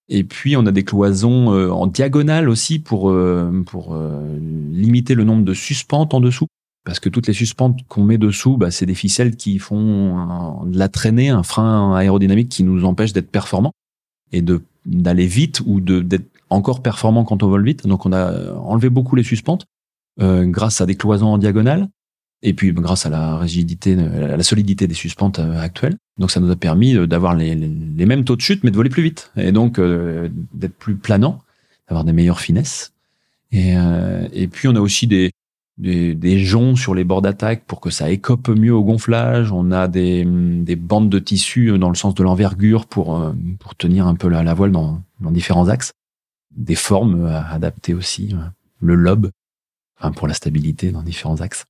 Et 0.09 0.23
puis 0.23 0.57
on 0.57 0.65
a 0.65 0.71
des 0.71 0.83
cloisons 0.83 1.53
euh, 1.53 1.69
en 1.69 1.87
diagonale 1.87 2.49
aussi 2.49 2.79
pour 2.79 3.09
euh, 3.09 3.63
pour 3.65 3.93
euh, 3.93 4.37
limiter 4.71 5.13
le 5.15 5.23
nombre 5.23 5.43
de 5.43 5.53
suspentes 5.53 6.13
en 6.13 6.19
dessous. 6.19 6.47
Parce 6.85 6.99
que 6.99 7.09
toutes 7.09 7.27
les 7.27 7.33
suspentes 7.33 7.79
qu'on 7.87 8.03
met 8.03 8.17
dessous, 8.17 8.57
bah, 8.57 8.71
c'est 8.71 8.87
des 8.87 8.95
ficelles 8.95 9.35
qui 9.35 9.59
font 9.59 10.65
de 10.65 10.77
la 10.77 10.89
traînée, 10.89 11.29
un 11.29 11.43
frein 11.43 11.93
aérodynamique 11.93 12.49
qui 12.49 12.63
nous 12.63 12.83
empêche 12.85 13.13
d'être 13.13 13.29
performants 13.29 13.73
et 14.31 14.41
de 14.41 14.61
d'aller 14.85 15.27
vite 15.27 15.61
ou 15.65 15.81
d'être 15.81 16.25
encore 16.49 16.81
performant 16.81 17.25
quand 17.25 17.43
on 17.43 17.47
vole 17.47 17.65
vite. 17.65 17.85
Donc 17.85 18.05
on 18.05 18.13
a 18.13 18.53
enlevé 18.55 18.89
beaucoup 18.89 19.15
les 19.15 19.23
suspentes 19.23 19.65
euh, 20.21 20.45
grâce 20.45 20.81
à 20.81 20.85
des 20.85 20.95
cloisons 20.95 21.27
en 21.27 21.37
diagonale 21.37 21.87
et 22.41 22.53
puis 22.53 22.71
bah, 22.71 22.81
grâce 22.81 23.05
à 23.05 23.09
la 23.09 23.37
rigidité, 23.37 23.97
à 23.97 24.37
la 24.37 24.43
solidité 24.43 24.87
des 24.87 24.93
suspentes 24.93 25.39
euh, 25.39 25.59
actuelles. 25.59 25.97
Donc 26.17 26.31
ça 26.31 26.39
nous 26.39 26.51
a 26.51 26.55
permis 26.55 26.95
euh, 26.95 27.07
d'avoir 27.07 27.35
les, 27.35 27.55
mêmes 27.55 28.23
taux 28.23 28.35
de 28.35 28.41
chute 28.41 28.63
mais 28.63 28.71
de 28.71 28.75
voler 28.75 28.89
plus 28.89 29.03
vite 29.03 29.31
et 29.35 29.51
donc 29.51 29.79
euh, 29.79 30.29
d'être 30.53 30.75
plus 30.75 30.95
planant, 30.95 31.41
d'avoir 31.87 32.05
des 32.05 32.13
meilleures 32.13 32.41
finesses. 32.41 32.93
Et, 33.51 33.75
euh, 33.75 34.27
puis 34.51 34.67
on 34.67 34.75
a 34.75 34.79
aussi 34.79 35.07
des, 35.07 35.31
joncs 36.39 36.77
sur 36.77 36.93
les 36.93 37.03
bords 37.03 37.21
d'attaque 37.21 37.63
pour 37.65 37.79
que 37.79 37.89
ça 37.89 38.09
écope 38.11 38.49
mieux 38.49 38.73
au 38.73 38.83
gonflage. 38.83 39.51
On 39.51 39.71
a 39.71 39.87
des, 39.87 40.25
des 40.25 40.75
bandes 40.75 41.09
de 41.09 41.19
tissu 41.19 41.77
dans 41.77 41.89
le 41.89 41.95
sens 41.95 42.13
de 42.15 42.23
l'envergure 42.23 42.85
pour, 42.85 43.19
euh, 43.19 43.33
tenir 43.77 44.07
un 44.07 44.15
peu 44.15 44.27
la, 44.27 44.53
voile 44.53 44.71
dans, 44.71 45.01
différents 45.19 45.69
axes. 45.69 45.93
Des 46.51 46.75
formes 46.75 47.25
euh, 47.25 47.41
adaptées 47.41 47.93
aussi, 47.93 48.33
euh, 48.33 48.37
le 48.81 48.95
lobe, 48.95 49.31
pour 50.15 50.27
la 50.27 50.33
stabilité 50.33 50.91
dans 50.91 51.03
différents 51.03 51.41
axes. 51.41 51.65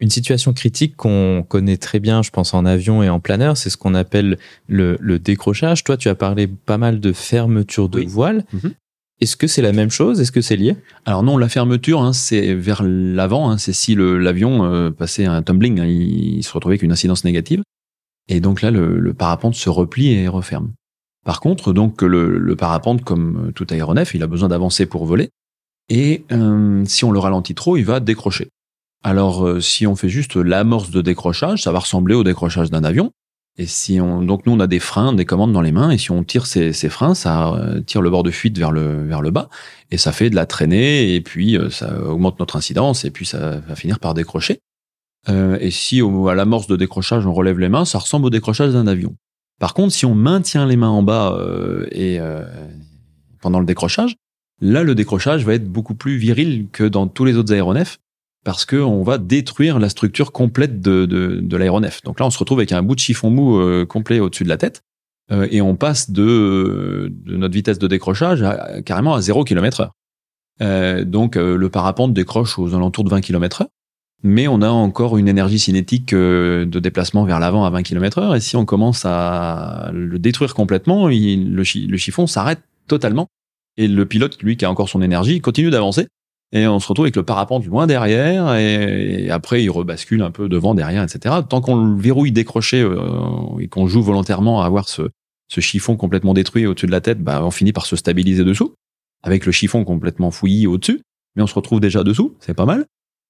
Une 0.00 0.10
situation 0.10 0.52
critique 0.54 0.96
qu'on 0.96 1.44
connaît 1.46 1.76
très 1.76 2.00
bien, 2.00 2.22
je 2.22 2.30
pense, 2.30 2.54
en 2.54 2.64
avion 2.64 3.02
et 3.02 3.10
en 3.10 3.20
planeur, 3.20 3.56
c'est 3.56 3.68
ce 3.68 3.76
qu'on 3.76 3.94
appelle 3.94 4.38
le, 4.66 4.96
le 5.00 5.18
décrochage. 5.18 5.84
Toi, 5.84 5.96
tu 5.98 6.08
as 6.08 6.14
parlé 6.14 6.46
pas 6.46 6.78
mal 6.78 7.00
de 7.00 7.12
fermeture 7.12 7.88
de 7.90 7.98
Oui. 7.98 8.06
voile. 8.06 8.44
Mhm. 8.54 8.72
Est-ce 9.20 9.36
que 9.36 9.46
c'est 9.46 9.60
la 9.60 9.72
même 9.72 9.90
chose? 9.90 10.18
Est-ce 10.18 10.32
que 10.32 10.40
c'est 10.40 10.56
lié? 10.56 10.76
Alors 11.04 11.22
non, 11.22 11.36
la 11.36 11.50
fermeture, 11.50 12.00
hein, 12.00 12.14
c'est 12.14 12.54
vers 12.54 12.82
l'avant. 12.82 13.50
Hein, 13.50 13.58
c'est 13.58 13.74
si 13.74 13.94
l'avion 13.94 14.64
euh, 14.64 14.90
passait 14.90 15.26
un 15.26 15.42
tumbling, 15.42 15.78
hein, 15.80 15.84
il, 15.84 16.38
il 16.38 16.42
se 16.42 16.52
retrouvait 16.54 16.72
avec 16.76 16.82
une 16.82 16.92
incidence 16.92 17.24
négative. 17.26 17.62
Et 18.28 18.40
donc 18.40 18.62
là, 18.62 18.70
le, 18.70 18.98
le 18.98 19.12
parapente 19.12 19.54
se 19.56 19.68
replie 19.68 20.12
et 20.12 20.26
referme. 20.28 20.72
Par 21.26 21.40
contre, 21.40 21.74
donc 21.74 22.00
le, 22.00 22.38
le 22.38 22.56
parapente, 22.56 23.04
comme 23.04 23.48
euh, 23.48 23.52
tout 23.52 23.66
aéronef, 23.68 24.14
il 24.14 24.22
a 24.22 24.26
besoin 24.26 24.48
d'avancer 24.48 24.86
pour 24.86 25.04
voler. 25.04 25.28
Et 25.90 26.24
euh, 26.32 26.82
si 26.86 27.04
on 27.04 27.10
le 27.10 27.18
ralentit 27.18 27.54
trop, 27.54 27.76
il 27.76 27.84
va 27.84 28.00
décrocher. 28.00 28.48
Alors, 29.02 29.46
euh, 29.46 29.60
si 29.60 29.86
on 29.86 29.96
fait 29.96 30.08
juste 30.08 30.36
l'amorce 30.36 30.90
de 30.90 31.00
décrochage, 31.00 31.62
ça 31.62 31.72
va 31.72 31.78
ressembler 31.78 32.14
au 32.14 32.24
décrochage 32.24 32.70
d'un 32.70 32.84
avion. 32.84 33.12
Et 33.56 33.66
si 33.66 34.00
on, 34.00 34.22
donc 34.22 34.46
nous, 34.46 34.52
on 34.52 34.60
a 34.60 34.66
des 34.66 34.78
freins, 34.78 35.12
des 35.12 35.24
commandes 35.24 35.52
dans 35.52 35.60
les 35.60 35.72
mains, 35.72 35.90
et 35.90 35.98
si 35.98 36.10
on 36.10 36.22
tire 36.22 36.46
ces, 36.46 36.72
freins, 36.88 37.14
ça 37.14 37.54
euh, 37.54 37.80
tire 37.80 38.02
le 38.02 38.10
bord 38.10 38.22
de 38.22 38.30
fuite 38.30 38.56
vers 38.56 38.70
le, 38.70 39.04
vers 39.06 39.22
le 39.22 39.30
bas, 39.30 39.48
et 39.90 39.98
ça 39.98 40.12
fait 40.12 40.30
de 40.30 40.36
la 40.36 40.46
traînée, 40.46 41.14
et 41.14 41.20
puis 41.20 41.56
euh, 41.56 41.68
ça 41.70 42.00
augmente 42.02 42.38
notre 42.38 42.56
incidence, 42.56 43.04
et 43.04 43.10
puis 43.10 43.26
ça 43.26 43.58
va 43.58 43.74
finir 43.74 43.98
par 43.98 44.14
décrocher. 44.14 44.60
Et 45.28 45.70
si 45.70 46.00
au, 46.00 46.28
à 46.28 46.34
l'amorce 46.34 46.66
de 46.66 46.76
décrochage, 46.76 47.26
on 47.26 47.34
relève 47.34 47.58
les 47.58 47.68
mains, 47.68 47.84
ça 47.84 47.98
ressemble 47.98 48.26
au 48.26 48.30
décrochage 48.30 48.72
d'un 48.72 48.86
avion. 48.86 49.14
Par 49.60 49.74
contre, 49.74 49.92
si 49.92 50.06
on 50.06 50.14
maintient 50.14 50.64
les 50.64 50.76
mains 50.76 50.88
en 50.88 51.02
bas 51.02 51.38
et 51.92 52.18
pendant 53.42 53.60
le 53.60 53.66
décrochage, 53.66 54.16
là, 54.62 54.82
le 54.82 54.94
décrochage 54.94 55.44
va 55.44 55.52
être 55.54 55.68
beaucoup 55.68 55.94
plus 55.94 56.16
viril 56.16 56.68
que 56.72 56.84
dans 56.84 57.06
tous 57.06 57.26
les 57.26 57.36
autres 57.36 57.52
aéronefs, 57.52 57.98
parce 58.44 58.64
qu'on 58.64 59.02
va 59.02 59.18
détruire 59.18 59.78
la 59.78 59.88
structure 59.88 60.32
complète 60.32 60.80
de, 60.80 61.04
de, 61.06 61.56
l'aéronef. 61.56 62.02
Donc 62.02 62.20
là, 62.20 62.26
on 62.26 62.30
se 62.30 62.38
retrouve 62.38 62.58
avec 62.58 62.72
un 62.72 62.82
bout 62.82 62.94
de 62.94 63.00
chiffon 63.00 63.30
mou 63.30 63.58
euh, 63.58 63.84
complet 63.84 64.20
au-dessus 64.20 64.44
de 64.44 64.48
la 64.48 64.56
tête, 64.56 64.82
euh, 65.30 65.46
et 65.50 65.60
on 65.60 65.76
passe 65.76 66.10
de, 66.10 67.12
notre 67.26 67.54
vitesse 67.54 67.78
de 67.78 67.86
décrochage 67.86 68.42
à, 68.42 68.82
carrément 68.82 69.14
à 69.14 69.20
0 69.20 69.44
km 69.44 69.80
heure. 69.80 69.92
Euh, 70.62 71.04
donc 71.04 71.36
euh, 71.36 71.56
le 71.56 71.70
parapente 71.70 72.12
décroche 72.12 72.58
aux 72.58 72.74
alentours 72.74 73.04
de 73.04 73.10
20 73.10 73.20
km 73.20 73.62
heure, 73.62 73.68
mais 74.22 74.46
on 74.48 74.60
a 74.60 74.68
encore 74.68 75.16
une 75.16 75.28
énergie 75.28 75.58
cinétique 75.58 76.12
euh, 76.12 76.66
de 76.66 76.78
déplacement 76.78 77.24
vers 77.24 77.40
l'avant 77.40 77.64
à 77.64 77.70
20 77.70 77.82
km 77.82 78.18
heure, 78.18 78.34
et 78.34 78.40
si 78.40 78.56
on 78.56 78.64
commence 78.64 79.04
à 79.04 79.90
le 79.92 80.18
détruire 80.18 80.54
complètement, 80.54 81.08
le 81.08 81.64
chiffon 81.64 82.26
s'arrête 82.26 82.60
totalement, 82.88 83.28
et 83.76 83.88
le 83.88 84.04
pilote, 84.04 84.42
lui, 84.42 84.56
qui 84.56 84.64
a 84.64 84.70
encore 84.70 84.88
son 84.88 85.00
énergie, 85.00 85.40
continue 85.40 85.70
d'avancer, 85.70 86.08
et 86.52 86.66
on 86.66 86.80
se 86.80 86.88
retrouve 86.88 87.04
avec 87.04 87.16
le 87.16 87.22
parapente 87.22 87.64
loin 87.66 87.86
derrière, 87.86 88.54
et, 88.54 89.30
après 89.30 89.62
il 89.62 89.70
rebascule 89.70 90.22
un 90.22 90.30
peu 90.30 90.48
devant, 90.48 90.74
derrière, 90.74 91.02
etc. 91.02 91.36
Tant 91.48 91.60
qu'on 91.60 91.76
le 91.76 92.00
verrouille 92.00 92.32
décroché 92.32 92.80
euh, 92.80 92.98
et 93.60 93.68
qu'on 93.68 93.86
joue 93.86 94.02
volontairement 94.02 94.62
à 94.62 94.66
avoir 94.66 94.88
ce, 94.88 95.02
ce 95.48 95.60
chiffon 95.60 95.96
complètement 95.96 96.34
détruit 96.34 96.66
au-dessus 96.66 96.86
de 96.86 96.92
la 96.92 97.00
tête, 97.00 97.22
bah, 97.22 97.44
on 97.44 97.50
finit 97.50 97.72
par 97.72 97.86
se 97.86 97.94
stabiliser 97.94 98.44
dessous, 98.44 98.74
avec 99.22 99.46
le 99.46 99.52
chiffon 99.52 99.84
complètement 99.84 100.32
fouillis 100.32 100.66
au-dessus, 100.66 101.00
mais 101.36 101.42
on 101.42 101.46
se 101.46 101.54
retrouve 101.54 101.78
déjà 101.78 102.02
dessous, 102.02 102.34
c'est 102.40 102.54
pas 102.54 102.66
mal, 102.66 102.86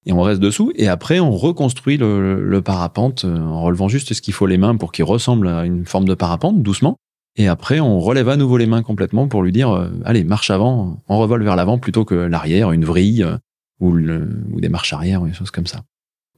et 0.07 0.13
on 0.13 0.23
reste 0.23 0.41
dessous, 0.41 0.73
et 0.77 0.89
après 0.89 1.21
on 1.21 1.33
reconstruit 1.33 1.99
le, 1.99 2.43
le 2.43 2.63
parapente 2.63 3.27
euh, 3.27 3.39
en 3.39 3.63
relevant 3.63 3.89
juste 3.89 4.15
ce 4.15 4.23
qu'il 4.23 4.33
faut 4.33 4.47
les 4.47 4.57
mains 4.57 4.77
pour 4.77 4.93
qu'il 4.93 5.05
ressemble 5.05 5.49
à 5.49 5.67
une 5.67 5.85
forme 5.85 6.07
de 6.07 6.15
parapente, 6.15 6.63
doucement, 6.63 6.97
et 7.37 7.49
après, 7.49 7.81
on 7.81 8.01
relève 8.01 8.29
à 8.29 8.37
nouveau 8.37 8.57
les 8.57 8.67
mains 8.67 8.83
complètement 8.83 9.29
pour 9.29 9.43
lui 9.43 9.53
dire, 9.53 9.71
euh, 9.71 9.89
allez, 10.05 10.25
marche 10.25 10.51
avant, 10.51 11.03
on 11.09 11.19
revole 11.19 11.43
vers 11.45 11.57
l'avant 11.57 11.79
plutôt 11.79 12.05
que 12.05 12.15
l'arrière, 12.15 12.73
une 12.73 12.85
vrille 12.85 13.23
euh, 13.23 13.37
ou, 13.81 13.97
ou, 13.97 14.61
des 14.61 14.69
marches 14.69 14.93
arrière 14.93 15.23
ou 15.23 15.29
des 15.29 15.33
choses 15.33 15.51
comme 15.51 15.67
ça. 15.67 15.83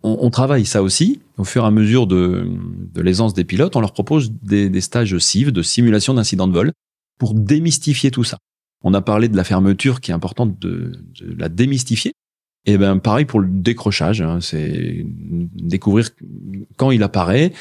On, 0.03 0.19
on, 0.21 0.31
travaille 0.31 0.67
ça 0.67 0.83
aussi. 0.83 1.21
Au 1.39 1.45
fur 1.45 1.65
et 1.65 1.67
à 1.67 1.71
mesure 1.71 2.07
de, 2.07 2.47
de 2.93 3.01
l'aisance 3.01 3.35
des 3.35 3.45
pilotes, 3.45 3.75
on 3.75 3.81
leur 3.81 3.93
propose 3.93 4.33
des, 4.43 4.69
des 4.69 4.81
stages 4.81 5.17
CIV, 5.17 5.51
de 5.51 5.63
simulation 5.63 6.15
d'incidents 6.15 6.49
de 6.49 6.53
vol, 6.53 6.73
pour 7.19 7.35
démystifier 7.35 8.11
tout 8.11 8.25
ça. 8.25 8.39
On 8.85 8.95
a 8.95 9.01
parlé 9.01 9.29
de 9.29 9.37
la 9.37 9.45
fermeture 9.45 10.01
qui 10.01 10.11
est 10.11 10.15
importante 10.15 10.59
de, 10.59 10.93
de 11.21 11.35
la 11.39 11.49
démystifier. 11.49 12.13
Et 12.65 12.79
ben 12.79 12.99
pareil 12.99 13.25
pour 13.25 13.41
le 13.41 13.49
décrochage, 13.49 14.23
hein, 14.23 14.39
c'est 14.41 15.05
découvrir 15.05 16.11
quand 16.77 16.93
il 16.93 17.03
apparaît 17.03 17.53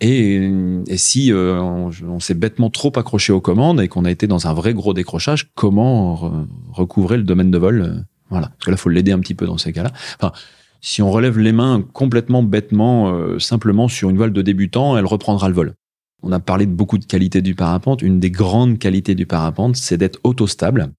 et, 0.00 0.50
et 0.86 0.96
si 0.96 1.32
euh, 1.32 1.60
on, 1.60 2.20
s'est 2.20 2.34
bêtement 2.34 2.70
trop 2.70 2.92
accroché 2.96 3.32
aux 3.32 3.40
commandes 3.40 3.80
et 3.80 3.88
qu'on 3.88 4.04
a 4.04 4.10
été 4.10 4.26
dans 4.26 4.46
un 4.46 4.54
vrai 4.54 4.72
gros 4.72 4.94
décrochage, 4.94 5.50
comment 5.54 6.46
recouvrer 6.72 7.18
le 7.18 7.22
domaine 7.22 7.50
de 7.50 7.58
vol 7.58 7.82
euh, 7.82 8.00
Voilà, 8.30 8.48
parce 8.48 8.64
que 8.64 8.70
là, 8.70 8.76
faut 8.76 8.88
l'aider 8.88 9.12
un 9.12 9.20
petit 9.20 9.34
peu 9.34 9.46
dans 9.46 9.58
ces 9.58 9.72
cas-là. 9.72 9.92
Enfin, 10.18 10.32
si 10.80 11.02
on 11.02 11.10
relève 11.10 11.38
les 11.38 11.52
mains 11.52 11.84
complètement 11.92 12.42
bêtement, 12.42 13.12
euh, 13.12 13.38
simplement 13.38 13.88
sur 13.88 14.08
une 14.08 14.16
voile 14.16 14.32
de 14.32 14.42
débutant, 14.42 14.96
elle 14.96 15.04
reprendra 15.04 15.48
le 15.48 15.54
vol. 15.54 15.74
On 16.22 16.32
a 16.32 16.40
parlé 16.40 16.66
de 16.66 16.72
beaucoup 16.72 16.98
de 16.98 17.04
qualités 17.04 17.42
du 17.42 17.54
parapente. 17.54 18.02
Une 18.02 18.20
des 18.20 18.30
grandes 18.30 18.78
qualités 18.78 19.14
du 19.14 19.26
parapente, 19.26 19.76
c'est 19.76 19.96
d'être 19.98 20.18
autostable. 20.24 20.90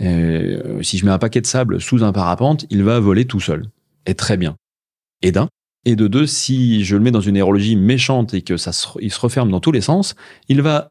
Euh, 0.00 0.82
si 0.82 0.96
je 0.96 1.04
mets 1.04 1.10
un 1.10 1.18
paquet 1.18 1.40
de 1.40 1.46
sable 1.46 1.80
sous 1.80 2.02
un 2.04 2.12
parapente, 2.12 2.66
il 2.70 2.82
va 2.82 3.00
voler 3.00 3.26
tout 3.26 3.40
seul. 3.40 3.66
Et 4.06 4.14
très 4.14 4.36
bien. 4.36 4.56
Et 5.22 5.32
d'un, 5.32 5.48
et 5.84 5.96
de 5.96 6.08
deux, 6.08 6.26
si 6.26 6.84
je 6.84 6.96
le 6.96 7.02
mets 7.02 7.10
dans 7.10 7.20
une 7.20 7.36
aérologie 7.36 7.76
méchante 7.76 8.34
et 8.34 8.42
que 8.42 8.56
ça 8.56 8.72
se, 8.72 8.86
il 9.00 9.10
se 9.10 9.20
referme 9.20 9.50
dans 9.50 9.60
tous 9.60 9.72
les 9.72 9.80
sens, 9.80 10.14
il 10.48 10.60
va 10.62 10.90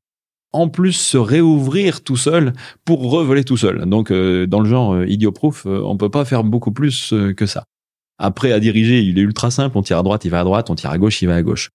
en 0.51 0.67
plus 0.67 0.93
se 0.93 1.17
réouvrir 1.17 2.01
tout 2.03 2.17
seul 2.17 2.53
pour 2.85 3.11
revoler 3.11 3.43
tout 3.43 3.57
seul. 3.57 3.85
Donc 3.85 4.11
euh, 4.11 4.47
dans 4.47 4.61
le 4.61 4.69
genre 4.69 4.93
euh, 4.93 5.07
idiot-proof, 5.07 5.65
euh, 5.67 5.81
on 5.85 5.97
peut 5.97 6.09
pas 6.09 6.25
faire 6.25 6.43
beaucoup 6.43 6.71
plus 6.71 7.13
que 7.37 7.45
ça. 7.45 7.65
Après 8.17 8.51
à 8.51 8.59
diriger, 8.59 9.01
il 9.01 9.17
est 9.19 9.21
ultra 9.21 9.51
simple, 9.51 9.77
on 9.77 9.83
tire 9.83 9.99
à 9.99 10.03
droite, 10.03 10.25
il 10.25 10.31
va 10.31 10.41
à 10.41 10.43
droite, 10.43 10.69
on 10.69 10.75
tire 10.75 10.89
à 10.89 10.97
gauche, 10.97 11.21
il 11.21 11.27
va 11.27 11.35
à 11.35 11.41
gauche. 11.41 11.69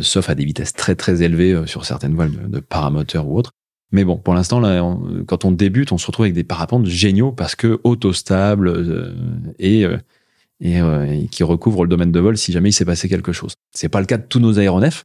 sauf 0.00 0.28
à 0.28 0.34
des 0.34 0.44
vitesses 0.44 0.72
très 0.72 0.96
très 0.96 1.22
élevées 1.22 1.66
sur 1.66 1.84
certaines 1.84 2.14
voiles 2.14 2.32
de, 2.32 2.48
de 2.48 2.60
paramoteur 2.60 3.28
ou 3.28 3.38
autres. 3.38 3.52
Mais 3.92 4.04
bon, 4.04 4.16
pour 4.16 4.34
l'instant, 4.34 4.58
là, 4.60 4.82
quand 5.26 5.44
on 5.44 5.52
débute, 5.52 5.92
on 5.92 5.98
se 5.98 6.06
retrouve 6.06 6.24
avec 6.24 6.34
des 6.34 6.44
parapentes 6.44 6.86
géniaux 6.86 7.30
parce 7.30 7.54
que 7.54 7.80
autostable 7.84 9.14
et 9.58 9.86
euh, 10.64 11.04
et, 11.04 11.28
qui 11.28 11.42
recouvre 11.42 11.84
le 11.84 11.88
domaine 11.88 12.12
de 12.12 12.20
vol 12.20 12.36
si 12.36 12.52
jamais 12.52 12.70
il 12.70 12.72
s'est 12.72 12.84
passé 12.84 13.08
quelque 13.08 13.32
chose. 13.32 13.54
C'est 13.74 13.88
pas 13.88 14.00
le 14.00 14.06
cas 14.06 14.18
de 14.18 14.24
tous 14.24 14.40
nos 14.40 14.58
aéronefs. 14.58 15.04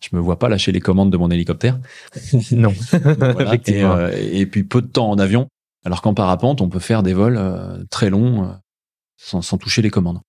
Je 0.00 0.14
me 0.14 0.20
vois 0.20 0.38
pas 0.38 0.48
lâcher 0.48 0.72
les 0.72 0.80
commandes 0.80 1.10
de 1.10 1.16
mon 1.16 1.30
hélicoptère. 1.30 1.78
non. 2.52 2.74
Euh, 3.70 4.12
et, 4.32 4.46
puis 4.46 4.64
peu 4.64 4.80
de 4.80 4.86
temps 4.86 5.10
en 5.10 5.18
avion, 5.18 5.48
alors 5.84 6.00
qu'en 6.00 6.14
parapente, 6.14 6.60
on 6.60 6.68
peut 6.68 6.78
faire 6.78 7.02
des 7.02 7.12
vols 7.12 7.36
euh, 7.36 7.84
très 7.90 8.08
longs 8.08 8.54
sans, 9.16 9.42
sans 9.42 9.58
toucher 9.58 9.82
les 9.82 9.90
commandes. 9.90 10.20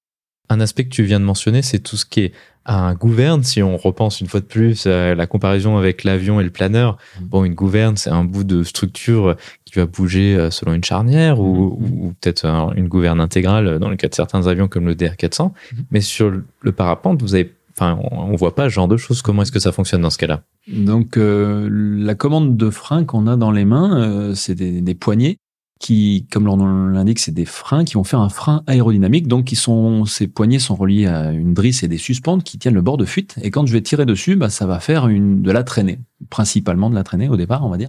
Un 0.49 0.59
aspect 0.59 0.83
que 0.83 0.89
tu 0.89 1.03
viens 1.03 1.19
de 1.19 1.25
mentionner, 1.25 1.61
c'est 1.61 1.79
tout 1.79 1.95
ce 1.95 2.05
qui 2.05 2.21
est 2.21 2.33
un 2.65 2.93
gouverne. 2.93 3.43
Si 3.43 3.61
on 3.63 3.77
repense 3.77 4.21
une 4.21 4.27
fois 4.27 4.39
de 4.39 4.45
plus 4.45 4.85
à 4.87 5.15
la 5.15 5.27
comparaison 5.27 5.77
avec 5.77 6.03
l'avion 6.03 6.39
et 6.39 6.43
le 6.43 6.49
planeur, 6.49 6.97
mmh. 7.19 7.23
bon, 7.25 7.43
une 7.43 7.53
gouverne, 7.53 7.97
c'est 7.97 8.09
un 8.09 8.23
bout 8.23 8.43
de 8.43 8.63
structure 8.63 9.35
qui 9.65 9.75
va 9.75 9.85
bouger 9.85 10.35
euh, 10.35 10.51
selon 10.51 10.73
une 10.73 10.83
charnière 10.83 11.39
ou, 11.39 11.79
mmh. 11.79 12.13
peut-être 12.21 12.45
une 12.75 12.87
gouverne 12.87 13.21
intégrale 13.21 13.79
dans 13.79 13.89
le 13.89 13.95
cas 13.95 14.07
de 14.07 14.15
certains 14.15 14.47
avions 14.47 14.67
comme 14.67 14.87
le 14.87 14.95
DR400. 14.95 15.49
Mmh. 15.49 15.75
Mais 15.91 16.01
sur 16.01 16.31
le 16.31 16.71
parapente, 16.71 17.21
vous 17.21 17.35
avez 17.35 17.53
Enfin, 17.79 17.97
on, 18.11 18.35
voit 18.35 18.55
pas 18.55 18.65
ce 18.65 18.69
genre 18.73 18.89
de 18.89 18.97
choses. 18.97 19.21
Comment 19.21 19.43
est-ce 19.43 19.53
que 19.53 19.59
ça 19.59 19.71
fonctionne 19.71 20.01
dans 20.01 20.09
ce 20.09 20.17
cas-là? 20.17 20.41
Donc, 20.67 21.15
euh, 21.15 21.69
la 21.71 22.13
commande 22.13 22.57
de 22.57 22.69
frein 22.69 23.05
qu'on 23.05 23.25
a 23.25 23.37
dans 23.37 23.51
les 23.51 23.63
mains, 23.63 24.01
euh, 24.01 24.35
c'est 24.35 24.53
des, 24.53 24.81
des, 24.81 24.95
poignées 24.95 25.37
qui, 25.79 26.27
comme 26.29 26.45
leur 26.45 26.57
l'indique, 26.57 27.19
c'est 27.19 27.31
des 27.31 27.45
freins 27.45 27.85
qui 27.85 27.93
vont 27.93 28.03
faire 28.03 28.19
un 28.19 28.29
frein 28.29 28.63
aérodynamique. 28.67 29.27
Donc, 29.27 29.45
qui 29.45 29.55
sont, 29.55 30.05
ces 30.05 30.27
poignées 30.27 30.59
sont 30.59 30.75
reliées 30.75 31.07
à 31.07 31.31
une 31.31 31.53
drisse 31.53 31.83
et 31.83 31.87
des 31.87 31.97
suspentes 31.97 32.43
qui 32.43 32.59
tiennent 32.59 32.73
le 32.73 32.81
bord 32.81 32.97
de 32.97 33.05
fuite. 33.05 33.35
Et 33.41 33.49
quand 33.49 33.65
je 33.65 33.71
vais 33.71 33.81
tirer 33.81 34.05
dessus, 34.05 34.35
bah, 34.35 34.49
ça 34.49 34.65
va 34.65 34.81
faire 34.81 35.07
une, 35.07 35.41
de 35.41 35.51
la 35.51 35.63
traînée, 35.63 35.99
principalement 36.29 36.89
de 36.89 36.95
la 36.95 37.03
traînée 37.03 37.29
au 37.29 37.37
départ, 37.37 37.65
on 37.65 37.69
va 37.69 37.77
dire. 37.77 37.87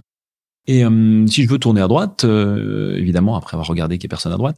Et 0.67 0.85
euh, 0.85 1.27
si 1.27 1.43
je 1.43 1.49
veux 1.49 1.57
tourner 1.57 1.81
à 1.81 1.87
droite, 1.87 2.23
euh, 2.23 2.95
évidemment, 2.97 3.35
après 3.35 3.55
avoir 3.55 3.67
regardé 3.67 3.97
qu'il 3.97 4.07
n'y 4.07 4.11
a 4.11 4.15
personne 4.15 4.31
à 4.31 4.37
droite, 4.37 4.55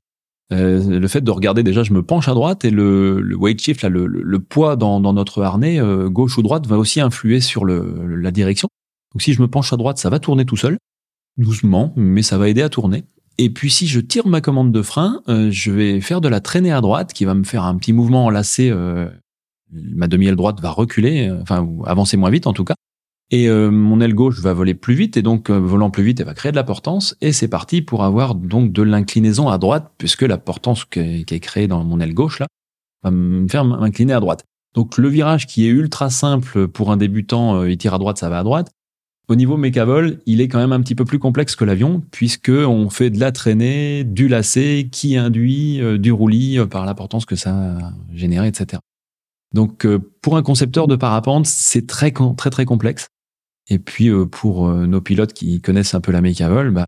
euh, 0.51 0.99
le 0.99 1.07
fait 1.07 1.21
de 1.21 1.31
regarder 1.31 1.63
déjà, 1.63 1.81
je 1.81 1.93
me 1.93 2.03
penche 2.03 2.27
à 2.27 2.33
droite 2.35 2.65
et 2.65 2.69
le, 2.69 3.19
le 3.19 3.35
weight 3.35 3.59
shift, 3.59 3.81
là, 3.81 3.89
le, 3.89 4.05
le, 4.05 4.39
poids 4.39 4.75
dans, 4.75 4.99
dans, 4.99 5.13
notre 5.13 5.41
harnais, 5.41 5.79
gauche 6.07 6.37
ou 6.37 6.43
droite, 6.43 6.67
va 6.67 6.77
aussi 6.77 7.01
influer 7.01 7.39
sur 7.39 7.65
la 7.65 8.31
direction. 8.31 8.67
Donc 9.13 9.21
si 9.21 9.33
je 9.33 9.41
me 9.41 9.47
penche 9.47 9.73
à 9.73 9.77
droite, 9.77 9.97
ça 9.97 10.09
va 10.09 10.19
tourner 10.19 10.45
tout 10.45 10.57
seul, 10.57 10.77
doucement, 11.37 11.93
mais 11.95 12.21
ça 12.21 12.37
va 12.37 12.49
aider 12.49 12.61
à 12.61 12.69
tourner. 12.69 13.05
Et 13.37 13.49
puis 13.49 13.71
si 13.71 13.87
je 13.87 13.99
tire 13.99 14.27
ma 14.27 14.41
commande 14.41 14.71
de 14.71 14.81
frein, 14.81 15.21
euh, 15.27 15.49
je 15.51 15.71
vais 15.71 16.01
faire 16.01 16.21
de 16.21 16.27
la 16.27 16.39
traînée 16.39 16.71
à 16.71 16.81
droite 16.81 17.13
qui 17.13 17.25
va 17.25 17.33
me 17.33 17.43
faire 17.43 17.63
un 17.63 17.75
petit 17.77 17.93
mouvement 17.93 18.25
enlacé. 18.25 18.69
Euh, 18.69 19.09
ma 19.71 20.07
demi-aile 20.07 20.35
droite 20.35 20.59
va 20.61 20.69
reculer, 20.69 21.29
euh, 21.29 21.41
enfin 21.41 21.67
avancer 21.85 22.15
moins 22.15 22.29
vite 22.29 22.45
en 22.45 22.53
tout 22.53 22.63
cas. 22.63 22.75
Et 23.31 23.49
mon 23.49 23.99
aile 23.99 24.13
gauche 24.13 24.39
va 24.41 24.53
voler 24.53 24.75
plus 24.75 24.93
vite 24.93 25.17
et 25.17 25.23
donc 25.23 25.49
volant 25.49 25.89
plus 25.89 26.03
vite, 26.03 26.19
elle 26.19 26.27
va 26.27 26.35
créer 26.35 26.51
de 26.51 26.55
la 26.55 26.63
portance. 26.63 27.15
Et 27.19 27.31
c'est 27.31 27.47
parti 27.47 27.81
pour 27.81 28.03
avoir 28.03 28.35
donc 28.35 28.71
de 28.71 28.83
l'inclinaison 28.83 29.49
à 29.49 29.57
droite 29.57 29.91
puisque 29.97 30.21
la 30.21 30.37
portance 30.37 30.85
qui 30.85 30.99
est 30.99 31.39
créée 31.39 31.67
dans 31.67 31.83
mon 31.83 31.99
aile 31.99 32.13
gauche 32.13 32.37
là 32.37 32.45
va 33.01 33.09
me 33.09 33.47
faire 33.47 33.65
m'incliner 33.65 34.13
à 34.13 34.19
droite. 34.19 34.43
Donc 34.75 34.99
le 34.99 35.07
virage 35.07 35.47
qui 35.47 35.65
est 35.65 35.69
ultra 35.69 36.11
simple 36.11 36.67
pour 36.67 36.91
un 36.91 36.97
débutant, 36.97 37.63
il 37.63 37.75
tire 37.79 37.95
à 37.95 37.97
droite, 37.97 38.19
ça 38.19 38.29
va 38.29 38.37
à 38.37 38.43
droite. 38.43 38.69
Au 39.29 39.35
niveau 39.35 39.55
mécavol, 39.55 40.19
il 40.25 40.41
est 40.41 40.49
quand 40.49 40.59
même 40.59 40.73
un 40.73 40.81
petit 40.81 40.95
peu 40.95 41.05
plus 41.05 41.19
complexe 41.19 41.55
que 41.55 41.63
l'avion, 41.63 42.03
puisque 42.11 42.49
on 42.49 42.89
fait 42.89 43.09
de 43.09 43.19
la 43.21 43.31
traînée, 43.31 44.03
du 44.03 44.27
lacet, 44.27 44.89
qui 44.91 45.15
induit 45.15 45.81
euh, 45.81 45.97
du 45.97 46.11
roulis 46.11 46.59
euh, 46.59 46.65
par 46.65 46.85
l'importance 46.85 47.25
que 47.25 47.37
ça 47.37 47.51
a 47.53 48.45
etc. 48.45 48.81
Donc, 49.53 49.85
euh, 49.85 49.99
pour 50.21 50.35
un 50.35 50.43
concepteur 50.43 50.87
de 50.87 50.97
parapente, 50.97 51.45
c'est 51.45 51.87
très, 51.87 52.11
très, 52.11 52.49
très 52.49 52.65
complexe. 52.65 53.07
Et 53.69 53.79
puis, 53.79 54.11
pour 54.29 54.67
nos 54.67 54.99
pilotes 54.99 55.31
qui 55.31 55.61
connaissent 55.61 55.93
un 55.93 56.01
peu 56.01 56.11
la 56.11 56.19
mécavol, 56.19 56.71
bah, 56.71 56.85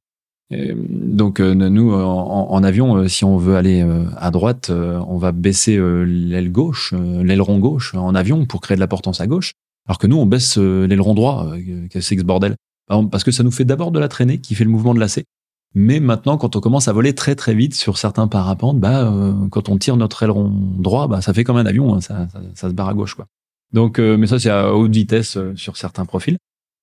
donc 0.51 1.39
nous, 1.39 1.93
en, 1.93 2.63
avion, 2.63 3.07
si 3.07 3.23
on 3.23 3.38
veut 3.38 3.55
aller 3.55 3.81
à 4.17 4.29
droite, 4.29 4.69
on 4.71 5.17
va 5.17 5.31
baisser 5.31 5.77
l'aile 5.77 6.51
gauche, 6.51 6.93
l'aileron 6.93 7.59
gauche 7.59 7.95
en 7.95 8.13
avion 8.13 8.45
pour 8.45 8.59
créer 8.59 8.75
de 8.75 8.81
la 8.81 8.89
portance 8.89 9.21
à 9.21 9.27
gauche. 9.27 9.53
Alors 9.88 9.97
que 9.99 10.07
nous, 10.07 10.17
on 10.17 10.25
baisse 10.25 10.57
euh, 10.57 10.88
l'aileron 10.88 11.13
droit, 11.13 11.47
euh, 11.53 11.88
c'est 11.91 12.01
ce 12.01 12.23
bordel. 12.23 12.55
Parce 12.88 13.23
que 13.23 13.31
ça 13.31 13.43
nous 13.43 13.51
fait 13.51 13.65
d'abord 13.65 13.91
de 13.91 13.99
la 13.99 14.07
traînée 14.07 14.39
qui 14.39 14.55
fait 14.55 14.63
le 14.63 14.69
mouvement 14.69 14.93
de 14.93 14.99
lacet. 14.99 15.25
Mais 15.73 15.99
maintenant, 15.99 16.38
quand 16.38 16.55
on 16.55 16.59
commence 16.61 16.88
à 16.88 16.93
voler 16.93 17.13
très 17.13 17.36
très 17.36 17.53
vite 17.53 17.73
sur 17.75 17.97
certains 17.97 18.27
parapentes, 18.27 18.79
bah, 18.79 19.11
euh, 19.11 19.33
quand 19.49 19.69
on 19.69 19.77
tire 19.77 19.97
notre 19.97 20.23
aileron 20.23 20.49
droit, 20.49 21.07
bah, 21.07 21.21
ça 21.21 21.33
fait 21.33 21.43
comme 21.43 21.57
un 21.57 21.65
avion, 21.65 21.95
hein, 21.95 22.01
ça, 22.01 22.27
se 22.55 22.67
barre 22.67 22.89
à 22.89 22.93
gauche. 22.93 23.15
Quoi. 23.15 23.25
Donc, 23.73 23.99
mais 23.99 24.27
ça, 24.27 24.39
c'est 24.39 24.49
à 24.49 24.73
haute 24.73 24.91
vitesse 24.91 25.38
sur 25.55 25.75
certains 25.75 26.05
profils. 26.05 26.38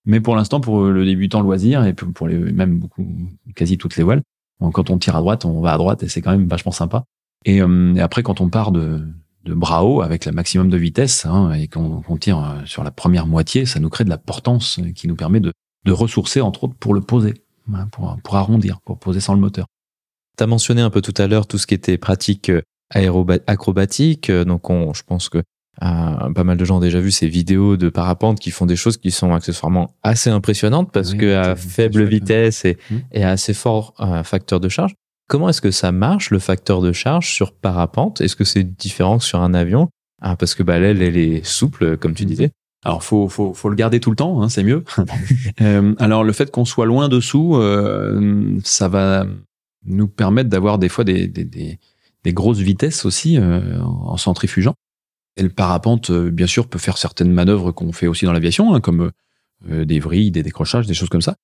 Mais 0.05 0.21
pour 0.21 0.35
l'instant, 0.35 0.61
pour 0.61 0.85
le 0.85 1.05
débutant 1.05 1.41
loisir 1.41 1.85
et 1.87 1.95
pour 1.95 2.27
les, 2.27 2.37
même 2.37 2.81
beaucoup, 2.81 3.07
quasi 3.55 3.79
toutes 3.79 3.97
les 3.97 4.03
voiles, 4.03 4.23
quand 4.73 4.91
on 4.91 4.99
tire 4.99 5.17
à 5.17 5.21
droite, 5.21 5.45
on 5.45 5.61
va 5.61 5.73
à 5.73 5.79
droite 5.79 6.03
et 6.03 6.09
c'est 6.09 6.21
quand 6.21 6.33
même 6.33 6.49
vachement 6.49 6.73
sympa. 6.73 7.05
Et 7.45 7.61
après, 7.99 8.23
quand 8.23 8.41
on 8.41 8.51
part 8.51 8.73
de, 8.73 9.01
de 9.45 9.55
bras 9.55 9.85
haut 9.85 10.03
avec 10.03 10.25
le 10.25 10.33
maximum 10.33 10.71
de 10.71 10.77
vitesse 10.77 11.27
hein, 11.27 11.53
et 11.53 11.69
qu'on 11.69 12.17
tire 12.17 12.39
euh, 12.39 12.65
sur 12.65 12.85
la 12.85 12.91
première 12.91 13.27
moitié, 13.27 13.67
ça 13.67 13.81
nous 13.81 13.89
crée 13.89 14.05
de 14.05 14.11
la 14.11 14.19
portance 14.19 14.81
qui 14.95 15.09
nous 15.09 15.17
permet 15.17 15.41
de, 15.41 15.53
de 15.85 15.93
ressourcer 15.93 16.41
entre 16.41 16.65
autres 16.65 16.75
pour 16.75 16.95
le 16.95 17.01
poser, 17.01 17.35
hein, 17.73 17.87
pour, 17.91 18.17
pour 18.23 18.37
arrondir, 18.37 18.81
pour 18.85 18.99
poser 18.99 19.21
sans 19.21 19.35
le 19.35 19.41
moteur. 19.41 19.67
Tu 20.39 20.45
as 20.45 20.47
mentionné 20.47 20.81
un 20.81 20.91
peu 20.91 21.03
tout 21.03 21.15
à 21.19 21.27
l'heure 21.27 21.47
tout 21.47 21.59
ce 21.59 21.67
qui 21.67 21.75
était 21.75 21.99
pratique 21.99 22.51
euh, 22.51 22.63
acrobatique, 23.47 24.31
euh, 24.31 24.45
donc 24.45 24.71
on, 24.71 24.93
je 24.95 25.03
pense 25.03 25.29
que 25.29 25.43
pas 25.81 26.45
mal 26.45 26.59
de 26.59 26.65
gens 26.67 26.77
ont 26.77 26.81
déjà 26.81 27.01
vu 27.01 27.11
ces 27.11 27.27
vidéos 27.27 27.79
de 27.79 27.89
parapente 27.89 28.39
qui 28.39 28.51
font 28.51 28.67
des 28.67 28.77
choses 28.77 28.99
qui 28.99 29.11
sont 29.11 29.33
accessoirement 29.33 29.97
assez 30.03 30.29
impressionnantes 30.29 30.93
parce 30.93 31.15
que 31.15 31.35
à 31.35 31.57
faible 31.57 32.05
vitesse 32.05 32.67
et, 32.67 32.77
mmh. 32.91 32.97
et, 33.13 33.25
à 33.25 33.31
assez 33.31 33.55
fort 33.55 33.95
facteur 34.23 34.61
de 34.61 34.69
charge. 34.69 34.95
Comment 35.29 35.49
est-ce 35.49 35.61
que 35.61 35.71
ça 35.71 35.93
marche, 35.93 36.31
le 36.31 36.39
facteur 36.39 36.83
de 36.83 36.93
charge 36.93 37.33
sur 37.33 37.53
parapente? 37.53 38.21
Est-ce 38.21 38.37
que 38.37 38.45
c'est 38.45 38.65
différent 38.65 39.19
que 39.19 39.25
sur 39.25 39.41
un 39.41 39.55
avion? 39.55 39.89
Ah, 40.21 40.37
Parce 40.37 40.55
que 40.55 40.63
bah, 40.63 40.79
l'aile, 40.79 41.03
elle 41.03 41.17
est 41.17 41.45
souple, 41.45 41.97
comme 41.97 42.15
tu 42.15 42.25
disais. 42.25 42.53
Alors 42.85 43.05
faut 43.05 43.29
faut 43.29 43.55
faut 43.55 43.69
le 43.69 43.77
garder 43.77 44.01
tout 44.01 44.11
le 44.11 44.17
temps, 44.17 44.43
hein, 44.43 44.49
c'est 44.49 44.65
mieux. 44.65 44.85
euh, 45.61 45.95
alors 45.99 46.25
le 46.25 46.33
fait 46.33 46.51
qu'on 46.51 46.65
soit 46.65 46.87
loin 46.87 47.09
dessous, 47.09 47.57
euh, 47.57 48.59
ça 48.65 48.89
va 48.89 49.25
nous 49.85 50.09
permettent 50.09 50.49
d'avoir 50.49 50.79
des 50.79 50.89
fois 50.89 51.05
des, 51.05 51.29
des, 51.29 51.45
des, 51.45 51.79
des 52.25 52.33
grosses 52.33 52.59
vitesses 52.59 53.05
aussi 53.05 53.39
euh, 53.39 53.81
en 53.81 54.17
centrifugeant. 54.17 54.75
Et 55.37 55.43
le 55.43 55.49
parapente, 55.49 56.11
bien 56.11 56.47
sûr, 56.47 56.69
peut 56.69 56.79
faire 56.79 56.99
certaines 56.99 57.33
manœuvres 57.33 57.73
qu'on 57.73 57.93
fait 57.93 58.07
aussi 58.07 58.27
dans 58.27 58.33
l'aviation, 58.33 58.75
hein, 58.75 58.81
comme 58.81 59.11
des 59.67 59.99
vrilles, 59.99 60.31
des 60.31 60.43
décrochages, 60.43 60.87
des 60.87 60.93
choses 60.93 61.09
comme 61.09 61.23
ça. 61.23 61.37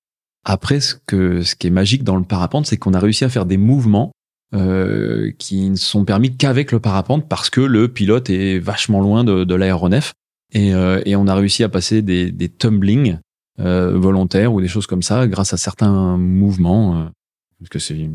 Après, 0.45 0.79
ce, 0.79 0.95
que, 1.05 1.41
ce 1.41 1.55
qui 1.55 1.67
est 1.67 1.71
magique 1.71 2.03
dans 2.03 2.15
le 2.15 2.23
parapente, 2.23 2.65
c'est 2.65 2.77
qu'on 2.77 2.93
a 2.93 2.99
réussi 2.99 3.25
à 3.25 3.29
faire 3.29 3.45
des 3.45 3.57
mouvements 3.57 4.11
euh, 4.55 5.31
qui 5.37 5.69
ne 5.69 5.75
sont 5.75 6.05
permis 6.05 6.35
qu'avec 6.35 6.71
le 6.71 6.79
parapente 6.79 7.29
parce 7.29 7.49
que 7.49 7.61
le 7.61 7.87
pilote 7.87 8.31
est 8.31 8.57
vachement 8.57 8.99
loin 9.01 9.23
de, 9.23 9.43
de 9.43 9.55
l'aéronef. 9.55 10.13
Et, 10.51 10.73
euh, 10.73 11.01
et, 11.05 11.15
on 11.15 11.27
a 11.27 11.35
réussi 11.35 11.63
à 11.63 11.69
passer 11.69 12.01
des, 12.01 12.31
des 12.31 12.49
tumblings 12.49 13.19
euh, 13.59 13.95
volontaires 13.95 14.51
ou 14.51 14.61
des 14.61 14.67
choses 14.67 14.87
comme 14.87 15.03
ça 15.03 15.27
grâce 15.27 15.53
à 15.53 15.57
certains 15.57 16.17
mouvements. 16.17 17.11
parce 17.59 17.69
que 17.69 17.77
c'est 17.77 18.09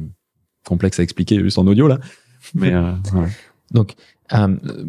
complexe 0.66 0.98
à 0.98 1.04
expliquer 1.04 1.40
juste 1.40 1.58
en 1.58 1.66
audio 1.68 1.86
là. 1.86 2.00
Mais 2.54 2.72
voilà. 3.12 3.28
Donc, 3.70 3.94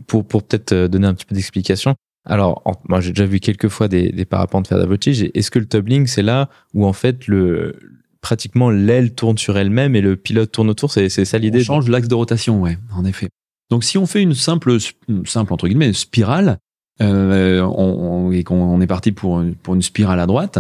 pour, 0.08 0.26
pour 0.26 0.44
peut-être 0.44 0.88
donner 0.88 1.06
un 1.06 1.14
petit 1.14 1.26
peu 1.26 1.36
d'explication, 1.36 1.96
alors, 2.26 2.64
moi, 2.90 3.02
j'ai 3.02 3.12
déjà 3.12 3.26
vu 3.26 3.40
quelques 3.40 3.68
fois 3.68 3.88
des, 3.88 4.26
parapentes 4.26 4.68
faire 4.68 4.80
de 4.80 4.86
la. 4.86 5.32
Est-ce 5.34 5.52
que 5.52 5.60
le 5.60 5.68
tumbling, 5.68 6.08
c'est 6.08 6.24
là 6.24 6.50
où 6.74 6.86
en 6.86 6.94
fait 6.94 7.28
le 7.28 7.76
pratiquement 8.22 8.72
l'aile 8.72 9.14
tourne 9.14 9.38
sur 9.38 9.58
elle-même 9.58 9.96
et 9.96 10.02
le 10.02 10.16
pilote 10.16 10.52
tourne 10.52 10.70
autour? 10.70 10.92
C'est 10.92 11.10
ça 11.10 11.38
l'idée? 11.38 11.60
On 11.60 11.64
change 11.64 11.90
l'axe 11.90 12.08
de 12.08 12.16
rotation, 12.16 12.62
ouais, 12.62 12.78
en 12.96 13.06
effet. 13.06 13.30
Donc, 13.70 13.84
si 13.84 13.98
on 13.98 14.06
fait 14.06 14.22
une 14.22 14.34
simple, 14.34 14.78
simple 15.26 15.54
entre 15.54 15.68
guillemets, 15.68 15.94
spirale, 15.94 16.58
euh, 17.02 18.32
et 18.32 18.44
qu'on 18.44 18.82
est 18.82 18.88
parti 18.88 19.12
pour, 19.12 19.44
pour 19.64 19.76
une 19.76 19.82
spirale 19.82 20.20
à 20.20 20.26
droite, 20.26 20.60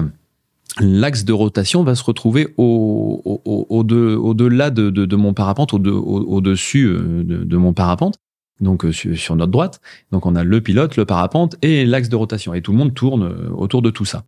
l'axe 0.80 1.24
de 1.24 1.34
rotation 1.34 1.84
va 1.84 1.96
se 1.96 2.04
retrouver 2.04 2.54
au, 2.58 3.22
au, 3.26 3.42
au, 3.46 3.80
au 3.80 4.34
delà 4.34 4.70
de, 4.70 4.90
de, 4.90 5.16
mon 5.16 5.34
parapente, 5.34 5.74
au, 5.74 5.78
au, 5.78 6.42
dessus 6.42 6.86
euh, 6.86 7.24
de, 7.24 7.58
mon 7.58 7.74
parapente 7.74 8.18
donc 8.62 8.86
euh, 8.86 8.92
sur, 8.92 9.36
notre 9.36 9.52
droite. 9.52 9.82
Donc 10.12 10.26
on 10.26 10.36
a 10.36 10.44
le 10.44 10.62
pilote, 10.62 10.98
le 10.98 11.06
parapente 11.06 11.56
et 11.62 11.86
l'axe 11.86 12.10
de 12.10 12.16
rotation. 12.16 12.54
Et 12.54 12.62
tout 12.62 12.72
le 12.72 12.78
monde 12.78 12.94
tourne 12.94 13.24
euh, 13.24 13.50
autour 13.52 13.82
de 13.82 13.90
tout 13.90 14.06
ça. 14.06 14.24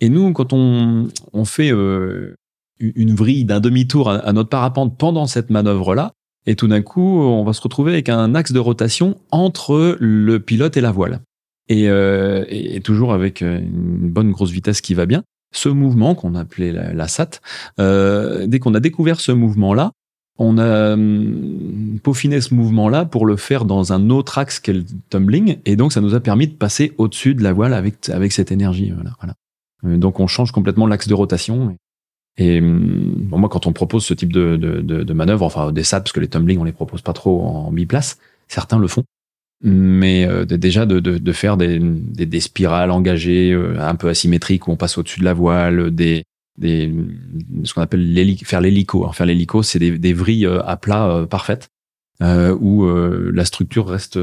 Et 0.00 0.08
nous, 0.08 0.32
quand 0.32 0.52
on, 0.52 1.08
fait 1.44 1.72
euh, 1.72 2.34
une 2.80 3.14
vrille 3.14 3.44
d'un 3.44 3.60
demi-tour 3.60 4.10
à, 4.10 4.32
notre 4.32 4.48
parapente 4.48 4.98
pendant 4.98 5.26
cette 5.26 5.50
manœuvre-là, 5.50 6.12
et 6.44 6.56
tout 6.56 6.66
d'un 6.66 6.82
coup, 6.82 7.20
on 7.20 7.44
va 7.44 7.52
se 7.52 7.60
retrouver 7.60 7.92
avec 7.92 8.08
un 8.08 8.34
axe 8.34 8.50
de 8.50 8.58
rotation 8.58 9.16
entre 9.30 9.96
le 10.00 10.40
pilote 10.40 10.76
et 10.76 10.80
la 10.80 10.90
voile. 10.90 11.20
Et, 11.68 12.80
toujours 12.82 13.12
avec 13.12 13.42
une 13.42 14.10
bonne 14.10 14.32
grosse 14.32 14.50
vitesse 14.50 14.80
qui 14.80 14.94
va 14.94 15.06
bien. 15.06 15.22
Ce 15.54 15.68
mouvement 15.68 16.16
qu'on 16.16 16.34
appelait 16.34 16.72
la, 16.72 16.92
la 16.92 17.06
SAT, 17.06 17.40
dès 17.78 18.58
qu'on 18.58 18.74
a 18.74 18.80
découvert 18.80 19.20
ce 19.20 19.30
mouvement-là, 19.30 19.92
on 20.38 20.58
a 20.58 20.94
hum, 20.94 21.98
peaufiné 22.02 22.40
ce 22.40 22.54
mouvement-là 22.54 23.04
pour 23.04 23.26
le 23.26 23.36
faire 23.36 23.64
dans 23.64 23.92
un 23.92 24.10
autre 24.10 24.38
axe 24.38 24.60
qu'est 24.60 24.72
le 24.72 24.84
tumbling, 25.10 25.58
et 25.64 25.76
donc 25.76 25.92
ça 25.92 26.00
nous 26.00 26.14
a 26.14 26.20
permis 26.20 26.48
de 26.48 26.54
passer 26.54 26.92
au-dessus 26.98 27.34
de 27.34 27.42
la 27.42 27.52
voile 27.52 27.74
avec, 27.74 28.08
avec 28.08 28.32
cette 28.32 28.52
énergie. 28.52 28.92
Voilà. 28.92 29.34
Euh, 29.84 29.96
donc 29.96 30.20
on 30.20 30.26
change 30.26 30.52
complètement 30.52 30.86
l'axe 30.86 31.08
de 31.08 31.14
rotation. 31.14 31.76
Et, 32.38 32.60
hum, 32.60 33.14
bon, 33.16 33.38
moi, 33.38 33.48
quand 33.48 33.66
on 33.66 33.72
propose 33.72 34.04
ce 34.04 34.14
type 34.14 34.32
de, 34.32 34.56
de, 34.56 34.80
de, 34.80 35.02
de 35.02 35.12
manœuvre, 35.12 35.44
enfin 35.44 35.70
des 35.70 35.84
SAT, 35.84 36.00
parce 36.00 36.12
que 36.12 36.20
les 36.20 36.28
tumblings, 36.28 36.58
on 36.58 36.64
les 36.64 36.72
propose 36.72 37.02
pas 37.02 37.12
trop 37.12 37.42
en 37.42 37.70
biplace, 37.70 38.18
certains 38.48 38.78
le 38.78 38.88
font, 38.88 39.04
mais 39.62 40.26
euh, 40.26 40.44
déjà 40.44 40.86
de, 40.86 40.98
de, 40.98 41.18
de 41.18 41.32
faire 41.32 41.56
des, 41.56 41.78
des, 41.78 42.26
des, 42.26 42.40
spirales 42.40 42.90
engagées 42.90 43.52
euh, 43.52 43.76
un 43.78 43.94
peu 43.94 44.08
asymétriques 44.08 44.66
où 44.66 44.72
on 44.72 44.76
passe 44.76 44.96
au-dessus 44.96 45.20
de 45.20 45.24
la 45.24 45.34
voile, 45.34 45.90
des, 45.94 46.24
ce 46.60 47.74
qu'on 47.74 47.82
appelle 47.82 48.36
faire 48.44 48.60
l'hélico. 48.60 49.10
Faire 49.12 49.26
l'hélico, 49.26 49.62
c'est 49.62 49.78
des, 49.78 50.12
vrilles 50.12 50.46
euh, 50.46 50.62
à 50.64 50.76
plat 50.76 51.08
euh, 51.08 51.26
parfaites 51.26 51.68
euh, 52.22 52.56
où 52.60 52.86
la 52.86 53.44
structure 53.44 53.88
reste 53.88 54.18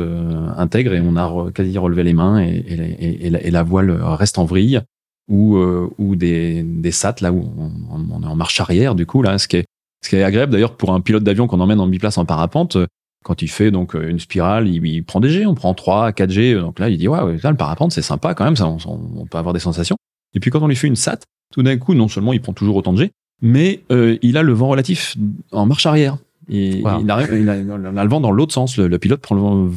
intègre 0.56 0.94
et 0.94 1.02
on 1.02 1.18
a 1.18 1.52
quasi 1.52 1.78
relevé 1.78 2.04
les 2.04 2.14
mains 2.14 2.40
et, 2.40 3.50
la, 3.50 3.64
voile 3.64 3.92
reste 3.92 4.38
en 4.38 4.46
vrille 4.46 4.80
ou, 5.28 6.16
des, 6.16 6.64
des 6.64 6.92
là 7.22 7.34
où 7.34 7.52
on, 7.90 8.22
est 8.22 8.26
en 8.26 8.36
marche 8.36 8.62
arrière 8.62 8.96
du 8.96 9.06
coup 9.06 9.22
là, 9.22 9.38
ce 9.38 9.48
qui 9.48 9.58
est, 9.58 10.24
agréable 10.24 10.54
d'ailleurs 10.54 10.78
pour 10.78 10.94
un 10.94 11.02
pilote 11.02 11.24
d'avion 11.24 11.48
qu'on 11.48 11.60
emmène 11.60 11.80
en 11.80 11.88
biplace 11.88 12.18
en 12.18 12.26
parapente. 12.26 12.78
Quand 13.26 13.42
il 13.42 13.50
fait 13.50 13.70
donc 13.70 13.96
une 13.96 14.20
spirale, 14.20 14.70
il, 14.70 15.04
prend 15.04 15.20
des 15.20 15.30
G, 15.30 15.46
on 15.46 15.56
prend 15.56 15.74
3, 15.74 16.14
4 16.14 16.30
G, 16.30 16.56
donc 16.56 16.80
là 16.80 16.88
il 16.88 16.98
dit 16.98 17.10
ouais, 17.10 17.20
le 17.34 17.56
parapente 17.56 17.92
c'est 17.92 18.02
sympa 18.02 18.34
quand 18.34 18.46
même, 18.46 18.56
ça, 18.56 18.68
on, 18.68 18.78
on 18.88 19.26
peut 19.26 19.38
avoir 19.38 19.54
des 19.54 19.60
sensations. 19.60 19.98
Et 20.34 20.40
puis 20.40 20.52
quand 20.52 20.62
on 20.62 20.68
lui 20.68 20.78
fait 20.78 20.88
une 20.88 20.96
SAT, 20.96 21.20
tout 21.54 21.64
d'un 21.64 21.78
coup, 21.78 21.93
non 21.93 22.08
seulement 22.08 22.34
il 22.34 22.41
prend 22.41 22.54
toujours 22.54 22.76
autant 22.76 22.93
de 22.93 23.00
G, 23.00 23.12
mais 23.41 23.84
euh, 23.91 24.18
il 24.22 24.38
a 24.38 24.43
le 24.43 24.54
vent 24.54 24.70
relatif 24.70 25.16
en 25.52 25.66
marche 25.66 25.86
arrière. 25.86 26.18
Et 26.52 26.80
il, 26.80 27.12
a, 27.12 27.28
le 27.28 28.10
vent 28.10 28.20
dans 28.20 28.32
l'autre 28.32 28.54
sens. 28.54 28.78
Le, 28.78 28.97
pilote 28.97 29.22
prend 29.22 29.36
le 29.36 29.41
vent, 29.41 29.70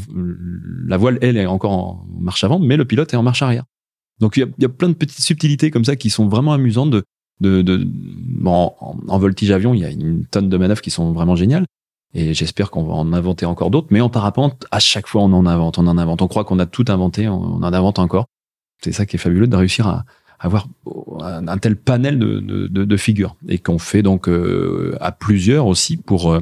la 0.87 0.97
voile, 0.97 1.19
elle, 1.21 1.37
est 1.37 1.45
encore 1.45 1.73
en 1.73 2.07
marche 2.19 2.45
avant, 2.45 2.59
mais 2.59 2.79
le 2.79 2.87
pilote 2.87 3.13
est 3.13 3.17
en 3.17 3.23
marche 3.23 3.43
arrière. 3.43 3.65
Donc 4.21 4.39
il 4.39 4.41
y 4.41 4.43
a, 4.43 4.47
il 4.57 4.63
y 4.63 4.65
a 4.65 4.71
plein 4.71 4.89
de 4.89 4.95
petites 4.95 5.21
subtilités 5.21 5.71
comme 5.71 5.85
ça 5.85 5.97
qui 5.97 6.09
sont 6.09 6.29
vraiment 6.29 6.53
amusantes. 6.53 6.91
De, 6.91 7.05
de, 7.41 7.61
de 7.61 7.85
bon, 7.85 8.73
en, 8.81 8.97
en, 9.09 9.19
voltige 9.19 9.51
avion, 9.51 9.75
il 9.75 9.81
y 9.81 9.85
a 9.85 9.91
une 9.91 10.25
tonne 10.27 10.49
de 10.49 10.57
manœuvres 10.57 10.81
qui 10.81 10.91
sont 10.91 11.13
vraiment 11.13 11.37
géniales. 11.37 11.67
Et 12.15 12.35
j'espère 12.35 12.71
qu'on 12.71 12.85
va 12.85 12.95
en 12.95 13.13
inventer 13.13 13.47
encore 13.47 13.71
d'autres. 13.71 13.89
Mais 13.91 14.01
en 14.01 14.09
parapente, 14.09 14.67
à 14.71 14.79
chaque 14.79 15.07
fois, 15.07 15.23
on 15.23 15.33
en 15.33 15.45
invente, 15.45 15.79
on 15.79 15.87
en 15.87 15.99
invente. 15.99 16.23
On 16.23 16.29
croit 16.29 16.45
qu'on 16.45 16.59
a 16.59 16.67
tout 16.67 16.85
inventé, 16.89 17.29
on 17.29 17.57
en 17.57 17.73
invente 17.73 17.99
encore. 17.99 18.27
C'est 18.83 18.93
ça 18.93 19.07
qui 19.07 19.17
est 19.17 19.19
fabuleux 19.19 19.47
de 19.47 19.57
réussir 19.57 19.87
à, 19.87 20.05
avoir 20.43 20.69
un, 21.21 21.59
tel 21.59 21.77
panel 21.77 22.19
de, 22.19 22.41
de, 22.41 22.85
de 22.85 22.97
figures 22.97 23.37
et 23.49 23.59
qu'on 23.59 23.79
fait 23.79 24.03
donc 24.03 24.29
euh, 24.29 24.97
à 25.01 25.13
plusieurs 25.13 25.67
aussi 25.67 25.97
pour 25.97 26.33
euh, 26.33 26.41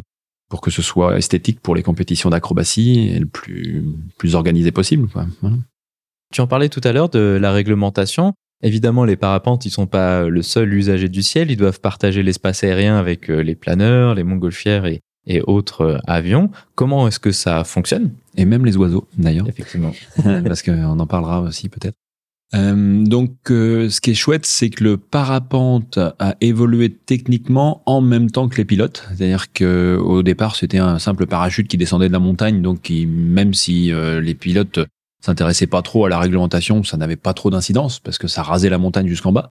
pour 0.49 0.61
que 0.63 0.71
ce 0.71 0.83
soit 0.83 1.17
esthétique 1.19 1.61
pour 1.61 1.75
les 1.75 1.83
compétitions 1.83 2.31
d'acrobatie 2.31 3.11
et 3.11 3.19
le 3.19 3.27
plus 3.27 3.85
plus 4.19 4.35
organisé 4.35 4.73
possible. 4.73 5.07
Quoi. 5.09 5.27
Voilà. 5.43 5.57
Tu 6.33 6.41
en 6.41 6.47
parlais 6.47 6.69
tout 6.69 6.81
à 6.83 6.93
l'heure 6.93 7.11
de 7.11 7.39
la 7.41 7.53
réglementation. 7.53 8.33
Évidemment, 8.63 9.05
les 9.05 9.17
parapentes, 9.17 9.65
ils 9.67 9.71
sont 9.71 9.87
pas 9.87 10.29
le 10.29 10.43
seul 10.43 10.73
usager 10.73 11.09
du 11.09 11.23
ciel. 11.23 11.51
Ils 11.51 11.57
doivent 11.57 11.81
partager 11.81 12.23
l'espace 12.23 12.65
aérien 12.65 12.97
avec 12.97 13.31
euh, 13.31 13.43
les 13.43 13.55
planeurs, 13.55 14.15
les 14.15 14.23
montgolfières 14.23 14.87
et, 14.87 15.01
et 15.27 15.43
autres 15.43 16.01
avions. 16.07 16.51
Comment 16.75 17.09
est-ce 17.09 17.21
que 17.21 17.33
ça 17.33 17.65
fonctionne? 17.65 18.13
Et 18.37 18.45
même 18.45 18.65
les 18.65 18.77
oiseaux, 18.77 19.09
d'ailleurs. 19.17 19.49
Effectivement. 19.49 19.93
Parce 20.25 20.63
qu'on 20.63 20.99
en 20.99 21.07
parlera 21.07 21.41
aussi 21.41 21.69
peut-être. 21.69 21.97
Euh, 22.55 23.05
donc, 23.05 23.51
euh, 23.51 23.89
ce 23.91 24.01
qui 24.01 24.11
est 24.11 24.15
chouette, 24.15 24.45
c'est 24.45 24.71
que 24.71 24.83
le 24.83 24.97
parapente 24.97 25.99
a 25.99 26.35
évolué 26.41 26.91
techniquement 26.91 27.83
en 27.87 28.01
même 28.01 28.31
temps 28.31 28.49
que 28.49 28.57
les 28.57 28.65
pilotes. 28.65 29.05
C'est-à-dire 29.09 29.53
que 29.53 29.99
au 30.03 30.23
départ, 30.23 30.57
c'était 30.57 30.79
un 30.79 30.99
simple 30.99 31.27
parachute 31.27 31.69
qui 31.69 31.77
descendait 31.77 32.09
de 32.09 32.13
la 32.13 32.19
montagne, 32.19 32.61
donc 32.61 32.91
même 32.91 33.55
si 33.55 33.93
euh, 33.93 34.21
les 34.21 34.35
pilotes 34.35 34.81
s'intéressaient 35.21 35.67
pas 35.67 35.83
trop 35.83 36.07
à 36.07 36.09
la 36.09 36.19
réglementation, 36.19 36.83
ça 36.83 36.97
n'avait 36.97 37.17
pas 37.17 37.35
trop 37.35 37.51
d'incidence 37.51 38.01
parce 38.01 38.19
que 38.19 38.27
ça 38.27 38.43
rasait 38.43 38.71
la 38.71 38.79
montagne 38.79 39.07
jusqu'en 39.07 39.33
bas. 39.33 39.51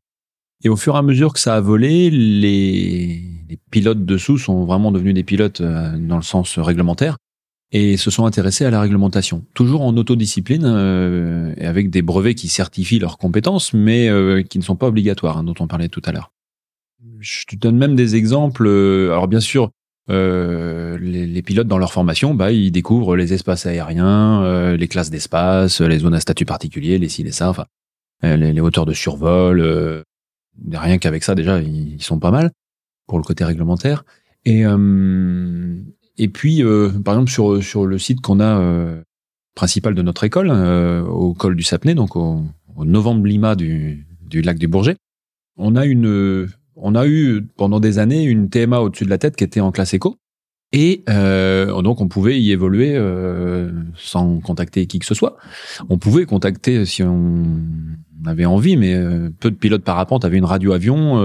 Et 0.63 0.67
au 0.67 0.75
fur 0.75 0.95
et 0.95 0.97
à 0.97 1.01
mesure 1.01 1.31
que 1.31 1.39
ça 1.39 1.55
a 1.55 1.61
volé, 1.61 2.09
les, 2.09 3.23
les 3.47 3.59
pilotes 3.71 4.03
dessous 4.03 4.37
sont 4.37 4.65
vraiment 4.65 4.91
devenus 4.91 5.13
des 5.13 5.23
pilotes 5.23 5.61
dans 5.61 6.17
le 6.17 6.21
sens 6.21 6.59
réglementaire 6.59 7.15
et 7.71 7.97
se 7.97 8.09
sont 8.09 8.25
intéressés 8.25 8.65
à 8.65 8.71
la 8.71 8.81
réglementation, 8.81 9.45
toujours 9.53 9.81
en 9.81 9.95
autodiscipline 9.95 10.65
euh, 10.65 11.53
et 11.57 11.65
avec 11.65 11.89
des 11.89 12.01
brevets 12.01 12.35
qui 12.35 12.47
certifient 12.47 12.99
leurs 12.99 13.17
compétences, 13.17 13.73
mais 13.73 14.09
euh, 14.09 14.41
qui 14.41 14.57
ne 14.57 14.63
sont 14.63 14.75
pas 14.75 14.87
obligatoires, 14.87 15.37
hein, 15.37 15.43
dont 15.43 15.55
on 15.59 15.67
parlait 15.67 15.89
tout 15.89 16.01
à 16.05 16.11
l'heure. 16.11 16.31
Je 17.19 17.45
te 17.45 17.55
donne 17.55 17.77
même 17.77 17.95
des 17.95 18.15
exemples. 18.15 18.65
Euh, 18.67 19.11
alors 19.11 19.27
bien 19.27 19.39
sûr, 19.39 19.71
euh, 20.09 20.97
les, 20.99 21.27
les, 21.27 21.41
pilotes 21.41 21.67
dans 21.67 21.77
leur 21.77 21.93
formation, 21.93 22.33
bah, 22.33 22.51
ils 22.51 22.71
découvrent 22.71 23.15
les 23.15 23.33
espaces 23.33 23.65
aériens, 23.65 24.43
euh, 24.43 24.75
les 24.75 24.87
classes 24.87 25.09
d'espace, 25.09 25.81
les 25.81 25.99
zones 25.99 26.15
à 26.15 26.19
statut 26.19 26.45
particulier, 26.45 26.97
les 26.97 27.09
ci, 27.09 27.23
les 27.23 27.31
ça, 27.31 27.49
enfin, 27.49 27.65
les, 28.23 28.53
les, 28.53 28.61
hauteurs 28.61 28.85
de 28.85 28.93
survol. 28.93 30.03
rien 30.71 30.97
qu'avec 30.97 31.23
ça, 31.23 31.35
déjà, 31.35 31.61
ils, 31.61 31.93
ils, 31.95 32.03
sont 32.03 32.19
pas 32.19 32.31
mal 32.31 32.51
pour 33.07 33.17
le 33.19 33.23
côté 33.23 33.43
réglementaire. 33.43 34.03
Et, 34.45 34.63
et 36.19 36.27
puis, 36.27 36.61
euh, 36.61 36.89
par 37.03 37.15
exemple, 37.15 37.31
sur, 37.31 37.63
sur 37.63 37.85
le 37.85 37.97
site 37.97 38.19
qu'on 38.19 38.41
a 38.41 38.59
euh, 38.59 39.01
principal 39.55 39.95
de 39.95 40.01
notre 40.01 40.25
école, 40.25 40.49
euh, 40.51 41.01
au 41.01 41.33
col 41.33 41.55
du 41.55 41.63
Sapnay, 41.63 41.95
donc 41.95 42.17
au, 42.17 42.43
au 42.75 42.83
novembre 42.83 43.25
Lima 43.25 43.55
du, 43.55 44.05
du 44.21 44.41
lac 44.41 44.59
du 44.59 44.67
Bourget, 44.67 44.97
on 45.55 45.77
a 45.77 45.85
une, 45.85 46.49
on 46.75 46.93
a 46.93 47.07
eu 47.07 47.47
pendant 47.55 47.79
des 47.79 47.99
années 47.99 48.23
une 48.23 48.49
TMA 48.49 48.81
au-dessus 48.81 49.05
de 49.05 49.09
la 49.09 49.17
tête 49.17 49.37
qui 49.37 49.45
était 49.45 49.61
en 49.61 49.71
classe 49.71 49.93
éco. 49.93 50.17
Et 50.71 51.03
donc 51.07 51.99
on 51.99 52.07
pouvait 52.07 52.39
y 52.39 52.51
évoluer 52.51 52.95
sans 53.95 54.39
contacter 54.39 54.85
qui 54.85 54.99
que 54.99 55.05
ce 55.07 55.15
soit. 55.15 55.35
On 55.89 55.97
pouvait 55.97 56.25
contacter 56.25 56.85
si 56.85 57.01
on 57.01 57.43
avait 58.23 58.45
envie, 58.45 58.77
mais 58.77 58.95
peu 59.39 59.49
de 59.49 59.55
pilotes 59.55 59.83
parapente 59.83 60.25
avaient 60.25 60.37
une 60.37 60.45
radio 60.45 60.71
avion, 60.73 61.17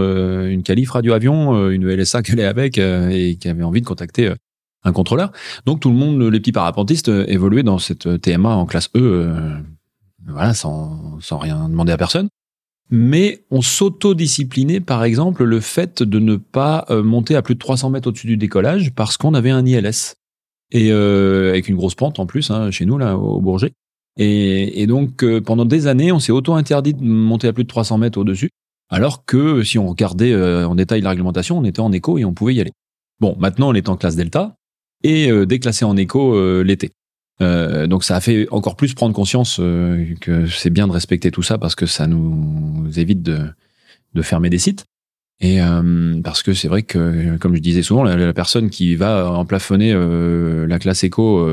une 0.46 0.62
qualif 0.62 0.90
radio 0.92 1.12
avion, 1.12 1.68
une 1.68 1.86
LSA 1.86 2.22
qu'elle 2.22 2.40
est 2.40 2.46
avec 2.46 2.78
et 2.78 3.36
qui 3.38 3.48
avait 3.48 3.64
envie 3.64 3.82
de 3.82 3.86
contacter 3.86 4.32
un 4.84 4.92
contrôleur. 4.92 5.32
Donc 5.66 5.80
tout 5.80 5.90
le 5.90 5.96
monde, 5.96 6.20
les 6.22 6.40
petits 6.40 6.52
parapentistes, 6.52 7.08
euh, 7.08 7.24
évoluaient 7.28 7.62
dans 7.62 7.78
cette 7.78 8.06
euh, 8.06 8.18
TMA 8.18 8.54
en 8.54 8.66
classe 8.66 8.90
E, 8.94 9.00
euh, 9.00 9.56
voilà, 10.26 10.54
sans, 10.54 11.18
sans 11.20 11.38
rien 11.38 11.68
demander 11.68 11.92
à 11.92 11.96
personne. 11.96 12.28
mais 12.90 13.44
on 13.50 13.62
s'autodisciplinait 13.62 14.80
par 14.80 15.04
exemple 15.04 15.44
le 15.44 15.60
fait 15.60 16.02
de 16.02 16.18
ne 16.18 16.36
pas 16.36 16.86
monter 16.90 17.34
à 17.34 17.42
plus 17.42 17.54
de 17.54 17.58
300 17.58 17.90
mètres 17.90 18.08
au-dessus 18.08 18.26
du 18.26 18.36
décollage 18.36 18.92
parce 18.94 19.16
qu'on 19.16 19.34
avait 19.34 19.50
un 19.50 19.66
ILS 19.66 20.14
et 20.70 20.90
avec 20.92 21.68
une 21.68 21.76
grosse 21.76 21.94
pente 21.94 22.18
en 22.18 22.26
plus 22.26 22.50
hein, 22.50 22.70
chez 22.70 22.86
nous 22.86 22.96
là 22.96 23.18
au 23.18 23.40
Bourget. 23.40 23.72
Et, 24.16 24.86
donc 24.86 25.24
pendant 25.40 25.66
des 25.66 25.86
années, 25.86 26.10
on 26.10 26.20
s'est 26.20 26.32
auto-interdit 26.32 26.94
de 26.94 27.02
monter 27.02 27.48
à 27.48 27.52
plus 27.52 27.64
de 27.64 27.68
300 27.68 27.98
mètres 27.98 28.18
au-dessus, 28.18 28.50
alors 28.90 29.26
que 29.26 29.62
si 29.62 29.78
on 29.78 29.88
regardait 29.88 30.34
en 30.34 30.74
détail 30.74 31.02
la 31.02 31.10
réglementation, 31.10 31.58
on 31.58 31.64
était 31.64 31.80
en 31.80 31.92
éco 31.92 32.16
et 32.16 32.24
on 32.24 32.32
pouvait 32.32 32.54
y 32.54 32.60
aller. 32.62 32.72
Bon, 33.20 33.36
maintenant 33.38 33.68
on 33.68 33.74
est 33.74 33.90
en 33.90 33.96
classe 33.96 34.16
delta 34.16 34.56
et 35.04 35.46
déclassé 35.46 35.84
en 35.84 35.96
éco 35.96 36.62
l'été. 36.62 36.90
Euh, 37.40 37.86
donc 37.86 38.04
ça 38.04 38.16
a 38.16 38.20
fait 38.20 38.46
encore 38.50 38.76
plus 38.76 38.94
prendre 38.94 39.14
conscience 39.14 39.58
euh, 39.60 40.06
que 40.20 40.46
c'est 40.46 40.70
bien 40.70 40.86
de 40.86 40.92
respecter 40.92 41.32
tout 41.32 41.42
ça 41.42 41.58
parce 41.58 41.74
que 41.74 41.86
ça 41.86 42.06
nous 42.06 42.86
évite 42.96 43.22
de, 43.22 43.52
fermer 44.22 44.50
des 44.50 44.58
sites. 44.58 44.84
Et 45.40 45.60
euh, 45.60 46.20
parce 46.22 46.44
que 46.44 46.54
c'est 46.54 46.68
vrai 46.68 46.84
que, 46.84 47.36
comme 47.38 47.56
je 47.56 47.60
disais 47.60 47.82
souvent, 47.82 48.04
la, 48.04 48.32
personne 48.32 48.70
qui 48.70 48.94
va 48.94 49.30
en 49.30 49.44
plafonner 49.44 49.92
la 49.92 50.78
classe 50.78 51.02
éco 51.02 51.48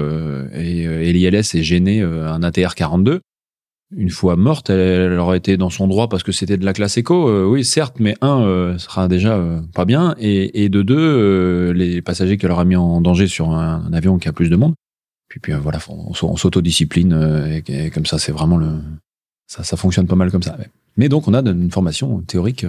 et, 0.54 0.84
et 0.84 1.14
l'ILS 1.14 1.56
et 1.56 1.64
gêner 1.64 2.02
un 2.02 2.44
ATR 2.44 2.76
42, 2.76 3.22
une 3.96 4.10
fois 4.10 4.36
morte, 4.36 4.70
elle, 4.70 5.20
aurait 5.20 5.38
été 5.38 5.58
dans 5.58 5.70
son 5.70 5.88
droit 5.88 6.08
parce 6.08 6.24
que 6.24 6.32
c'était 6.32 6.58
de 6.58 6.66
la 6.66 6.74
classe 6.74 6.98
éco. 6.98 7.48
oui, 7.50 7.66
certes, 7.66 7.98
mais 8.00 8.16
un 8.22 8.78
sera 8.78 9.08
déjà 9.08 9.40
pas 9.74 9.86
bien, 9.86 10.16
et, 10.20 10.64
et 10.64 10.70
de 10.70 10.82
deux, 10.82 11.72
les 11.72 12.02
passagers 12.02 12.38
qu'elle 12.38 12.52
aura 12.52 12.66
mis 12.66 12.76
en 12.76 13.02
danger 13.02 13.28
sur 13.28 13.52
un, 13.52 13.84
un 13.86 13.94
avion 13.94 14.18
qui 14.18 14.28
a 14.28 14.34
plus 14.34 14.50
de 14.50 14.56
monde 14.56 14.74
puis, 15.32 15.40
puis 15.40 15.54
euh, 15.54 15.60
voilà, 15.60 15.80
on, 15.88 16.12
on 16.24 16.36
s'autodiscipline 16.36 17.14
euh, 17.14 17.62
et, 17.66 17.90
comme 17.90 18.06
ça, 18.06 18.20
c'est 18.20 18.34
vraiment 18.34 18.58
le, 18.58 18.82
ça, 19.48 19.64
ça 19.64 19.78
fonctionne 19.78 20.06
pas 20.06 20.16
mal 20.16 20.30
comme 20.30 20.44
ça. 20.44 20.58
Mais 20.98 21.08
donc, 21.08 21.30
on 21.30 21.34
a 21.34 21.40
une 21.40 21.72
formation 21.72 22.20
théorique 22.20 22.66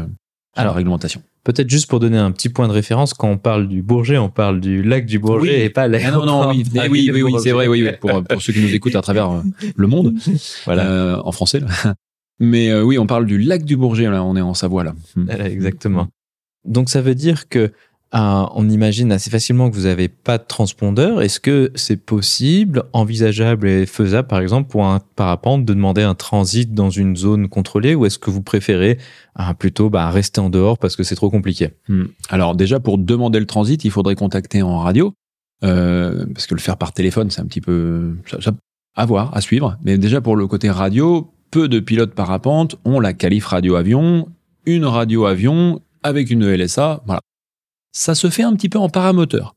euh, 0.59 0.65
la 0.65 0.73
réglementation. 0.73 1.23
Peut-être 1.45 1.69
juste 1.69 1.89
pour 1.89 1.99
donner 1.99 2.19
un 2.19 2.31
petit 2.31 2.49
point 2.49 2.69
de 2.69 2.73
référence, 2.73 3.15
quand 3.15 3.29
on 3.29 3.39
parle 3.39 3.69
du 3.69 3.83
Bourget, 3.83 4.19
on 4.19 4.29
parle 4.29 4.61
du 4.61 4.83
lac 4.83 5.07
du 5.07 5.19
Bourget 5.19 5.65
et 5.65 5.71
pas 5.71 5.89
l'air. 5.89 6.03
Ah 6.07 6.11
non, 6.17 6.27
non, 6.27 6.51
oui, 6.51 6.65
oui, 6.75 7.11
oui, 7.13 7.23
oui 7.23 7.35
c'est 7.43 7.51
vrai, 7.51 7.67
oui, 7.67 7.83
oui, 7.83 7.93
pour, 8.01 8.23
pour 8.23 8.43
ceux 8.43 8.53
qui 8.53 8.61
nous 8.61 8.75
écoutent 8.75 8.97
à 8.97 9.03
travers 9.03 9.43
le 9.75 9.87
monde, 9.87 10.15
voilà, 10.65 11.21
en 11.25 11.33
français. 11.33 11.61
Là. 11.61 11.95
Mais 12.39 12.75
oui, 12.75 12.99
on 12.99 13.07
parle 13.07 13.27
du 13.27 13.39
lac 13.39 13.65
du 13.65 13.77
Bourget, 13.77 14.09
là, 14.09 14.23
on 14.23 14.37
est 14.37 14.41
en 14.41 14.55
Savoie, 14.55 14.85
là. 14.85 14.95
Exactement. 15.45 16.09
Donc 16.65 16.91
ça 16.91 17.01
veut 17.01 17.15
dire 17.15 17.49
que 17.49 17.73
on 18.13 18.69
imagine 18.69 19.11
assez 19.11 19.31
facilement 19.31 19.71
que 19.71 19.77
vous 19.77 19.85
n'avez 19.85 20.09
pas 20.09 20.39
de 20.39 20.45
transpondeur. 20.45 21.23
Est-ce 21.23 21.41
que 21.41 21.73
c'est 21.75 21.97
possible, 21.97 22.85
envisageable 22.93 23.69
et 23.69 23.87
faisable, 23.87 24.29
par 24.29 24.41
exemple, 24.41 24.71
pour 24.71 24.85
un 24.85 25.01
parapente 25.17 25.65
de 25.65 25.73
demander 25.73 26.03
un 26.03 26.15
transit 26.15 26.75
dans 26.75 26.91
une 26.91 27.17
zone 27.17 27.49
contrôlée 27.49 27.95
ou 27.95 28.05
est-ce 28.05 28.19
que 28.19 28.31
vous 28.31 28.43
préférez 28.43 28.99
ah, 29.35 29.55
plutôt 29.55 29.89
bah, 29.89 30.11
rester 30.11 30.41
en 30.41 30.51
dehors 30.51 30.79
parce 30.79 30.97
que 30.97 31.03
c'est 31.03 31.15
trop 31.15 31.31
compliqué? 31.31 31.71
Hmm. 31.89 32.05
Alors 32.29 32.55
déjà, 32.55 32.81
pour 32.81 32.99
demander 32.99 33.41
le 33.41 33.47
transit, 33.47 33.83
il 33.85 33.91
faudrait 33.91 34.17
contacter 34.17 34.63
en 34.63 34.79
radio. 34.79 35.15
Euh, 35.65 36.27
parce 36.35 36.47
que 36.47 36.55
le 36.55 36.61
faire 36.61 36.77
par 36.77 36.93
téléphone, 36.93 37.31
c'est 37.31 37.41
un 37.41 37.47
petit 37.47 37.61
peu 37.61 38.17
ça, 38.41 38.53
à 38.97 39.07
voir, 39.07 39.35
à 39.35 39.41
suivre. 39.41 39.79
Mais 39.85 39.97
déjà 39.97 40.21
pour 40.21 40.37
le 40.37 40.47
côté 40.47 40.69
radio, 40.71 41.33
peu 41.51 41.69
de 41.69 41.79
pilotes 41.79 42.15
parapente 42.15 42.77
ont 42.85 42.99
la 42.99 43.13
qualif 43.13 43.47
radio-avion, 43.47 44.29
une 44.67 44.85
radio-avion 44.85 45.81
avec 46.03 46.31
une 46.31 46.43
ELSA. 46.43 47.03
Voilà 47.07 47.21
ça 47.93 48.15
se 48.15 48.31
fait 48.31 48.43
un 48.43 48.55
petit 48.55 48.69
peu 48.69 48.79
en 48.79 48.89
paramoteur. 48.89 49.55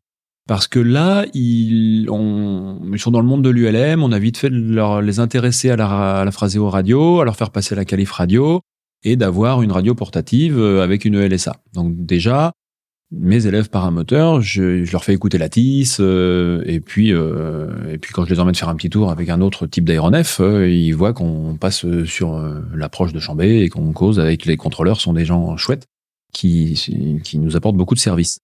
Parce 0.47 0.67
que 0.67 0.79
là, 0.79 1.25
ils, 1.33 2.05
sont 2.05 3.11
dans 3.11 3.19
le 3.19 3.25
monde 3.25 3.41
de 3.41 3.49
l'ULM, 3.49 4.03
on 4.03 4.11
a 4.11 4.19
vite 4.19 4.38
fait 4.38 4.51
de 4.51 5.01
les 5.01 5.19
intéresser 5.19 5.71
à 5.71 5.75
la, 5.75 6.19
à 6.19 6.25
la 6.25 6.31
radio, 6.69 7.21
à 7.21 7.25
leur 7.25 7.36
faire 7.36 7.49
passer 7.49 7.73
la 7.73 7.83
qualif 7.83 8.11
radio, 8.11 8.61
et 9.03 9.15
d'avoir 9.15 9.63
une 9.63 9.71
radio 9.71 9.95
portative 9.95 10.59
euh, 10.59 10.83
avec 10.83 11.03
une 11.03 11.15
ELSA. 11.15 11.55
Donc 11.73 11.95
déjà, 12.05 12.51
mes 13.11 13.47
élèves 13.47 13.69
paramoteurs, 13.69 14.41
je, 14.41 14.83
je 14.83 14.91
leur 14.91 15.03
fais 15.03 15.13
écouter 15.13 15.39
la 15.39 15.49
TIS, 15.49 15.97
euh, 15.99 16.61
et 16.67 16.79
puis 16.79 17.11
euh, 17.11 17.91
et 17.91 17.97
puis 17.97 18.13
quand 18.13 18.25
je 18.25 18.31
les 18.31 18.39
emmène 18.39 18.53
faire 18.53 18.69
un 18.69 18.75
petit 18.75 18.91
tour 18.91 19.09
avec 19.09 19.29
un 19.29 19.41
autre 19.41 19.65
type 19.65 19.86
d'aéronef, 19.86 20.41
ils 20.41 20.91
voient 20.91 21.13
qu'on 21.13 21.57
passe 21.59 21.86
sur 22.05 22.39
l'approche 22.71 23.13
de 23.13 23.19
Chambé 23.19 23.61
et 23.61 23.69
qu'on 23.69 23.93
cause 23.93 24.19
avec 24.19 24.45
les 24.45 24.57
contrôleurs, 24.57 25.01
sont 25.01 25.13
des 25.13 25.25
gens 25.25 25.57
chouettes 25.57 25.88
qui, 26.36 27.39
nous 27.39 27.55
apportent 27.55 27.77
beaucoup 27.77 27.95
de 27.95 27.99
services. 27.99 28.39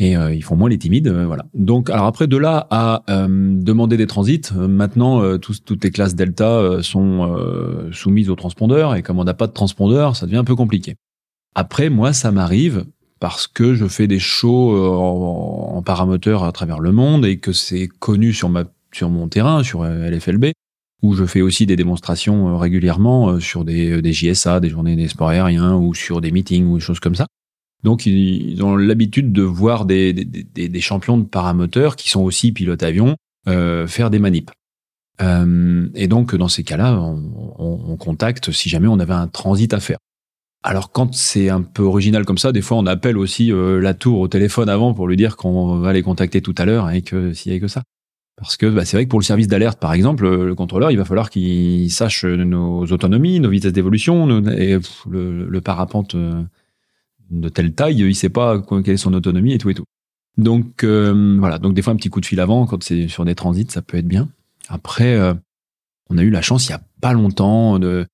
Et 0.00 0.16
euh, 0.16 0.32
ils 0.32 0.44
font 0.44 0.54
moins 0.54 0.68
les 0.68 0.78
timides, 0.78 1.08
euh, 1.08 1.26
voilà. 1.26 1.46
Donc, 1.54 1.90
alors 1.90 2.06
après, 2.06 2.28
de 2.28 2.36
là 2.36 2.68
à 2.70 3.02
euh, 3.10 3.26
demander 3.28 3.96
des 3.96 4.06
transits, 4.06 4.52
maintenant, 4.54 5.38
toutes 5.38 5.82
les 5.82 5.90
classes 5.90 6.14
Delta 6.14 6.82
sont 6.82 7.36
soumises 7.92 8.30
au 8.30 8.36
transpondeur, 8.36 8.94
et 8.94 9.02
comme 9.02 9.18
on 9.18 9.24
n'a 9.24 9.34
pas 9.34 9.46
de 9.46 9.52
transpondeur, 9.52 10.16
ça 10.16 10.26
devient 10.26 10.38
un 10.38 10.44
peu 10.44 10.56
compliqué. 10.56 10.94
Après, 11.54 11.90
moi, 11.90 12.12
ça 12.12 12.30
m'arrive 12.30 12.86
parce 13.20 13.48
que 13.48 13.74
je 13.74 13.86
fais 13.86 14.06
des 14.06 14.20
shows 14.20 14.76
en, 14.76 15.76
en, 15.76 15.82
paramoteur 15.82 16.44
à 16.44 16.52
travers 16.52 16.78
le 16.78 16.92
monde 16.92 17.26
et 17.26 17.38
que 17.38 17.52
c'est 17.52 17.88
connu 17.88 18.32
sur 18.32 18.48
ma 18.48 18.64
sur 18.92 19.10
mon 19.10 19.28
terrain, 19.28 19.62
sur 19.62 19.84
LFLB, 19.84 20.46
où 21.02 21.14
je 21.14 21.24
fais 21.24 21.40
aussi 21.40 21.66
des 21.66 21.76
démonstrations 21.76 22.48
euh, 22.48 22.56
régulièrement 22.56 23.30
euh, 23.30 23.40
sur 23.40 23.64
des, 23.64 23.90
euh, 23.90 24.12
JSA, 24.12 24.60
des 24.60 24.68
journées 24.68 24.96
des 24.96 25.08
sports 25.08 25.28
aériens, 25.28 25.76
ou 25.76 25.94
sur 25.94 26.20
des 26.20 26.30
meetings 26.30 26.66
ou 26.66 26.78
des 26.78 26.84
choses 26.84 27.00
comme 27.00 27.14
ça. 27.14 27.26
Donc 27.84 28.06
ils 28.06 28.60
ont 28.64 28.74
l'habitude 28.74 29.32
de 29.32 29.42
voir 29.42 29.84
des, 29.84 30.26
champions 30.80 31.16
de 31.16 31.24
paramoteurs 31.24 31.94
qui 31.94 32.08
sont 32.08 32.22
aussi 32.22 32.50
pilotes 32.50 32.82
avions 32.82 33.14
faire 33.46 34.10
des 34.10 34.18
manips. 34.18 34.50
Et 35.20 36.08
donc 36.08 36.34
dans 36.34 36.48
ces 36.48 36.64
cas-là, 36.64 36.98
on, 37.00 37.22
on, 37.56 37.92
on, 37.92 37.96
contacte 37.96 38.50
si 38.50 38.68
jamais 38.68 38.88
on 38.88 38.98
avait 38.98 39.14
un 39.14 39.28
transit 39.28 39.72
à 39.74 39.78
faire. 39.78 39.98
Alors 40.64 40.90
quand 40.90 41.14
c'est 41.14 41.50
un 41.50 41.62
peu 41.62 41.84
original 41.84 42.24
comme 42.24 42.36
ça, 42.36 42.50
des 42.50 42.62
fois 42.62 42.78
on 42.78 42.86
appelle 42.86 43.16
aussi 43.16 43.52
la 43.54 43.94
tour 43.94 44.18
au 44.18 44.26
téléphone 44.26 44.68
avant 44.68 44.92
pour 44.92 45.06
lui 45.06 45.16
dire 45.16 45.36
qu'on 45.36 45.78
va 45.78 45.92
les 45.92 46.02
contacter 46.02 46.42
tout 46.42 46.56
à 46.58 46.64
l'heure 46.64 46.90
et 46.90 47.02
que 47.02 47.32
s'il 47.32 47.52
y 47.52 47.54
a 47.54 47.60
que 47.60 47.68
ça. 47.68 47.84
Parce 48.40 48.56
que 48.56 48.66
bah, 48.66 48.84
c'est 48.84 48.96
vrai 48.96 49.04
que 49.04 49.10
pour 49.10 49.18
le 49.18 49.24
service 49.24 49.48
d'alerte, 49.48 49.80
par 49.80 49.92
exemple, 49.92 50.28
le 50.28 50.54
contrôleur, 50.54 50.90
il 50.90 50.96
va 50.96 51.04
falloir 51.04 51.28
qu'il 51.28 51.90
sache 51.90 52.24
nos 52.24 52.84
autonomies, 52.86 53.40
nos 53.40 53.50
vitesses 53.50 53.72
d'évolution, 53.72 54.28
et 54.50 54.78
le, 55.10 55.60
parapente 55.60 56.14
euh, 56.14 56.42
de 57.30 57.48
telle 57.48 57.72
taille, 57.72 57.98
il 57.98 58.14
sait 58.14 58.28
pas 58.28 58.62
quelle 58.84 58.94
est 58.94 58.96
son 58.96 59.12
autonomie 59.12 59.54
et 59.54 59.58
tout 59.58 59.70
et 59.70 59.74
tout. 59.74 59.84
Donc 60.36 60.84
euh, 60.84 61.36
voilà, 61.40 61.58
donc 61.58 61.74
des 61.74 61.82
fois 61.82 61.92
un 61.92 61.96
petit 61.96 62.10
coup 62.10 62.20
de 62.20 62.26
fil 62.26 62.38
avant, 62.38 62.66
quand 62.66 62.82
c'est 62.84 63.08
sur 63.08 63.24
des 63.24 63.34
transits, 63.34 63.66
ça 63.70 63.82
peut 63.82 63.96
être 63.96 64.06
bien. 64.06 64.28
Après, 64.68 65.16
euh, 65.16 65.34
on 66.08 66.16
a 66.16 66.22
eu 66.22 66.30
la 66.30 66.42
chance 66.42 66.66
il 66.68 66.70
y 66.70 66.74
a 66.74 66.82
pas 67.00 67.12
longtemps 67.12 67.80
de 67.80 68.06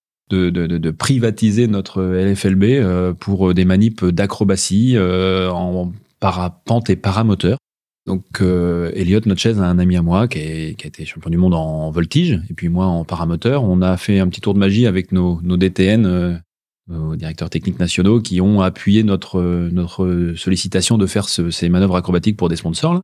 privatiser 0.99 1.69
notre 1.69 2.03
LFLB 2.03 3.15
pour 3.21 3.53
des 3.53 3.67
manips 3.67 4.07
d'acrobatie 4.07 4.97
en 4.99 5.93
parapente 6.19 6.89
et 6.89 6.97
paramoteur. 6.97 7.59
Donc 8.07 8.25
euh, 8.43 8.91
Elliot 8.95 9.21
Notchez, 9.25 9.59
un 9.59 9.79
ami 9.79 9.97
à 9.97 10.03
moi 10.03 10.29
qui, 10.29 10.39
est, 10.39 10.79
qui, 10.79 10.87
a 10.87 10.89
été 10.89 11.07
champion 11.07 11.31
du 11.31 11.39
monde 11.39 11.55
en 11.55 11.91
voltige, 11.91 12.41
et 12.51 12.55
puis 12.55 12.69
moi 12.69 12.87
en 12.87 13.05
paramoteur. 13.05 13.65
On 13.65 13.81
a 13.81 13.97
fait 13.97 14.19
un 14.19 14.29
petit 14.29 14.41
tour 14.41 14.53
de 14.53 14.59
magie 14.59 14.87
avec 14.87 15.11
nos, 15.11 15.41
nos 15.43 15.57
DTN, 15.57 16.05
euh, 16.05 16.35
nos 16.89 17.17
directeurs 17.17 17.49
techniques 17.49 17.79
nationaux, 17.79 18.21
qui 18.21 18.43
ont 18.43 18.61
appuyé 18.61 19.05
notre, 19.05 19.41
notre 19.41 20.35
sollicitation 20.37 20.99
de 20.99 21.07
faire 21.07 21.29
ce, 21.29 21.51
ces 21.51 21.71
manœuvres 21.71 21.97
acrobatiques 21.97 22.37
pour 22.37 22.51
des 22.51 22.57
sponsors. 22.57 22.95
Là. 22.95 23.01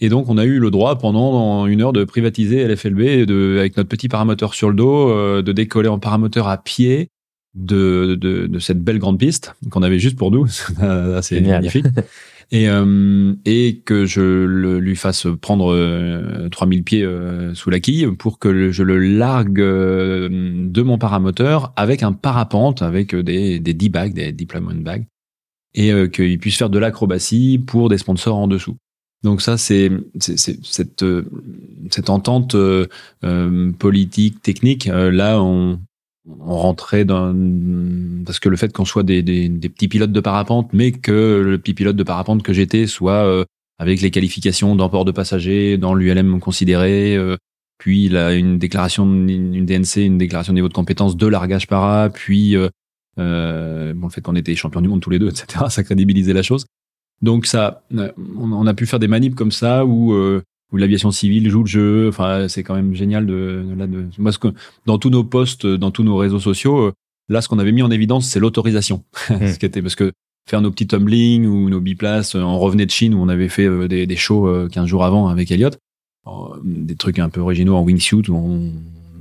Et 0.00 0.08
donc 0.08 0.28
on 0.28 0.38
a 0.38 0.44
eu 0.44 0.60
le 0.60 0.70
droit 0.70 0.98
pendant 0.98 1.66
une 1.66 1.82
heure 1.82 1.92
de 1.92 2.04
privatiser 2.04 2.66
LFLB 2.66 3.26
de, 3.26 3.56
avec 3.58 3.76
notre 3.76 3.88
petit 3.88 4.08
paramoteur 4.08 4.54
sur 4.54 4.68
le 4.68 4.76
dos, 4.76 5.10
euh, 5.10 5.42
de 5.42 5.50
décoller 5.50 5.88
en 5.88 5.98
paramoteur 5.98 6.46
à 6.46 6.58
pied 6.58 7.08
de, 7.54 8.16
de, 8.20 8.46
de 8.46 8.58
cette 8.60 8.80
belle 8.80 9.00
grande 9.00 9.18
piste 9.18 9.56
qu'on 9.70 9.82
avait 9.82 9.98
juste 9.98 10.16
pour 10.16 10.30
nous, 10.30 10.46
assez 10.80 11.40
magnifique. 11.40 11.86
et, 12.50 12.68
euh, 12.68 13.34
et 13.44 13.82
que 13.84 14.06
je 14.06 14.20
le, 14.20 14.80
lui 14.80 14.96
fasse 14.96 15.26
prendre 15.40 15.72
euh, 15.72 16.48
3000 16.48 16.82
pieds 16.82 17.04
euh, 17.04 17.54
sous 17.54 17.68
la 17.68 17.80
quille 17.80 18.06
pour 18.18 18.38
que 18.38 18.72
je 18.72 18.82
le 18.82 18.98
largue 18.98 19.60
euh, 19.60 20.28
de 20.30 20.82
mon 20.82 20.98
paramoteur 20.98 21.72
avec 21.76 22.02
un 22.02 22.12
parapente, 22.12 22.80
avec 22.80 23.14
des, 23.14 23.60
des 23.60 23.74
D-bags, 23.74 24.14
des 24.14 24.32
deployment 24.32 24.82
bags, 24.82 25.06
et 25.74 25.92
euh, 25.92 26.08
qu'il 26.08 26.38
puisse 26.38 26.56
faire 26.56 26.70
de 26.70 26.78
l'acrobatie 26.78 27.58
pour 27.58 27.90
des 27.90 27.98
sponsors 27.98 28.36
en 28.36 28.48
dessous. 28.48 28.76
Donc 29.24 29.42
ça, 29.42 29.58
c'est 29.58 29.90
cette, 30.20 31.04
cette 31.90 32.08
entente 32.08 32.54
politique, 33.78 34.42
technique. 34.42 34.84
là, 34.86 35.42
on, 35.42 35.80
on 36.40 36.56
rentrait 36.56 37.04
dans 37.04 37.34
parce 38.24 38.40
que 38.40 38.48
le 38.48 38.56
fait 38.56 38.72
qu'on 38.72 38.84
soit 38.84 39.02
des, 39.02 39.22
des, 39.22 39.48
des, 39.48 39.68
petits 39.68 39.88
pilotes 39.88 40.12
de 40.12 40.20
parapente, 40.20 40.70
mais 40.72 40.92
que 40.92 41.42
le 41.44 41.58
petit 41.58 41.74
pilote 41.74 41.96
de 41.96 42.02
parapente 42.02 42.42
que 42.42 42.52
j'étais 42.52 42.86
soit 42.86 43.24
euh, 43.24 43.44
avec 43.78 44.00
les 44.00 44.10
qualifications 44.10 44.74
d'emport 44.76 45.04
de 45.04 45.12
passagers 45.12 45.78
dans 45.78 45.94
l'ULM 45.94 46.40
considéré, 46.40 47.16
euh, 47.16 47.36
puis 47.78 48.08
là, 48.08 48.34
une 48.34 48.58
déclaration, 48.58 49.04
une 49.04 49.64
DNC, 49.64 50.04
une 50.04 50.18
déclaration 50.18 50.52
de 50.52 50.56
niveau 50.56 50.68
de 50.68 50.74
compétence 50.74 51.16
de 51.16 51.26
largage 51.26 51.68
para, 51.68 52.10
puis 52.10 52.56
euh, 52.56 52.68
euh, 53.18 53.94
bon, 53.94 54.08
le 54.08 54.12
fait 54.12 54.20
qu'on 54.20 54.34
était 54.34 54.54
champions 54.56 54.80
du 54.80 54.88
monde 54.88 55.00
tous 55.00 55.10
les 55.10 55.20
deux, 55.20 55.28
etc., 55.30 55.66
ça 55.68 55.84
crédibilisait 55.84 56.32
la 56.32 56.42
chose. 56.42 56.66
Donc 57.22 57.46
ça, 57.46 57.82
on 58.16 58.66
a 58.66 58.74
pu 58.74 58.86
faire 58.86 59.00
des 59.00 59.08
manips 59.08 59.34
comme 59.34 59.50
ça 59.50 59.84
où 59.84 60.14
où 60.72 60.76
l'aviation 60.76 61.10
civile 61.10 61.48
joue 61.48 61.62
le 61.62 61.68
jeu. 61.68 62.08
Enfin, 62.08 62.48
c'est 62.48 62.62
quand 62.62 62.74
même 62.74 62.94
génial 62.94 63.26
de, 63.26 63.64
de, 63.76 63.86
de, 63.86 64.06
parce 64.22 64.38
que 64.38 64.48
dans 64.86 64.98
tous 64.98 65.10
nos 65.10 65.24
posts, 65.24 65.66
dans 65.66 65.90
tous 65.90 66.02
nos 66.02 66.16
réseaux 66.16 66.40
sociaux, 66.40 66.92
Là, 67.28 67.42
ce 67.42 67.48
qu'on 67.48 67.58
avait 67.58 67.72
mis 67.72 67.82
en 67.82 67.90
évidence, 67.90 68.26
c'est 68.26 68.40
l'autorisation. 68.40 69.04
Hmm. 69.30 69.46
ce 69.46 69.58
qui 69.58 69.66
était 69.66 69.82
parce 69.82 69.94
que 69.94 70.12
faire 70.48 70.62
nos 70.62 70.70
petits 70.70 70.86
tumblings 70.86 71.44
ou 71.46 71.68
nos 71.68 71.80
biplaces, 71.80 72.34
euh, 72.34 72.40
on 72.40 72.58
revenait 72.58 72.86
de 72.86 72.90
Chine 72.90 73.12
où 73.12 73.18
on 73.20 73.28
avait 73.28 73.50
fait 73.50 73.66
euh, 73.66 73.86
des, 73.88 74.06
des 74.06 74.16
shows 74.16 74.46
euh, 74.48 74.68
15 74.68 74.86
jours 74.86 75.04
avant 75.04 75.28
avec 75.28 75.50
Elliot, 75.50 75.70
Euh, 76.26 76.30
des 76.64 76.96
trucs 76.96 77.18
un 77.18 77.28
peu 77.28 77.40
originaux 77.40 77.76
en 77.76 77.82
wingsuit 77.82 78.30
où 78.30 78.34
on 78.34 78.72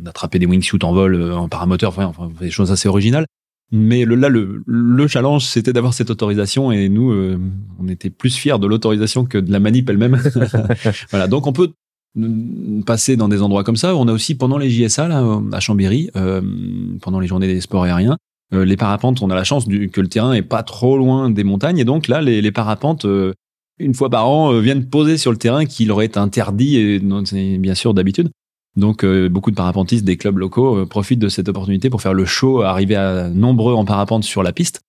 attrapait 0.06 0.39
des 0.39 0.45
wingsuits 0.45 0.80
en 0.84 0.93
vol, 0.93 1.16
euh, 1.16 1.36
en 1.36 1.50
paramoteur, 1.50 1.89
enfin, 1.89 2.06
enfin 2.06 2.32
des 2.39 2.50
choses 2.52 2.72
assez 2.72 2.88
originales. 2.88 3.26
Mais 3.72 4.05
le, 4.05 4.15
là, 4.15 4.30
le, 4.30 4.63
le 4.65 5.07
challenge, 5.07 5.45
c'était 5.45 5.74
d'avoir 5.74 5.93
cette 5.93 6.09
autorisation 6.09 6.72
et 6.72 6.88
nous, 6.88 7.11
euh, 7.11 7.38
on 7.80 7.88
était 7.89 8.09
plus 8.09 8.36
fiers 8.36 8.59
de 8.59 8.68
l'autorisation 8.68 9.26
que 9.26 9.38
de 9.38 9.51
la 9.51 9.59
manip 9.59 9.89
elle-même. 9.89 10.22
voilà, 11.11 11.28
donc 11.28 11.47
on 11.47 11.53
peut 11.53 11.74
passer 12.86 13.18
dans 13.18 13.28
des 13.28 13.41
endroits 13.41 13.63
comme 13.63 13.76
ça. 13.76 13.95
On 13.95 14.07
a 14.07 14.13
aussi 14.13 14.36
pendant 14.36 14.57
les 14.57 14.70
JSA 14.70 15.07
là 15.07 15.41
à 15.51 15.59
Chambéry, 15.59 16.09
euh, 16.15 16.41
pendant 17.01 17.20
les 17.20 17.28
journées 17.28 17.47
des 17.47 17.61
sports 17.61 17.84
aériens, 17.84 18.18
euh, 18.53 18.63
les 18.63 18.78
parapentes, 18.78 19.22
on 19.22 19.30
a 19.30 19.36
la 19.36 19.43
chance 19.43 19.68
du, 19.68 19.89
que 19.89 20.01
le 20.01 20.07
terrain 20.07 20.34
est 20.34 20.41
pas 20.41 20.63
trop 20.63 20.97
loin 20.97 21.30
des 21.30 21.43
montagnes 21.43 21.80
et 21.80 21.86
donc 21.86 22.07
là, 22.07 22.22
les, 22.22 22.41
les 22.41 22.51
parapentes. 22.51 23.05
euh, 23.05 23.34
une 23.80 23.93
fois 23.93 24.09
par 24.09 24.28
an, 24.30 24.53
euh, 24.53 24.59
viennent 24.59 24.89
poser 24.89 25.18
sur 25.18 25.32
le 25.32 25.38
terrain 25.38 25.65
qui 25.65 25.86
leur 25.86 26.01
est 26.01 26.18
interdit, 26.18 26.78
et 26.78 26.99
non, 26.99 27.24
c'est 27.26 27.57
bien 27.57 27.76
sûr 27.76 27.93
d'habitude. 27.93 28.30
Donc, 28.78 29.03
euh, 29.03 29.28
beaucoup 29.28 29.51
de 29.51 29.55
parapentistes 29.55 30.05
des 30.05 30.15
clubs 30.17 30.38
locaux 30.38 30.78
euh, 30.78 30.86
profitent 30.86 31.19
de 31.19 31.30
cette 31.30 31.49
opportunité 31.49 31.89
pour 31.89 32.01
faire 32.01 32.13
le 32.13 32.25
show, 32.25 32.61
arriver 32.61 32.95
à 32.95 33.28
nombreux 33.30 33.73
en 33.73 33.84
parapente 33.84 34.23
sur 34.23 34.43
la 34.43 34.53
piste. 34.53 34.82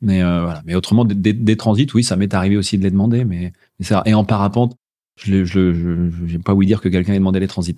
Mais 0.00 0.22
euh, 0.22 0.42
voilà. 0.42 0.62
Mais 0.64 0.74
autrement, 0.74 1.04
des, 1.04 1.14
des- 1.14 1.32
des 1.32 1.56
transits, 1.56 1.86
oui, 1.94 2.02
ça 2.02 2.16
m'est 2.16 2.34
arrivé 2.34 2.56
aussi 2.56 2.78
de 2.78 2.82
les 2.82 2.90
demander. 2.90 3.24
Mais, 3.24 3.52
mais 3.78 3.84
ça, 3.84 4.02
et 4.06 4.14
en 4.14 4.24
parapente, 4.24 4.74
je 5.22 5.32
n'ai 5.32 5.44
je, 5.44 5.72
je, 5.72 6.26
j'ai 6.26 6.38
pas 6.38 6.54
ouï 6.54 6.66
dire 6.66 6.80
que 6.80 6.88
quelqu'un 6.88 7.12
ait 7.12 7.18
demandé 7.18 7.38
les 7.38 7.46
transits. 7.46 7.76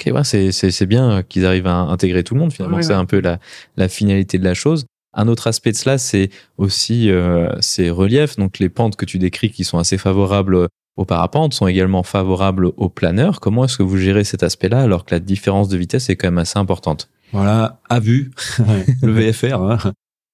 Ok, 0.00 0.12
ouais, 0.14 0.24
c'est, 0.24 0.52
c'est, 0.52 0.70
c'est 0.70 0.86
bien 0.86 1.22
qu'ils 1.22 1.44
arrivent 1.44 1.66
à 1.66 1.76
intégrer 1.76 2.24
tout 2.24 2.34
le 2.34 2.40
monde, 2.40 2.52
finalement. 2.52 2.76
Ouais, 2.78 2.82
c'est 2.82 2.90
ouais. 2.90 2.94
un 2.98 3.04
peu 3.04 3.20
la, 3.20 3.38
la 3.76 3.88
finalité 3.88 4.38
de 4.38 4.44
la 4.44 4.54
chose. 4.54 4.86
Un 5.14 5.28
autre 5.28 5.46
aspect 5.48 5.72
de 5.72 5.76
cela, 5.76 5.98
c'est 5.98 6.30
aussi 6.56 7.10
euh, 7.10 7.50
ces 7.60 7.90
reliefs. 7.90 8.36
Donc, 8.36 8.58
les 8.58 8.68
pentes 8.68 8.96
que 8.96 9.04
tu 9.04 9.18
décris 9.18 9.50
qui 9.50 9.64
sont 9.64 9.78
assez 9.78 9.98
favorables 9.98 10.68
aux 10.98 11.04
parapentes 11.04 11.54
sont 11.54 11.68
également 11.68 12.02
favorables 12.02 12.72
aux 12.76 12.88
planeurs. 12.88 13.38
Comment 13.38 13.64
est-ce 13.64 13.78
que 13.78 13.84
vous 13.84 13.96
gérez 13.96 14.24
cet 14.24 14.42
aspect-là 14.42 14.80
alors 14.80 15.04
que 15.04 15.14
la 15.14 15.20
différence 15.20 15.68
de 15.68 15.76
vitesse 15.76 16.10
est 16.10 16.16
quand 16.16 16.26
même 16.26 16.38
assez 16.38 16.58
importante? 16.58 17.08
Voilà, 17.32 17.80
à 17.88 18.00
vue, 18.00 18.32
le 19.02 19.12
VFR. 19.12 19.62
hein. 19.62 19.78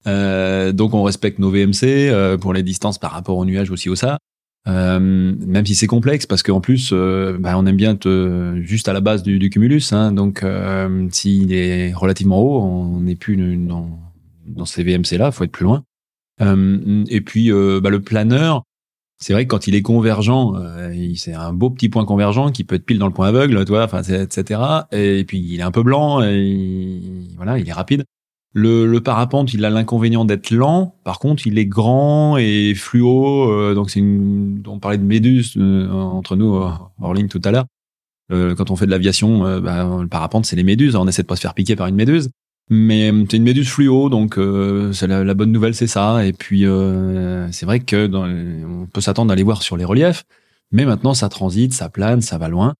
Euh, 0.06 0.72
donc 0.72 0.94
on 0.94 1.02
respecte 1.02 1.38
nos 1.38 1.50
VMC 1.50 1.84
euh, 1.84 2.38
pour 2.38 2.54
les 2.54 2.62
distances 2.62 2.98
par 2.98 3.10
rapport 3.12 3.36
au 3.36 3.44
nuage 3.44 3.70
aussi 3.70 3.90
au 3.90 3.94
ça. 3.94 4.18
Euh, 4.66 4.98
même 4.98 5.66
si 5.66 5.74
c'est 5.74 5.86
complexe 5.86 6.24
parce 6.24 6.42
qu'en 6.42 6.62
plus 6.62 6.94
bah, 6.94 7.58
on 7.58 7.66
aime 7.66 7.76
bien 7.76 7.94
te, 7.96 8.58
juste 8.62 8.88
à 8.88 8.94
la 8.94 9.02
base 9.02 9.22
du, 9.22 9.50
cumulus 9.50 9.92
hein, 9.92 10.10
donc 10.10 10.42
s'il 11.10 11.52
est 11.52 11.92
relativement 11.92 12.40
haut 12.40 12.62
on 12.62 13.00
n'est 13.00 13.14
plus 13.14 13.36
dans, 13.58 14.64
ces 14.64 14.82
VMC 14.82 15.18
là 15.18 15.30
faut 15.32 15.44
être 15.44 15.52
plus 15.52 15.64
loin 15.64 15.84
et 16.40 17.20
puis 17.20 17.50
bah, 17.52 17.90
le 17.90 18.00
planeur 18.00 18.62
c'est 19.24 19.32
vrai 19.32 19.44
que 19.44 19.48
quand 19.50 19.66
il 19.66 19.74
est 19.74 19.82
convergent 19.82 20.54
euh, 20.56 21.12
c'est 21.16 21.34
un 21.34 21.52
beau 21.52 21.70
petit 21.70 21.88
point 21.88 22.04
convergent 22.04 22.50
qui 22.52 22.64
peut 22.64 22.76
être 22.76 22.84
pile 22.84 22.98
dans 22.98 23.06
le 23.06 23.12
point 23.12 23.28
aveugle 23.28 23.64
tu 23.64 23.72
vois 23.72 23.84
enfin 23.84 24.02
etc 24.02 24.60
et 24.92 25.24
puis 25.26 25.38
il 25.38 25.58
est 25.60 25.62
un 25.62 25.70
peu 25.70 25.82
blanc 25.82 26.22
et 26.22 26.36
il- 26.38 27.34
voilà 27.36 27.58
il 27.58 27.68
est 27.68 27.72
rapide 27.72 28.04
le, 28.56 28.86
le 28.86 29.00
parapente, 29.00 29.52
il 29.52 29.64
a 29.64 29.70
l'inconvénient 29.70 30.24
d'être 30.24 30.52
lent. 30.52 30.94
Par 31.02 31.18
contre, 31.18 31.44
il 31.48 31.58
est 31.58 31.66
grand 31.66 32.36
et 32.36 32.72
fluo. 32.76 33.50
euh, 33.50 33.74
donc, 33.74 33.90
c'est 33.90 33.98
une. 33.98 34.62
On 34.68 34.78
parlait 34.78 34.96
de 34.96 35.02
méduse 35.02 35.54
euh, 35.56 35.90
entre 35.90 36.36
nous 36.36 36.54
euh, 36.54 36.70
hors 37.00 37.14
ligne 37.14 37.26
tout 37.26 37.40
à 37.44 37.50
l'heure. 37.50 37.64
Euh, 38.30 38.54
quand 38.54 38.70
on 38.70 38.76
fait 38.76 38.86
de 38.86 38.92
l'aviation, 38.92 39.44
euh, 39.44 39.60
bah, 39.60 39.98
le 40.00 40.06
parapente, 40.06 40.46
c'est 40.46 40.54
les 40.54 40.62
méduses. 40.62 40.94
On 40.94 41.08
essaie 41.08 41.22
de 41.22 41.26
pas 41.26 41.34
se 41.34 41.40
faire 41.40 41.54
piquer 41.54 41.74
par 41.74 41.88
une 41.88 41.96
méduse. 41.96 42.30
Mais 42.70 43.10
euh, 43.12 43.24
c'est 43.30 43.36
une 43.36 43.42
méduse 43.42 43.68
fluo, 43.68 44.08
donc 44.08 44.38
euh, 44.38 44.92
la, 45.06 45.34
bonne 45.34 45.52
nouvelle, 45.52 45.74
c'est 45.74 45.86
ça. 45.86 46.24
Et 46.24 46.32
puis, 46.32 46.66
euh, 46.66 47.50
c'est 47.52 47.66
vrai 47.66 47.80
que 47.80 48.08
on 48.14 48.86
peut 48.86 49.00
s'attendre 49.00 49.32
à 49.32 49.36
les 49.36 49.42
voir 49.42 49.62
sur 49.62 49.76
les 49.76 49.84
reliefs. 49.84 50.24
Mais 50.72 50.86
maintenant, 50.86 51.14
ça 51.14 51.28
transite, 51.28 51.72
ça 51.74 51.88
plane, 51.88 52.20
ça 52.22 52.38
va 52.38 52.48
loin. 52.48 52.74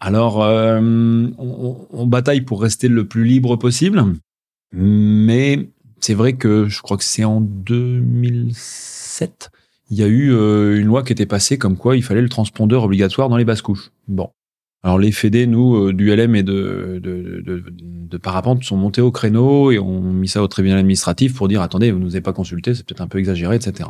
Alors, 0.00 0.42
euh, 0.42 0.80
on, 0.80 1.32
on- 1.38 1.86
on 1.90 2.06
bataille 2.06 2.42
pour 2.42 2.60
rester 2.60 2.88
le 2.88 3.06
plus 3.06 3.24
libre 3.24 3.56
possible. 3.56 4.04
Mais 4.72 5.68
c'est 6.00 6.14
vrai 6.14 6.34
que 6.34 6.68
je 6.68 6.82
crois 6.82 6.96
que 6.96 7.04
c'est 7.04 7.24
en 7.24 7.40
2007, 7.40 9.50
il 9.90 9.98
y 9.98 10.02
a 10.02 10.06
eu 10.06 10.32
euh, 10.32 10.78
une 10.80 10.86
loi 10.86 11.02
qui 11.02 11.12
était 11.12 11.26
passée 11.26 11.58
comme 11.58 11.76
quoi 11.76 11.96
il 11.96 12.02
fallait 12.02 12.22
le 12.22 12.28
transpondeur 12.28 12.84
obligatoire 12.84 13.28
dans 13.28 13.36
les 13.36 13.44
basses 13.44 13.62
couches. 13.62 13.90
Bon. 14.08 14.30
Alors 14.84 14.98
les 14.98 15.12
fédés, 15.12 15.46
nous, 15.46 15.76
euh, 15.76 15.92
du 15.92 16.10
LM 16.14 16.34
et 16.34 16.42
de, 16.42 17.00
de, 17.02 17.42
de, 17.44 18.16
parapente, 18.18 18.64
sont 18.64 18.76
montés 18.76 19.00
au 19.00 19.12
créneau 19.12 19.70
et 19.70 19.78
ont 19.78 20.00
mis 20.00 20.28
ça 20.28 20.42
au 20.42 20.48
tribunal 20.48 20.78
administratif 20.78 21.34
pour 21.34 21.48
dire 21.48 21.62
attendez, 21.62 21.92
vous 21.92 22.00
nous 22.00 22.14
avez 22.14 22.20
pas 22.20 22.32
consulté, 22.32 22.74
c'est 22.74 22.84
peut-être 22.84 23.00
un 23.00 23.06
peu 23.06 23.18
exagéré, 23.18 23.56
etc. 23.56 23.88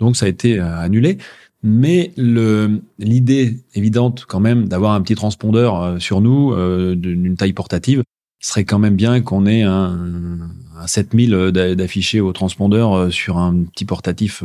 Donc 0.00 0.16
ça 0.16 0.26
a 0.26 0.28
été 0.28 0.58
euh, 0.58 0.78
annulé. 0.78 1.18
Mais 1.62 2.12
l'idée 2.16 3.60
évidente 3.74 4.24
quand 4.26 4.40
même 4.40 4.66
d'avoir 4.68 4.94
un 4.94 5.00
petit 5.02 5.14
transpondeur 5.14 5.80
euh, 5.80 5.98
sur 5.98 6.20
nous 6.20 6.54
d'une 6.96 7.36
taille 7.36 7.52
portative 7.52 8.02
serait 8.40 8.64
quand 8.64 8.80
même 8.80 8.96
bien 8.96 9.20
qu'on 9.20 9.46
ait 9.46 9.62
un, 9.62 10.50
un 10.76 10.86
7000 10.88 11.50
d'a- 11.52 11.76
d'affichés 11.76 12.20
au 12.20 12.32
transpondeur 12.32 13.12
sur 13.12 13.38
un 13.38 13.62
petit 13.64 13.84
portatif 13.84 14.42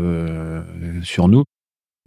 sur 1.02 1.28
nous 1.28 1.44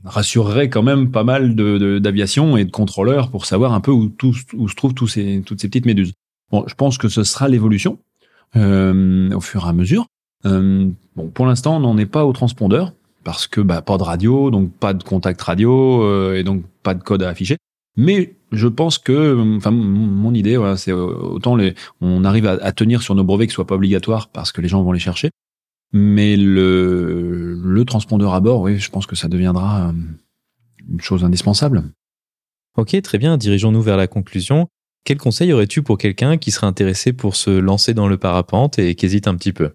rassurerait 0.05 0.69
quand 0.69 0.83
même 0.83 1.11
pas 1.11 1.25
mal 1.25 1.55
de- 1.55 1.79
de- 1.79 1.99
d'aviation 1.99 2.57
et 2.57 2.65
de 2.65 2.71
contrôleurs 2.71 3.31
pour 3.31 3.47
savoir 3.47 3.73
un 3.75 3.81
peu 3.81 3.91
où, 3.91 4.11
se 4.23 4.75
trouvent 4.75 4.95
tous 4.95 5.09
ces, 5.09 5.43
toutes 5.45 5.61
ces 5.61 5.69
petites 5.69 5.87
méduses. 5.87 6.13
Bon, 6.51 6.65
je 6.67 6.75
pense 6.75 6.99
que 6.99 7.09
ce 7.09 7.23
sera 7.23 7.49
l'évolution 7.49 7.99
euh, 8.57 9.31
au 9.33 9.41
fur 9.41 9.65
et 9.65 9.69
à 9.69 9.73
mesure. 9.73 10.07
Euh, 10.47 10.89
bon, 11.17 11.29
pour 11.29 11.47
l'instant, 11.47 11.77
on 11.77 11.81
n'en 11.81 11.99
est 11.99 12.07
pas 12.07 12.25
au 12.25 12.33
transpondeur 12.33 12.93
parce 13.25 13.47
que 13.47 13.61
bah, 13.61 13.83
pas 13.83 13.99
de 13.99 14.03
radio, 14.03 14.51
donc 14.51 14.73
pas 14.73 14.95
de 14.95 15.03
contact 15.03 15.41
radio 15.43 16.03
euh, 16.03 16.37
et 16.37 16.43
donc 16.45 16.65
pas 16.83 16.95
de 16.95 17.03
code 17.03 17.23
à 17.23 17.29
afficher. 17.29 17.57
Mais 17.97 18.35
je 18.53 18.67
pense 18.67 18.99
que, 18.99 19.57
enfin, 19.57 19.71
mon- 19.71 20.33
idée, 20.33 20.57
voilà, 20.57 20.77
c'est 20.77 20.93
autant 20.93 21.57
les, 21.57 21.75
on 22.01 22.25
arrive 22.25 22.47
à, 22.47 22.73
tenir 22.73 23.03
sur 23.03 23.15
nos 23.15 23.25
brevets 23.25 23.49
qui 23.49 23.53
soient 23.55 23.67
pas 23.67 23.75
obligatoires 23.75 24.29
parce 24.29 24.53
que 24.53 24.61
les 24.61 24.69
gens 24.69 24.83
vont 24.83 24.93
les 24.93 25.01
chercher. 25.01 25.31
Mais 25.93 26.37
le, 26.37 27.55
le 27.63 27.85
transpondeur 27.85 28.35
à 28.35 28.41
bord, 28.41 28.61
oui, 28.61 28.79
je 28.79 28.91
pense 28.91 29.07
que 29.07 29.17
ça 29.17 29.29
deviendra 29.29 29.89
euh, 29.89 29.93
une 30.89 31.01
chose 31.01 31.25
indispensable. 31.25 31.85
Ok, 32.77 33.01
très 33.03 33.19
bien. 33.19 33.37
Dirigeons-nous 33.37 33.83
vers 33.83 33.97
la 33.97 34.07
conclusion. 34.07 34.69
Quel 35.05 35.19
conseil 35.19 35.53
aurais-tu 35.53 35.83
pour 35.83 35.99
quelqu'un 35.99 36.37
qui 36.39 36.51
serait 36.51 36.67
intéressé 36.67 37.13
pour 37.13 37.35
se 37.35 37.51
lancer 37.51 37.95
dans 37.95 38.07
le 38.07 38.19
parapente 38.19 38.79
et 38.79 38.95
qui 38.95 39.07
hésite 39.07 39.27
un 39.27 39.35
petit 39.35 39.53
peu? 39.53 39.71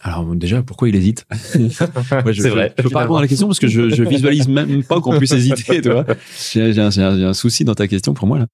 Alors 0.00 0.24
déjà, 0.36 0.62
pourquoi 0.62 0.88
il 0.88 0.94
hésite? 0.94 1.26
C'est 1.32 2.50
vrai, 2.50 2.72
Je, 2.76 2.82
je 2.82 2.82
peux 2.84 2.90
pas 2.90 3.00
répondre 3.00 3.18
à 3.18 3.22
la 3.22 3.28
question 3.28 3.48
parce 3.48 3.58
que 3.58 3.66
je, 3.66 3.88
je 3.90 4.04
visualise 4.04 4.46
même 4.46 4.84
pas 4.84 5.00
qu'on 5.00 5.18
puisse 5.18 5.32
hésiter. 5.32 5.80
Tu 5.80 5.90
vois 5.90 6.04
J'ai 6.52 6.78
un, 6.80 7.34
souci 7.34 7.64
dans 7.64 7.74
ta 7.74 7.88
question 7.88 8.14
pour 8.14 8.28
moi 8.28 8.38
là. 8.38 8.46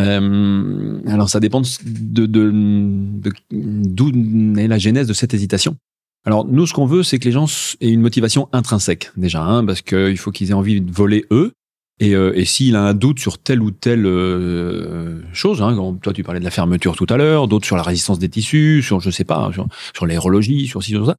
Euh, 0.00 1.00
alors 1.08 1.28
ça 1.28 1.38
dépend 1.40 1.60
de 1.60 2.26
de- 2.26 2.26
de- 2.26 3.32
d'où 3.50 4.10
est 4.58 4.68
la 4.68 4.78
genèse 4.78 5.06
de 5.08 5.12
cette 5.12 5.34
hésitation. 5.34 5.76
Alors 6.24 6.44
nous, 6.44 6.66
ce 6.66 6.74
qu'on 6.74 6.86
veut, 6.86 7.02
c'est 7.02 7.18
que 7.18 7.24
les 7.24 7.32
gens 7.32 7.46
aient 7.80 7.90
une 7.90 8.00
motivation 8.00 8.48
intrinsèque 8.52 9.10
déjà, 9.16 9.42
hein, 9.42 9.64
parce 9.64 9.82
qu'il 9.82 10.18
faut 10.18 10.30
qu'ils 10.30 10.50
aient 10.50 10.54
envie 10.54 10.80
de 10.80 10.92
voler 10.92 11.24
eux. 11.30 11.52
Et, 12.00 12.14
euh, 12.14 12.32
et 12.36 12.44
s'il 12.44 12.76
a 12.76 12.82
un 12.82 12.94
doute 12.94 13.18
sur 13.18 13.38
telle 13.38 13.60
ou 13.60 13.70
telle 13.72 14.06
euh, 14.06 15.20
chose, 15.32 15.62
hein, 15.62 15.74
quand- 15.74 15.94
toi 16.00 16.12
tu 16.12 16.22
parlais 16.22 16.38
de 16.38 16.44
la 16.44 16.50
fermeture 16.52 16.94
tout 16.94 17.06
à 17.08 17.16
l'heure, 17.16 17.48
d'autres 17.48 17.66
sur 17.66 17.76
la 17.76 17.82
résistance 17.82 18.18
des 18.20 18.28
tissus, 18.28 18.82
sur 18.82 19.00
je 19.00 19.10
sais 19.10 19.24
pas, 19.24 19.50
sur, 19.52 19.66
sur 19.96 20.06
sur 20.10 20.42
ci, 20.44 20.90
sur 20.90 21.06
ça, 21.06 21.16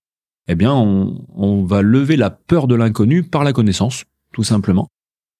eh 0.48 0.56
bien 0.56 0.74
on, 0.74 1.26
on 1.36 1.64
va 1.64 1.82
lever 1.82 2.16
la 2.16 2.30
peur 2.30 2.68
de 2.68 2.76
l'inconnu 2.76 3.24
par 3.24 3.44
la 3.44 3.52
connaissance, 3.52 4.06
tout 4.32 4.44
simplement. 4.44 4.88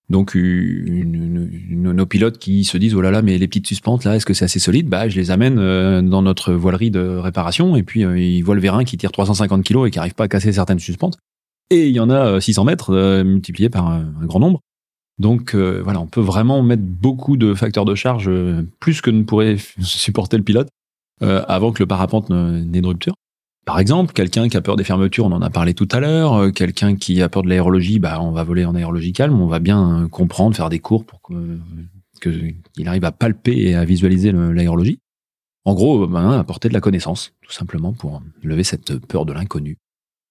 Donc 0.10 0.36
nos 0.36 2.06
pilotes 2.08 2.40
qui 2.40 2.64
se 2.64 2.78
disent 2.78 2.96
oh 2.96 3.02
là 3.02 3.12
là 3.12 3.22
mais 3.22 3.38
les 3.38 3.48
petites 3.48 3.68
suspentes 3.68 4.06
là 4.06 4.16
est-ce 4.16 4.26
que 4.26 4.34
c'est 4.34 4.46
assez 4.46 4.60
solide? 4.60 4.90
Bah 4.90 5.08
je 5.08 5.16
les 5.16 5.30
amène 5.30 5.60
euh, 5.60 6.02
dans 6.02 6.24
notre 6.24 6.54
voilerie 6.54 6.90
de 6.90 7.00
réparation. 7.00 7.76
Et 7.76 7.84
puis 7.84 8.04
euh, 8.04 8.20
ils 8.20 8.42
voient 8.42 8.56
le 8.56 8.62
vérin 8.62 8.84
qui 8.84 8.98
tire 8.98 9.12
350 9.12 9.64
kilos 9.64 9.88
et 9.88 9.92
qui 9.92 10.00
arrive 10.00 10.16
pas 10.16 10.24
à 10.24 10.28
casser 10.28 10.52
certaines 10.52 10.80
suspentes. 10.80 11.18
Et 11.70 11.88
il 11.88 11.96
y 11.96 12.00
en 12.00 12.10
a 12.10 12.26
euh, 12.26 12.40
600 12.40 12.64
mètres 12.66 12.92
euh, 12.92 13.24
multipliés 13.24 13.70
par 13.70 13.88
un, 13.88 14.12
grand 14.24 14.40
nombre. 14.40 14.62
Donc 15.20 15.54
voilà 15.54 16.00
on 16.00 16.08
peut 16.08 16.22
vraiment 16.22 16.64
mettre 16.64 16.82
beaucoup 16.82 17.36
de 17.36 17.54
facteurs 17.54 17.84
de 17.84 17.94
charge 17.94 18.32
plus 18.80 19.02
que 19.02 19.12
ne 19.12 19.24
pourrait 19.24 19.58
supporter 19.82 20.38
le 20.38 20.44
pilote 20.44 20.70
avant 21.20 21.74
que 21.74 21.84
le 21.84 21.88
parapente 21.88 22.30
n'ait 22.30 22.80
de 22.80 22.88
rupture 22.88 23.16
par 23.66 23.80
exemple, 23.80 24.14
quelqu'un 24.14 24.50
qui 24.50 24.58
a 24.58 24.62
peur 24.62 24.76
des 24.76 24.84
fermetures, 24.84 25.26
on 25.26 25.32
en 25.32 25.42
a 25.42 25.50
parlé 25.50 25.74
tout 25.74 25.88
à 25.92 26.00
l'heure. 26.00 26.34
euh, 26.34 26.52
Quelqu'un 26.52 26.96
qui 26.96 27.22
a 27.22 27.30
peur 27.30 27.44
de 27.44 27.50
l'aérologie, 27.50 28.00
bah, 28.00 28.20
on 28.22 28.32
va 28.32 28.44
voler 28.44 28.66
en 28.66 28.74
aérologie 28.74 29.14
calme. 29.14 29.40
On 29.40 29.48
va 29.48 29.60
bien 29.60 30.04
euh, 30.04 30.08
comprendre, 30.08 30.56
faire 30.56 30.70
des 30.70 30.80
cours 30.80 31.06
pour 31.06 31.22
qu'il 32.22 32.88
arrive 32.88 33.06
à 33.06 33.12
palper 33.12 33.56
et 33.56 33.76
à 33.76 33.86
visualiser 33.86 34.32
l'aérologie. 34.32 35.00
En 35.66 35.74
gros, 35.76 36.08
ben, 36.08 36.32
apporter 36.32 36.68
de 36.68 36.74
la 36.74 36.82
connaissance, 36.82 37.34
tout 37.42 37.52
simplement, 37.52 37.94
pour 37.94 38.24
lever 38.42 38.64
cette 38.64 38.98
peur 39.06 39.26
de 39.26 39.34
l'inconnu. 39.34 39.78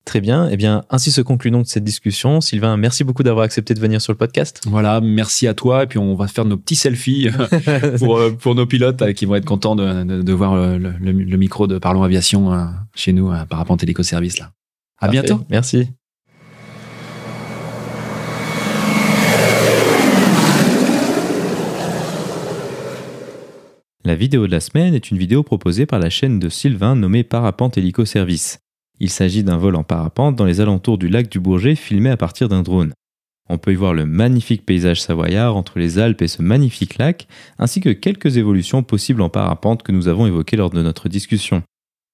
Très 0.04 0.22
bien. 0.22 0.48
Eh 0.50 0.56
bien, 0.56 0.84
ainsi 0.88 1.10
se 1.10 1.20
conclut 1.20 1.50
donc 1.50 1.66
cette 1.66 1.84
discussion. 1.84 2.40
Sylvain, 2.40 2.78
merci 2.78 3.04
beaucoup 3.04 3.22
d'avoir 3.22 3.44
accepté 3.44 3.74
de 3.74 3.80
venir 3.80 4.00
sur 4.00 4.12
le 4.12 4.16
podcast. 4.16 4.62
Voilà, 4.66 5.02
merci 5.02 5.46
à 5.46 5.52
toi. 5.52 5.82
Et 5.82 5.86
puis, 5.86 5.98
on 5.98 6.14
va 6.14 6.28
faire 6.28 6.46
nos 6.46 6.56
petits 6.56 6.76
selfies 6.76 7.28
pour, 7.98 8.16
euh, 8.16 8.30
pour 8.30 8.54
nos 8.54 8.64
pilotes 8.64 9.02
euh, 9.02 9.12
qui 9.12 9.26
vont 9.26 9.34
être 9.34 9.44
contents 9.44 9.76
de, 9.76 10.22
de, 10.22 10.32
voir 10.32 10.56
le, 10.56 10.78
le, 10.78 11.36
micro 11.36 11.66
de 11.66 11.76
Parlons 11.76 12.02
Aviation 12.02 12.54
euh, 12.54 12.64
chez 12.94 13.12
nous 13.12 13.30
à 13.30 13.44
Parapente 13.44 13.82
Hélico 13.82 14.02
Service. 14.02 14.38
Là. 14.38 14.52
À 14.98 15.08
bientôt. 15.08 15.44
Merci. 15.50 15.88
La 24.04 24.14
vidéo 24.14 24.46
de 24.46 24.52
la 24.52 24.60
semaine 24.60 24.94
est 24.94 25.10
une 25.10 25.18
vidéo 25.18 25.42
proposée 25.42 25.84
par 25.84 25.98
la 25.98 26.08
chaîne 26.08 26.38
de 26.38 26.48
Sylvain 26.48 26.96
nommée 26.96 27.24
Parapente 27.24 27.76
Hélico 27.76 28.06
Service. 28.06 28.58
Il 29.00 29.10
s'agit 29.10 29.44
d'un 29.44 29.56
vol 29.56 29.76
en 29.76 29.84
parapente 29.84 30.36
dans 30.36 30.44
les 30.44 30.60
alentours 30.60 30.98
du 30.98 31.08
lac 31.08 31.28
du 31.28 31.40
Bourget 31.40 31.76
filmé 31.76 32.10
à 32.10 32.16
partir 32.16 32.48
d'un 32.48 32.62
drone. 32.62 32.92
On 33.48 33.58
peut 33.58 33.72
y 33.72 33.76
voir 33.76 33.94
le 33.94 34.04
magnifique 34.04 34.66
paysage 34.66 35.00
savoyard 35.00 35.56
entre 35.56 35.78
les 35.78 35.98
Alpes 35.98 36.22
et 36.22 36.28
ce 36.28 36.42
magnifique 36.42 36.98
lac, 36.98 37.28
ainsi 37.58 37.80
que 37.80 37.90
quelques 37.90 38.36
évolutions 38.36 38.82
possibles 38.82 39.22
en 39.22 39.30
parapente 39.30 39.82
que 39.82 39.92
nous 39.92 40.08
avons 40.08 40.26
évoquées 40.26 40.56
lors 40.56 40.70
de 40.70 40.82
notre 40.82 41.08
discussion. 41.08 41.62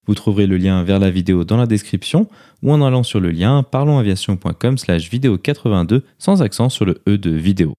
Vous 0.06 0.14
trouverez 0.14 0.46
le 0.46 0.58
lien 0.58 0.84
vers 0.84 0.98
la 0.98 1.10
vidéo 1.10 1.44
dans 1.44 1.56
la 1.56 1.66
description 1.66 2.28
ou 2.62 2.72
en 2.72 2.82
allant 2.82 3.02
sur 3.02 3.20
le 3.20 3.30
lien 3.30 3.62
parlonsaviation.com 3.62 4.78
slash 4.78 5.10
vidéo 5.10 5.38
82 5.38 6.04
sans 6.18 6.42
accent 6.42 6.68
sur 6.68 6.84
le 6.84 7.00
E 7.08 7.16
de 7.16 7.30
vidéo. 7.30 7.74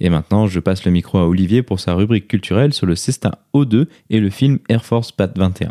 Et 0.00 0.10
maintenant, 0.10 0.46
je 0.46 0.60
passe 0.60 0.84
le 0.84 0.90
micro 0.90 1.18
à 1.18 1.26
Olivier 1.26 1.62
pour 1.62 1.80
sa 1.80 1.94
rubrique 1.94 2.28
culturelle 2.28 2.74
sur 2.74 2.86
le 2.86 2.96
Cessna 2.96 3.38
O2 3.54 3.86
et 4.10 4.20
le 4.20 4.28
film 4.28 4.58
Air 4.68 4.84
Force 4.84 5.16
Bat 5.16 5.32
21. 5.36 5.70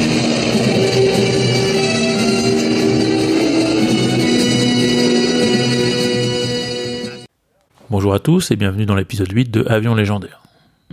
Bonjour 7.91 8.13
à 8.13 8.19
tous 8.19 8.51
et 8.51 8.55
bienvenue 8.55 8.85
dans 8.85 8.95
l'épisode 8.95 9.29
8 9.29 9.51
de 9.51 9.65
Avion 9.67 9.95
légendaire. 9.95 10.41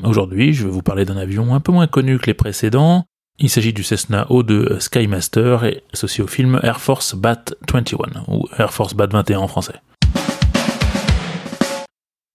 Aujourd'hui, 0.03 0.53
je 0.53 0.65
vais 0.65 0.71
vous 0.73 0.83
parler 0.83 1.05
d'un 1.05 1.17
avion 1.17 1.55
un 1.55 1.61
peu 1.61 1.71
moins 1.71 1.87
connu 1.87 2.19
que 2.19 2.27
les 2.27 2.35
précédents. 2.35 3.05
Il 3.39 3.49
s'agit 3.51 3.73
du 3.73 3.85
Cessna 3.85 4.25
O2 4.31 4.81
Skymaster 4.81 5.65
et 5.65 5.85
associé 5.93 6.25
au 6.25 6.27
film 6.27 6.59
Air 6.65 6.81
Force 6.81 7.15
Bat 7.15 7.55
21 7.73 8.25
ou 8.27 8.49
Air 8.59 8.73
Force 8.73 8.95
Bat 8.95 9.07
21 9.13 9.39
en 9.39 9.47
français. 9.47 9.77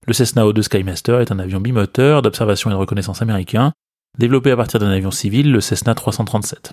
Le 0.07 0.13
Cessna 0.13 0.45
O2 0.45 0.61
Skymaster 0.61 1.19
est 1.19 1.33
un 1.33 1.39
avion 1.39 1.59
bimoteur 1.59 2.21
d'observation 2.21 2.69
et 2.69 2.73
de 2.73 2.79
reconnaissance 2.79 3.21
américain, 3.21 3.73
développé 4.17 4.49
à 4.49 4.55
partir 4.55 4.79
d'un 4.79 4.91
avion 4.91 5.11
civil, 5.11 5.51
le 5.51 5.59
Cessna 5.59 5.93
337. 5.93 6.71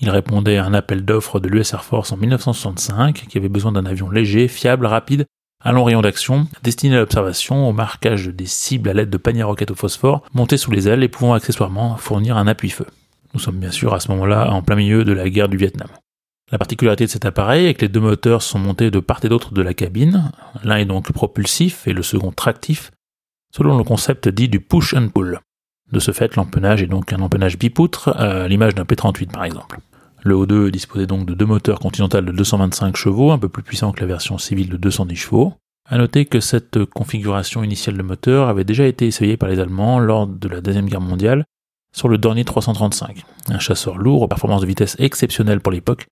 Il 0.00 0.10
répondait 0.10 0.56
à 0.56 0.64
un 0.64 0.74
appel 0.74 1.04
d'offres 1.04 1.38
de 1.38 1.46
l'US 1.46 1.72
Air 1.74 1.84
Force 1.84 2.10
en 2.10 2.16
1965 2.16 3.28
qui 3.28 3.38
avait 3.38 3.48
besoin 3.48 3.70
d'un 3.70 3.86
avion 3.86 4.10
léger, 4.10 4.48
fiable, 4.48 4.86
rapide 4.86 5.26
un 5.62 5.72
long 5.72 5.84
rayon 5.84 6.00
d'action, 6.00 6.46
destiné 6.62 6.96
à 6.96 7.00
l'observation, 7.00 7.68
au 7.68 7.72
marquage 7.72 8.28
des 8.28 8.46
cibles 8.46 8.88
à 8.88 8.94
l'aide 8.94 9.10
de 9.10 9.18
paniers 9.18 9.42
roquettes 9.42 9.70
au 9.70 9.74
phosphore, 9.74 10.22
montés 10.32 10.56
sous 10.56 10.70
les 10.70 10.88
ailes 10.88 11.02
et 11.02 11.08
pouvant 11.08 11.34
accessoirement 11.34 11.96
fournir 11.96 12.36
un 12.36 12.46
appui-feu. 12.46 12.86
Nous 13.34 13.40
sommes 13.40 13.58
bien 13.58 13.70
sûr 13.70 13.92
à 13.92 14.00
ce 14.00 14.10
moment-là 14.12 14.50
en 14.50 14.62
plein 14.62 14.76
milieu 14.76 15.04
de 15.04 15.12
la 15.12 15.28
guerre 15.28 15.48
du 15.48 15.56
Vietnam. 15.56 15.88
La 16.50 16.58
particularité 16.58 17.04
de 17.04 17.10
cet 17.10 17.26
appareil 17.26 17.66
est 17.66 17.74
que 17.74 17.82
les 17.82 17.88
deux 17.88 18.00
moteurs 18.00 18.42
sont 18.42 18.58
montés 18.58 18.90
de 18.90 18.98
part 18.98 19.20
et 19.22 19.28
d'autre 19.28 19.52
de 19.52 19.62
la 19.62 19.74
cabine, 19.74 20.32
l'un 20.64 20.78
est 20.78 20.84
donc 20.84 21.12
propulsif 21.12 21.86
et 21.86 21.92
le 21.92 22.02
second 22.02 22.32
tractif, 22.32 22.90
selon 23.54 23.76
le 23.78 23.84
concept 23.84 24.28
dit 24.28 24.48
du 24.48 24.60
push 24.60 24.94
and 24.94 25.10
pull. 25.10 25.40
De 25.92 26.00
ce 26.00 26.12
fait, 26.12 26.36
l'empennage 26.36 26.82
est 26.82 26.86
donc 26.86 27.12
un 27.12 27.20
empennage 27.20 27.58
bipoutre, 27.58 28.08
à 28.16 28.48
l'image 28.48 28.74
d'un 28.74 28.84
P-38 28.84 29.30
par 29.30 29.44
exemple. 29.44 29.78
Le 30.22 30.34
O2 30.34 30.70
disposait 30.70 31.06
donc 31.06 31.26
de 31.26 31.34
deux 31.34 31.46
moteurs 31.46 31.78
continentales 31.78 32.26
de 32.26 32.32
225 32.32 32.96
chevaux, 32.96 33.30
un 33.30 33.38
peu 33.38 33.48
plus 33.48 33.62
puissants 33.62 33.92
que 33.92 34.00
la 34.00 34.06
version 34.06 34.38
civile 34.38 34.68
de 34.68 34.76
210 34.76 35.16
chevaux. 35.16 35.54
À 35.88 35.98
noter 35.98 36.26
que 36.26 36.40
cette 36.40 36.84
configuration 36.84 37.64
initiale 37.64 37.96
de 37.96 38.02
moteur 38.02 38.48
avait 38.48 38.64
déjà 38.64 38.86
été 38.86 39.06
essayée 39.06 39.36
par 39.36 39.48
les 39.48 39.58
Allemands 39.58 39.98
lors 39.98 40.26
de 40.26 40.48
la 40.48 40.60
Deuxième 40.60 40.88
Guerre 40.88 41.00
mondiale 41.00 41.44
sur 41.92 42.08
le 42.08 42.18
Dornier 42.18 42.44
335, 42.44 43.24
un 43.48 43.58
chasseur 43.58 43.98
lourd 43.98 44.22
aux 44.22 44.28
performances 44.28 44.60
de 44.60 44.66
vitesse 44.66 44.94
exceptionnelles 45.00 45.60
pour 45.60 45.72
l'époque, 45.72 46.06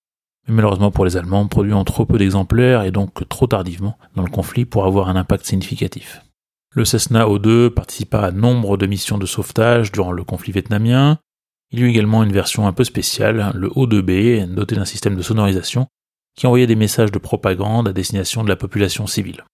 mais 0.49 0.55
malheureusement 0.55 0.91
pour 0.91 1.05
les 1.05 1.17
Allemands 1.17 1.47
produit 1.47 1.73
en 1.73 1.85
trop 1.85 2.05
peu 2.05 2.19
d'exemplaires 2.19 2.83
et 2.83 2.91
donc 2.91 3.29
trop 3.29 3.47
tardivement 3.47 3.97
dans 4.17 4.25
le 4.25 4.31
conflit 4.31 4.65
pour 4.65 4.85
avoir 4.85 5.09
un 5.09 5.17
impact 5.17 5.47
significatif. 5.47 6.23
Le 6.75 6.85
Cessna 6.85 7.27
O2 7.27 7.71
participa 7.71 8.21
à 8.21 8.31
nombre 8.33 8.77
de 8.77 8.87
missions 8.87 9.19
de 9.19 9.27
sauvetage 9.27 9.93
durant 9.93 10.13
le 10.13 10.25
conflit 10.25 10.53
vietnamien, 10.53 11.19
il 11.71 11.81
y 11.81 11.83
eut 11.83 11.89
également 11.89 12.23
une 12.23 12.33
version 12.33 12.67
un 12.67 12.73
peu 12.73 12.85
spéciale, 12.85 13.53
le 13.55 13.69
O2B, 13.69 14.47
doté 14.55 14.75
d'un 14.75 14.87
système 14.87 15.17
de 15.17 15.23
sonorisation, 15.23 15.87
qui 16.37 16.47
envoyait 16.47 16.67
des 16.67 16.77
messages 16.77 17.13
de 17.13 17.19
propagande 17.19 17.89
à 17.89 17.93
destination 17.93 18.43
de 18.43 18.49
la 18.49 18.57
population 18.57 19.07
civile. 19.07 19.45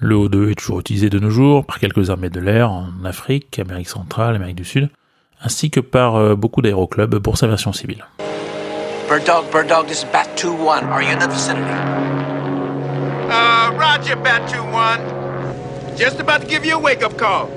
Le 0.00 0.16
O2 0.16 0.50
est 0.50 0.54
toujours 0.56 0.80
utilisé 0.80 1.10
de 1.10 1.18
nos 1.20 1.30
jours 1.30 1.64
par 1.64 1.78
quelques 1.78 2.10
armées 2.10 2.30
de 2.30 2.40
l'air 2.40 2.70
en 2.70 3.04
Afrique, 3.04 3.58
Amérique 3.58 3.88
centrale, 3.88 4.34
Amérique 4.34 4.56
du 4.56 4.64
Sud, 4.64 4.90
ainsi 5.40 5.70
que 5.70 5.80
par 5.80 6.16
euh, 6.16 6.34
beaucoup 6.34 6.62
d'aéroclubs 6.62 7.18
pour 7.20 7.38
sa 7.38 7.46
version 7.46 7.72
civile. 7.72 8.04
Bird 9.08 9.24
Dog, 9.24 9.44
Bird 9.52 9.68
Dog, 9.68 9.86
this 9.86 10.02
is 10.02 10.06
Bat 10.06 10.28
2-1. 10.36 10.90
Are 10.90 11.02
you 11.02 11.10
in 11.10 11.18
the 11.18 11.28
vicinity? 11.28 11.70
Uh, 13.30 13.70
roger, 13.78 14.16
Bat 14.16 14.48
2-1. 14.48 15.96
Just 15.96 16.18
about 16.18 16.40
to 16.40 16.46
give 16.48 16.64
you 16.64 16.74
a 16.74 16.80
wake-up 16.80 17.16
call. 17.16 17.48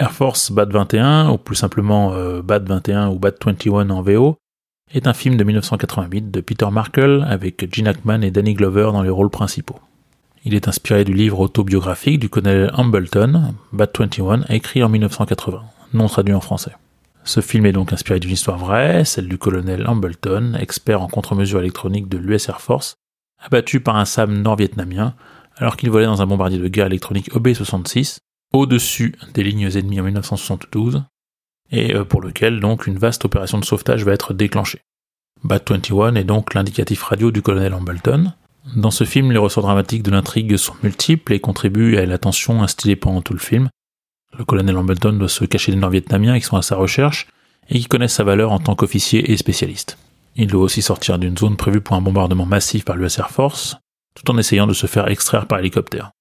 Air 0.00 0.12
Force 0.12 0.50
Bad 0.50 0.72
21, 0.72 1.28
ou 1.28 1.36
plus 1.36 1.56
simplement 1.56 2.14
euh, 2.14 2.40
Bad 2.40 2.66
21 2.66 3.10
ou 3.10 3.18
Bad 3.18 3.34
21 3.44 3.90
en 3.90 4.00
VO, 4.00 4.38
est 4.94 5.06
un 5.06 5.12
film 5.12 5.36
de 5.36 5.44
1988 5.44 6.30
de 6.30 6.40
Peter 6.40 6.66
Markle 6.72 7.22
avec 7.28 7.68
Gene 7.70 7.86
Hackman 7.86 8.22
et 8.22 8.30
Danny 8.30 8.54
Glover 8.54 8.90
dans 8.92 9.02
les 9.02 9.10
rôles 9.10 9.28
principaux. 9.28 9.78
Il 10.46 10.54
est 10.54 10.68
inspiré 10.68 11.04
du 11.04 11.12
livre 11.12 11.40
autobiographique 11.40 12.18
du 12.18 12.30
colonel 12.30 12.70
Hambleton, 12.74 13.54
Bad 13.72 13.90
21, 13.96 14.44
écrit 14.48 14.82
en 14.82 14.88
1980, 14.88 15.62
non 15.92 16.06
traduit 16.06 16.34
en 16.34 16.40
français. 16.40 16.72
Ce 17.24 17.40
film 17.40 17.66
est 17.66 17.72
donc 17.72 17.92
inspiré 17.92 18.20
d'une 18.20 18.30
histoire 18.30 18.56
vraie, 18.56 19.04
celle 19.04 19.28
du 19.28 19.36
colonel 19.36 19.86
Hambleton, 19.86 20.54
expert 20.58 21.02
en 21.02 21.08
contre-mesures 21.08 21.60
électroniques 21.60 22.08
de 22.08 22.16
l'US 22.16 22.48
Air 22.48 22.62
Force, 22.62 22.94
abattu 23.38 23.80
par 23.80 23.96
un 23.96 24.06
SAM 24.06 24.40
nord-vietnamien 24.40 25.14
alors 25.56 25.76
qu'il 25.76 25.90
volait 25.90 26.06
dans 26.06 26.22
un 26.22 26.26
bombardier 26.26 26.58
de 26.58 26.68
guerre 26.68 26.86
électronique 26.86 27.30
OB-66 27.34 28.20
au-dessus 28.52 29.14
des 29.34 29.42
lignes 29.42 29.70
ennemies 29.76 30.00
en 30.00 30.04
1972, 30.04 31.04
et 31.70 31.94
euh, 31.94 32.04
pour 32.04 32.20
lequel 32.20 32.60
donc 32.60 32.86
une 32.86 32.98
vaste 32.98 33.24
opération 33.24 33.58
de 33.58 33.64
sauvetage 33.64 34.04
va 34.04 34.12
être 34.12 34.34
déclenchée. 34.34 34.80
Bat 35.44 35.60
21 35.68 36.16
est 36.16 36.24
donc 36.24 36.54
l'indicatif 36.54 37.02
radio 37.02 37.30
du 37.30 37.42
colonel 37.42 37.72
Hambleton. 37.74 38.32
Dans 38.76 38.90
ce 38.90 39.04
film, 39.04 39.32
les 39.32 39.38
ressorts 39.38 39.64
dramatiques 39.64 40.02
de 40.02 40.10
l'intrigue 40.10 40.56
sont 40.56 40.74
multiples 40.82 41.32
et 41.32 41.40
contribuent 41.40 41.96
à 41.96 42.04
la 42.04 42.18
instillée 42.24 42.96
pendant 42.96 43.22
tout 43.22 43.32
le 43.32 43.38
film. 43.38 43.70
Le 44.38 44.44
colonel 44.44 44.76
Hambleton 44.76 45.12
doit 45.12 45.28
se 45.28 45.44
cacher 45.44 45.72
des 45.72 45.78
Nord-Vietnamiens 45.78 46.38
qui 46.38 46.44
sont 46.44 46.56
à 46.56 46.62
sa 46.62 46.76
recherche 46.76 47.26
et 47.68 47.78
qui 47.78 47.86
connaissent 47.86 48.14
sa 48.14 48.24
valeur 48.24 48.52
en 48.52 48.58
tant 48.58 48.74
qu'officier 48.74 49.30
et 49.30 49.36
spécialiste. 49.36 49.96
Il 50.36 50.48
doit 50.48 50.62
aussi 50.62 50.82
sortir 50.82 51.18
d'une 51.18 51.36
zone 51.36 51.56
prévue 51.56 51.80
pour 51.80 51.96
un 51.96 52.00
bombardement 52.00 52.46
massif 52.46 52.84
par 52.84 52.96
l'US 52.96 53.18
Air 53.18 53.30
Force, 53.30 53.78
tout 54.14 54.30
en 54.30 54.38
essayant 54.38 54.66
de 54.66 54.72
se 54.72 54.86
faire 54.86 55.08
extraire 55.08 55.46
par 55.46 55.58
hélicoptère. 55.58 56.12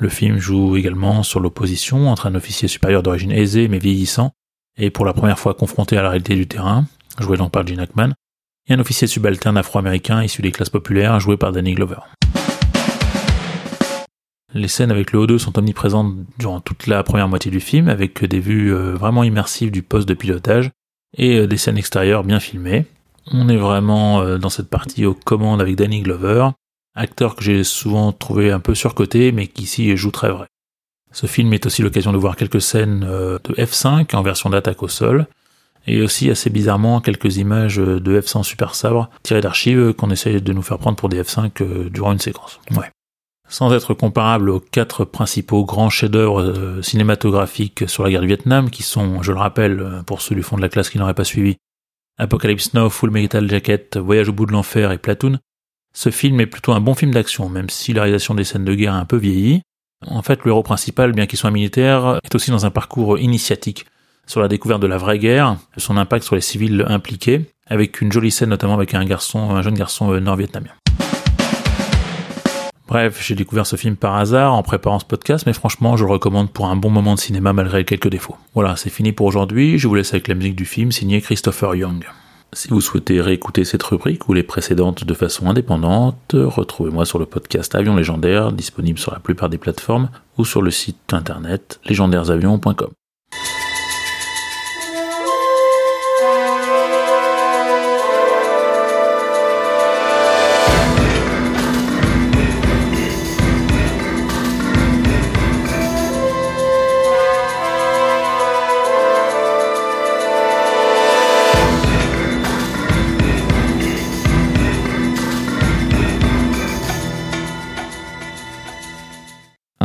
Le 0.00 0.08
film 0.08 0.38
joue 0.38 0.76
également 0.76 1.22
sur 1.22 1.40
l'opposition 1.40 2.08
entre 2.08 2.26
un 2.26 2.34
officier 2.34 2.68
supérieur 2.68 3.02
d'origine 3.02 3.32
aisée 3.32 3.68
mais 3.68 3.78
vieillissant, 3.78 4.32
et 4.78 4.88
pour 4.88 5.04
la 5.04 5.12
première 5.12 5.38
fois 5.38 5.52
confronté 5.52 5.98
à 5.98 6.02
la 6.02 6.08
réalité 6.08 6.36
du 6.36 6.46
terrain, 6.46 6.86
joué 7.18 7.36
donc 7.36 7.52
par 7.52 7.66
Gene 7.66 7.80
Hackman, 7.80 8.14
et 8.66 8.72
un 8.72 8.78
officier 8.78 9.06
subalterne 9.06 9.58
afro-américain 9.58 10.22
issu 10.22 10.40
des 10.40 10.52
classes 10.52 10.70
populaires, 10.70 11.20
joué 11.20 11.36
par 11.36 11.52
Danny 11.52 11.74
Glover. 11.74 11.98
Les 14.54 14.68
scènes 14.68 14.90
avec 14.90 15.12
le 15.12 15.26
O2 15.26 15.36
sont 15.36 15.58
omniprésentes 15.58 16.14
durant 16.38 16.60
toute 16.60 16.86
la 16.86 17.02
première 17.02 17.28
moitié 17.28 17.50
du 17.50 17.60
film, 17.60 17.90
avec 17.90 18.24
des 18.24 18.40
vues 18.40 18.74
euh, 18.74 18.94
vraiment 18.94 19.22
immersives 19.22 19.70
du 19.70 19.82
poste 19.82 20.08
de 20.08 20.14
pilotage, 20.14 20.70
et 21.18 21.40
euh, 21.40 21.46
des 21.46 21.58
scènes 21.58 21.76
extérieures 21.76 22.24
bien 22.24 22.40
filmées. 22.40 22.86
On 23.30 23.50
est 23.50 23.58
vraiment 23.58 24.22
euh, 24.22 24.38
dans 24.38 24.48
cette 24.48 24.70
partie 24.70 25.04
aux 25.04 25.12
commandes 25.12 25.60
avec 25.60 25.76
Danny 25.76 26.00
Glover, 26.00 26.48
acteur 27.00 27.34
que 27.34 27.42
j'ai 27.42 27.64
souvent 27.64 28.12
trouvé 28.12 28.50
un 28.50 28.60
peu 28.60 28.74
surcoté, 28.74 29.32
mais 29.32 29.46
qui 29.46 29.64
ici 29.64 29.96
joue 29.96 30.10
très 30.10 30.30
vrai. 30.30 30.46
Ce 31.12 31.26
film 31.26 31.52
est 31.52 31.66
aussi 31.66 31.82
l'occasion 31.82 32.12
de 32.12 32.18
voir 32.18 32.36
quelques 32.36 32.62
scènes 32.62 33.04
euh, 33.08 33.38
de 33.44 33.54
F5 33.54 34.14
en 34.14 34.22
version 34.22 34.50
d'attaque 34.50 34.82
au 34.82 34.88
sol, 34.88 35.26
et 35.86 36.02
aussi 36.02 36.30
assez 36.30 36.50
bizarrement 36.50 37.00
quelques 37.00 37.38
images 37.38 37.76
de 37.76 38.20
F-100 38.20 38.42
Super 38.42 38.74
Sabre 38.74 39.08
tirées 39.22 39.40
d'archives 39.40 39.94
qu'on 39.94 40.10
essaye 40.10 40.40
de 40.40 40.52
nous 40.52 40.62
faire 40.62 40.78
prendre 40.78 40.96
pour 40.96 41.08
des 41.08 41.22
F-5 41.22 41.88
durant 41.88 42.12
une 42.12 42.18
séquence. 42.18 42.60
Sans 43.48 43.72
être 43.72 43.94
comparable 43.94 44.50
aux 44.50 44.60
quatre 44.60 45.04
principaux 45.04 45.64
grands 45.64 45.88
chefs-d'œuvre 45.88 46.80
cinématographiques 46.82 47.88
sur 47.88 48.04
la 48.04 48.10
guerre 48.10 48.20
du 48.20 48.26
Vietnam, 48.28 48.70
qui 48.70 48.82
sont, 48.82 49.22
je 49.22 49.32
le 49.32 49.38
rappelle, 49.38 50.02
pour 50.06 50.20
ceux 50.20 50.34
du 50.34 50.42
fond 50.42 50.56
de 50.56 50.62
la 50.62 50.68
classe 50.68 50.90
qui 50.90 50.98
n'auraient 50.98 51.14
pas 51.14 51.24
suivi, 51.24 51.56
Apocalypse 52.18 52.74
Now, 52.74 52.90
Full 52.90 53.10
Metal 53.10 53.48
Jacket, 53.48 53.96
Voyage 53.96 54.28
au 54.28 54.34
bout 54.34 54.44
de 54.44 54.52
l'enfer 54.52 54.92
et 54.92 54.98
Platoon, 54.98 55.38
ce 55.92 56.10
film 56.10 56.40
est 56.40 56.46
plutôt 56.46 56.72
un 56.72 56.80
bon 56.80 56.94
film 56.94 57.12
d'action, 57.12 57.48
même 57.48 57.68
si 57.68 57.92
la 57.92 58.02
réalisation 58.02 58.34
des 58.34 58.44
scènes 58.44 58.64
de 58.64 58.74
guerre 58.74 58.94
a 58.94 58.98
un 58.98 59.04
peu 59.04 59.16
vieilli. 59.16 59.62
En 60.06 60.22
fait, 60.22 60.44
le 60.44 60.50
héros 60.50 60.62
principal, 60.62 61.12
bien 61.12 61.26
qu'il 61.26 61.38
soit 61.38 61.50
militaire, 61.50 62.20
est 62.24 62.34
aussi 62.34 62.50
dans 62.50 62.64
un 62.64 62.70
parcours 62.70 63.18
initiatique 63.18 63.86
sur 64.26 64.40
la 64.40 64.48
découverte 64.48 64.80
de 64.80 64.86
la 64.86 64.96
vraie 64.96 65.18
guerre, 65.18 65.56
son 65.76 65.96
impact 65.96 66.24
sur 66.24 66.36
les 66.36 66.40
civils 66.40 66.84
impliqués, 66.88 67.50
avec 67.66 68.00
une 68.00 68.12
jolie 68.12 68.30
scène 68.30 68.50
notamment 68.50 68.74
avec 68.74 68.94
un 68.94 69.04
garçon, 69.04 69.50
un 69.50 69.62
jeune 69.62 69.74
garçon 69.74 70.12
euh, 70.12 70.20
nord-vietnamien. 70.20 70.70
Bref, 72.86 73.22
j'ai 73.24 73.34
découvert 73.34 73.66
ce 73.66 73.76
film 73.76 73.96
par 73.96 74.16
hasard 74.16 74.54
en 74.54 74.62
préparant 74.62 74.98
ce 74.98 75.04
podcast, 75.04 75.46
mais 75.46 75.52
franchement, 75.52 75.96
je 75.96 76.04
le 76.04 76.10
recommande 76.10 76.50
pour 76.50 76.66
un 76.66 76.76
bon 76.76 76.90
moment 76.90 77.14
de 77.14 77.20
cinéma 77.20 77.52
malgré 77.52 77.84
quelques 77.84 78.08
défauts. 78.08 78.36
Voilà, 78.54 78.74
c'est 78.76 78.90
fini 78.90 79.12
pour 79.12 79.26
aujourd'hui. 79.26 79.78
Je 79.78 79.86
vous 79.86 79.94
laisse 79.94 80.12
avec 80.12 80.26
la 80.26 80.34
musique 80.34 80.56
du 80.56 80.64
film 80.64 80.90
signé 80.90 81.20
Christopher 81.20 81.76
Young. 81.76 82.04
Si 82.52 82.68
vous 82.68 82.80
souhaitez 82.80 83.20
réécouter 83.20 83.64
cette 83.64 83.82
rubrique 83.84 84.28
ou 84.28 84.32
les 84.32 84.42
précédentes 84.42 85.04
de 85.04 85.14
façon 85.14 85.48
indépendante, 85.48 86.32
retrouvez-moi 86.34 87.04
sur 87.06 87.20
le 87.20 87.26
podcast 87.26 87.74
Avion 87.76 87.94
Légendaire, 87.94 88.50
disponible 88.50 88.98
sur 88.98 89.12
la 89.12 89.20
plupart 89.20 89.48
des 89.48 89.58
plateformes, 89.58 90.10
ou 90.36 90.44
sur 90.44 90.60
le 90.60 90.72
site 90.72 91.12
internet 91.12 91.80
légendairesavions.com. 91.84 92.90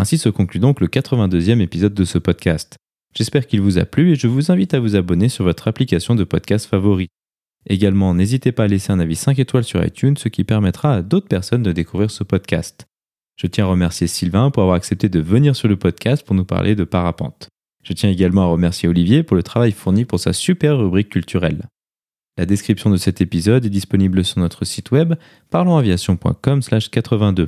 Ainsi 0.06 0.20
se 0.20 0.30
conclut 0.30 0.60
donc 0.60 0.82
le 0.82 0.88
82e 0.88 1.62
épisode 1.62 1.95
de 1.95 2.03
ce 2.06 2.20
podcast. 2.20 2.78
J'espère 3.18 3.47
qu'il 3.47 3.60
vous 3.60 3.80
a 3.80 3.86
plu 3.86 4.12
et 4.12 4.16
je 4.16 4.28
vous 4.28 4.51
invite 4.51 4.76
à 4.76 4.80
vous 4.80 4.95
abonner 4.95 5.30
sur 5.30 5.43
votre 5.43 5.68
application 5.68 6.14
de 6.14 6.24
podcast 6.24 6.68
favori. 6.68 7.08
Également, 7.68 8.14
n'hésitez 8.14 8.51
pas 8.51 8.66
à 8.66 8.68
laisser 8.68 8.91
un 8.91 8.99
avis 8.99 9.16
5 9.16 9.39
étoiles 9.39 9.64
sur 9.64 9.84
iTunes, 9.84 10.16
ce 10.16 10.30
qui 10.30 10.43
permettra 10.43 10.93
à 10.93 11.01
d'autres 11.01 11.28
personnes 11.28 11.64
de 11.64 11.72
découvrir 11.72 12.12
ce 12.12 12.24
podcast. 12.24 12.86
Je 13.36 13.47
tiens 13.47 13.66
à 13.66 13.70
remercier 13.70 14.06
Sylvain 14.06 14.51
pour 14.51 14.62
avoir 14.62 14.78
accepté 14.78 15.10
de 15.10 15.20
venir 15.20 15.56
sur 15.56 15.68
le 15.68 15.76
podcast 15.76 16.24
pour 16.24 16.36
nous 16.36 16.45
parler 16.45 16.76
de 16.76 16.84
parapente. 16.84 17.49
Je 17.84 17.93
tiens 17.93 18.12
également 18.12 18.43
à 18.43 18.51
remercier 18.51 18.88
Olivier 18.88 19.24
pour 19.24 19.36
le 19.36 19.41
travail 19.41 19.72
fourni 19.72 20.06
pour 20.06 20.20
sa 20.20 20.34
super 20.34 20.78
rubrique 20.78 21.10
culturelle. 21.10 21.64
La 22.38 22.45
description 22.45 22.91
de 22.91 22.97
cet 22.97 23.22
épisode 23.22 23.66
est 23.66 23.72
disponible 23.72 24.24
sur 24.24 24.38
notre 24.38 24.66
site 24.66 24.91
web 24.91 25.16
parlonsaviation.com/82. 25.49 27.47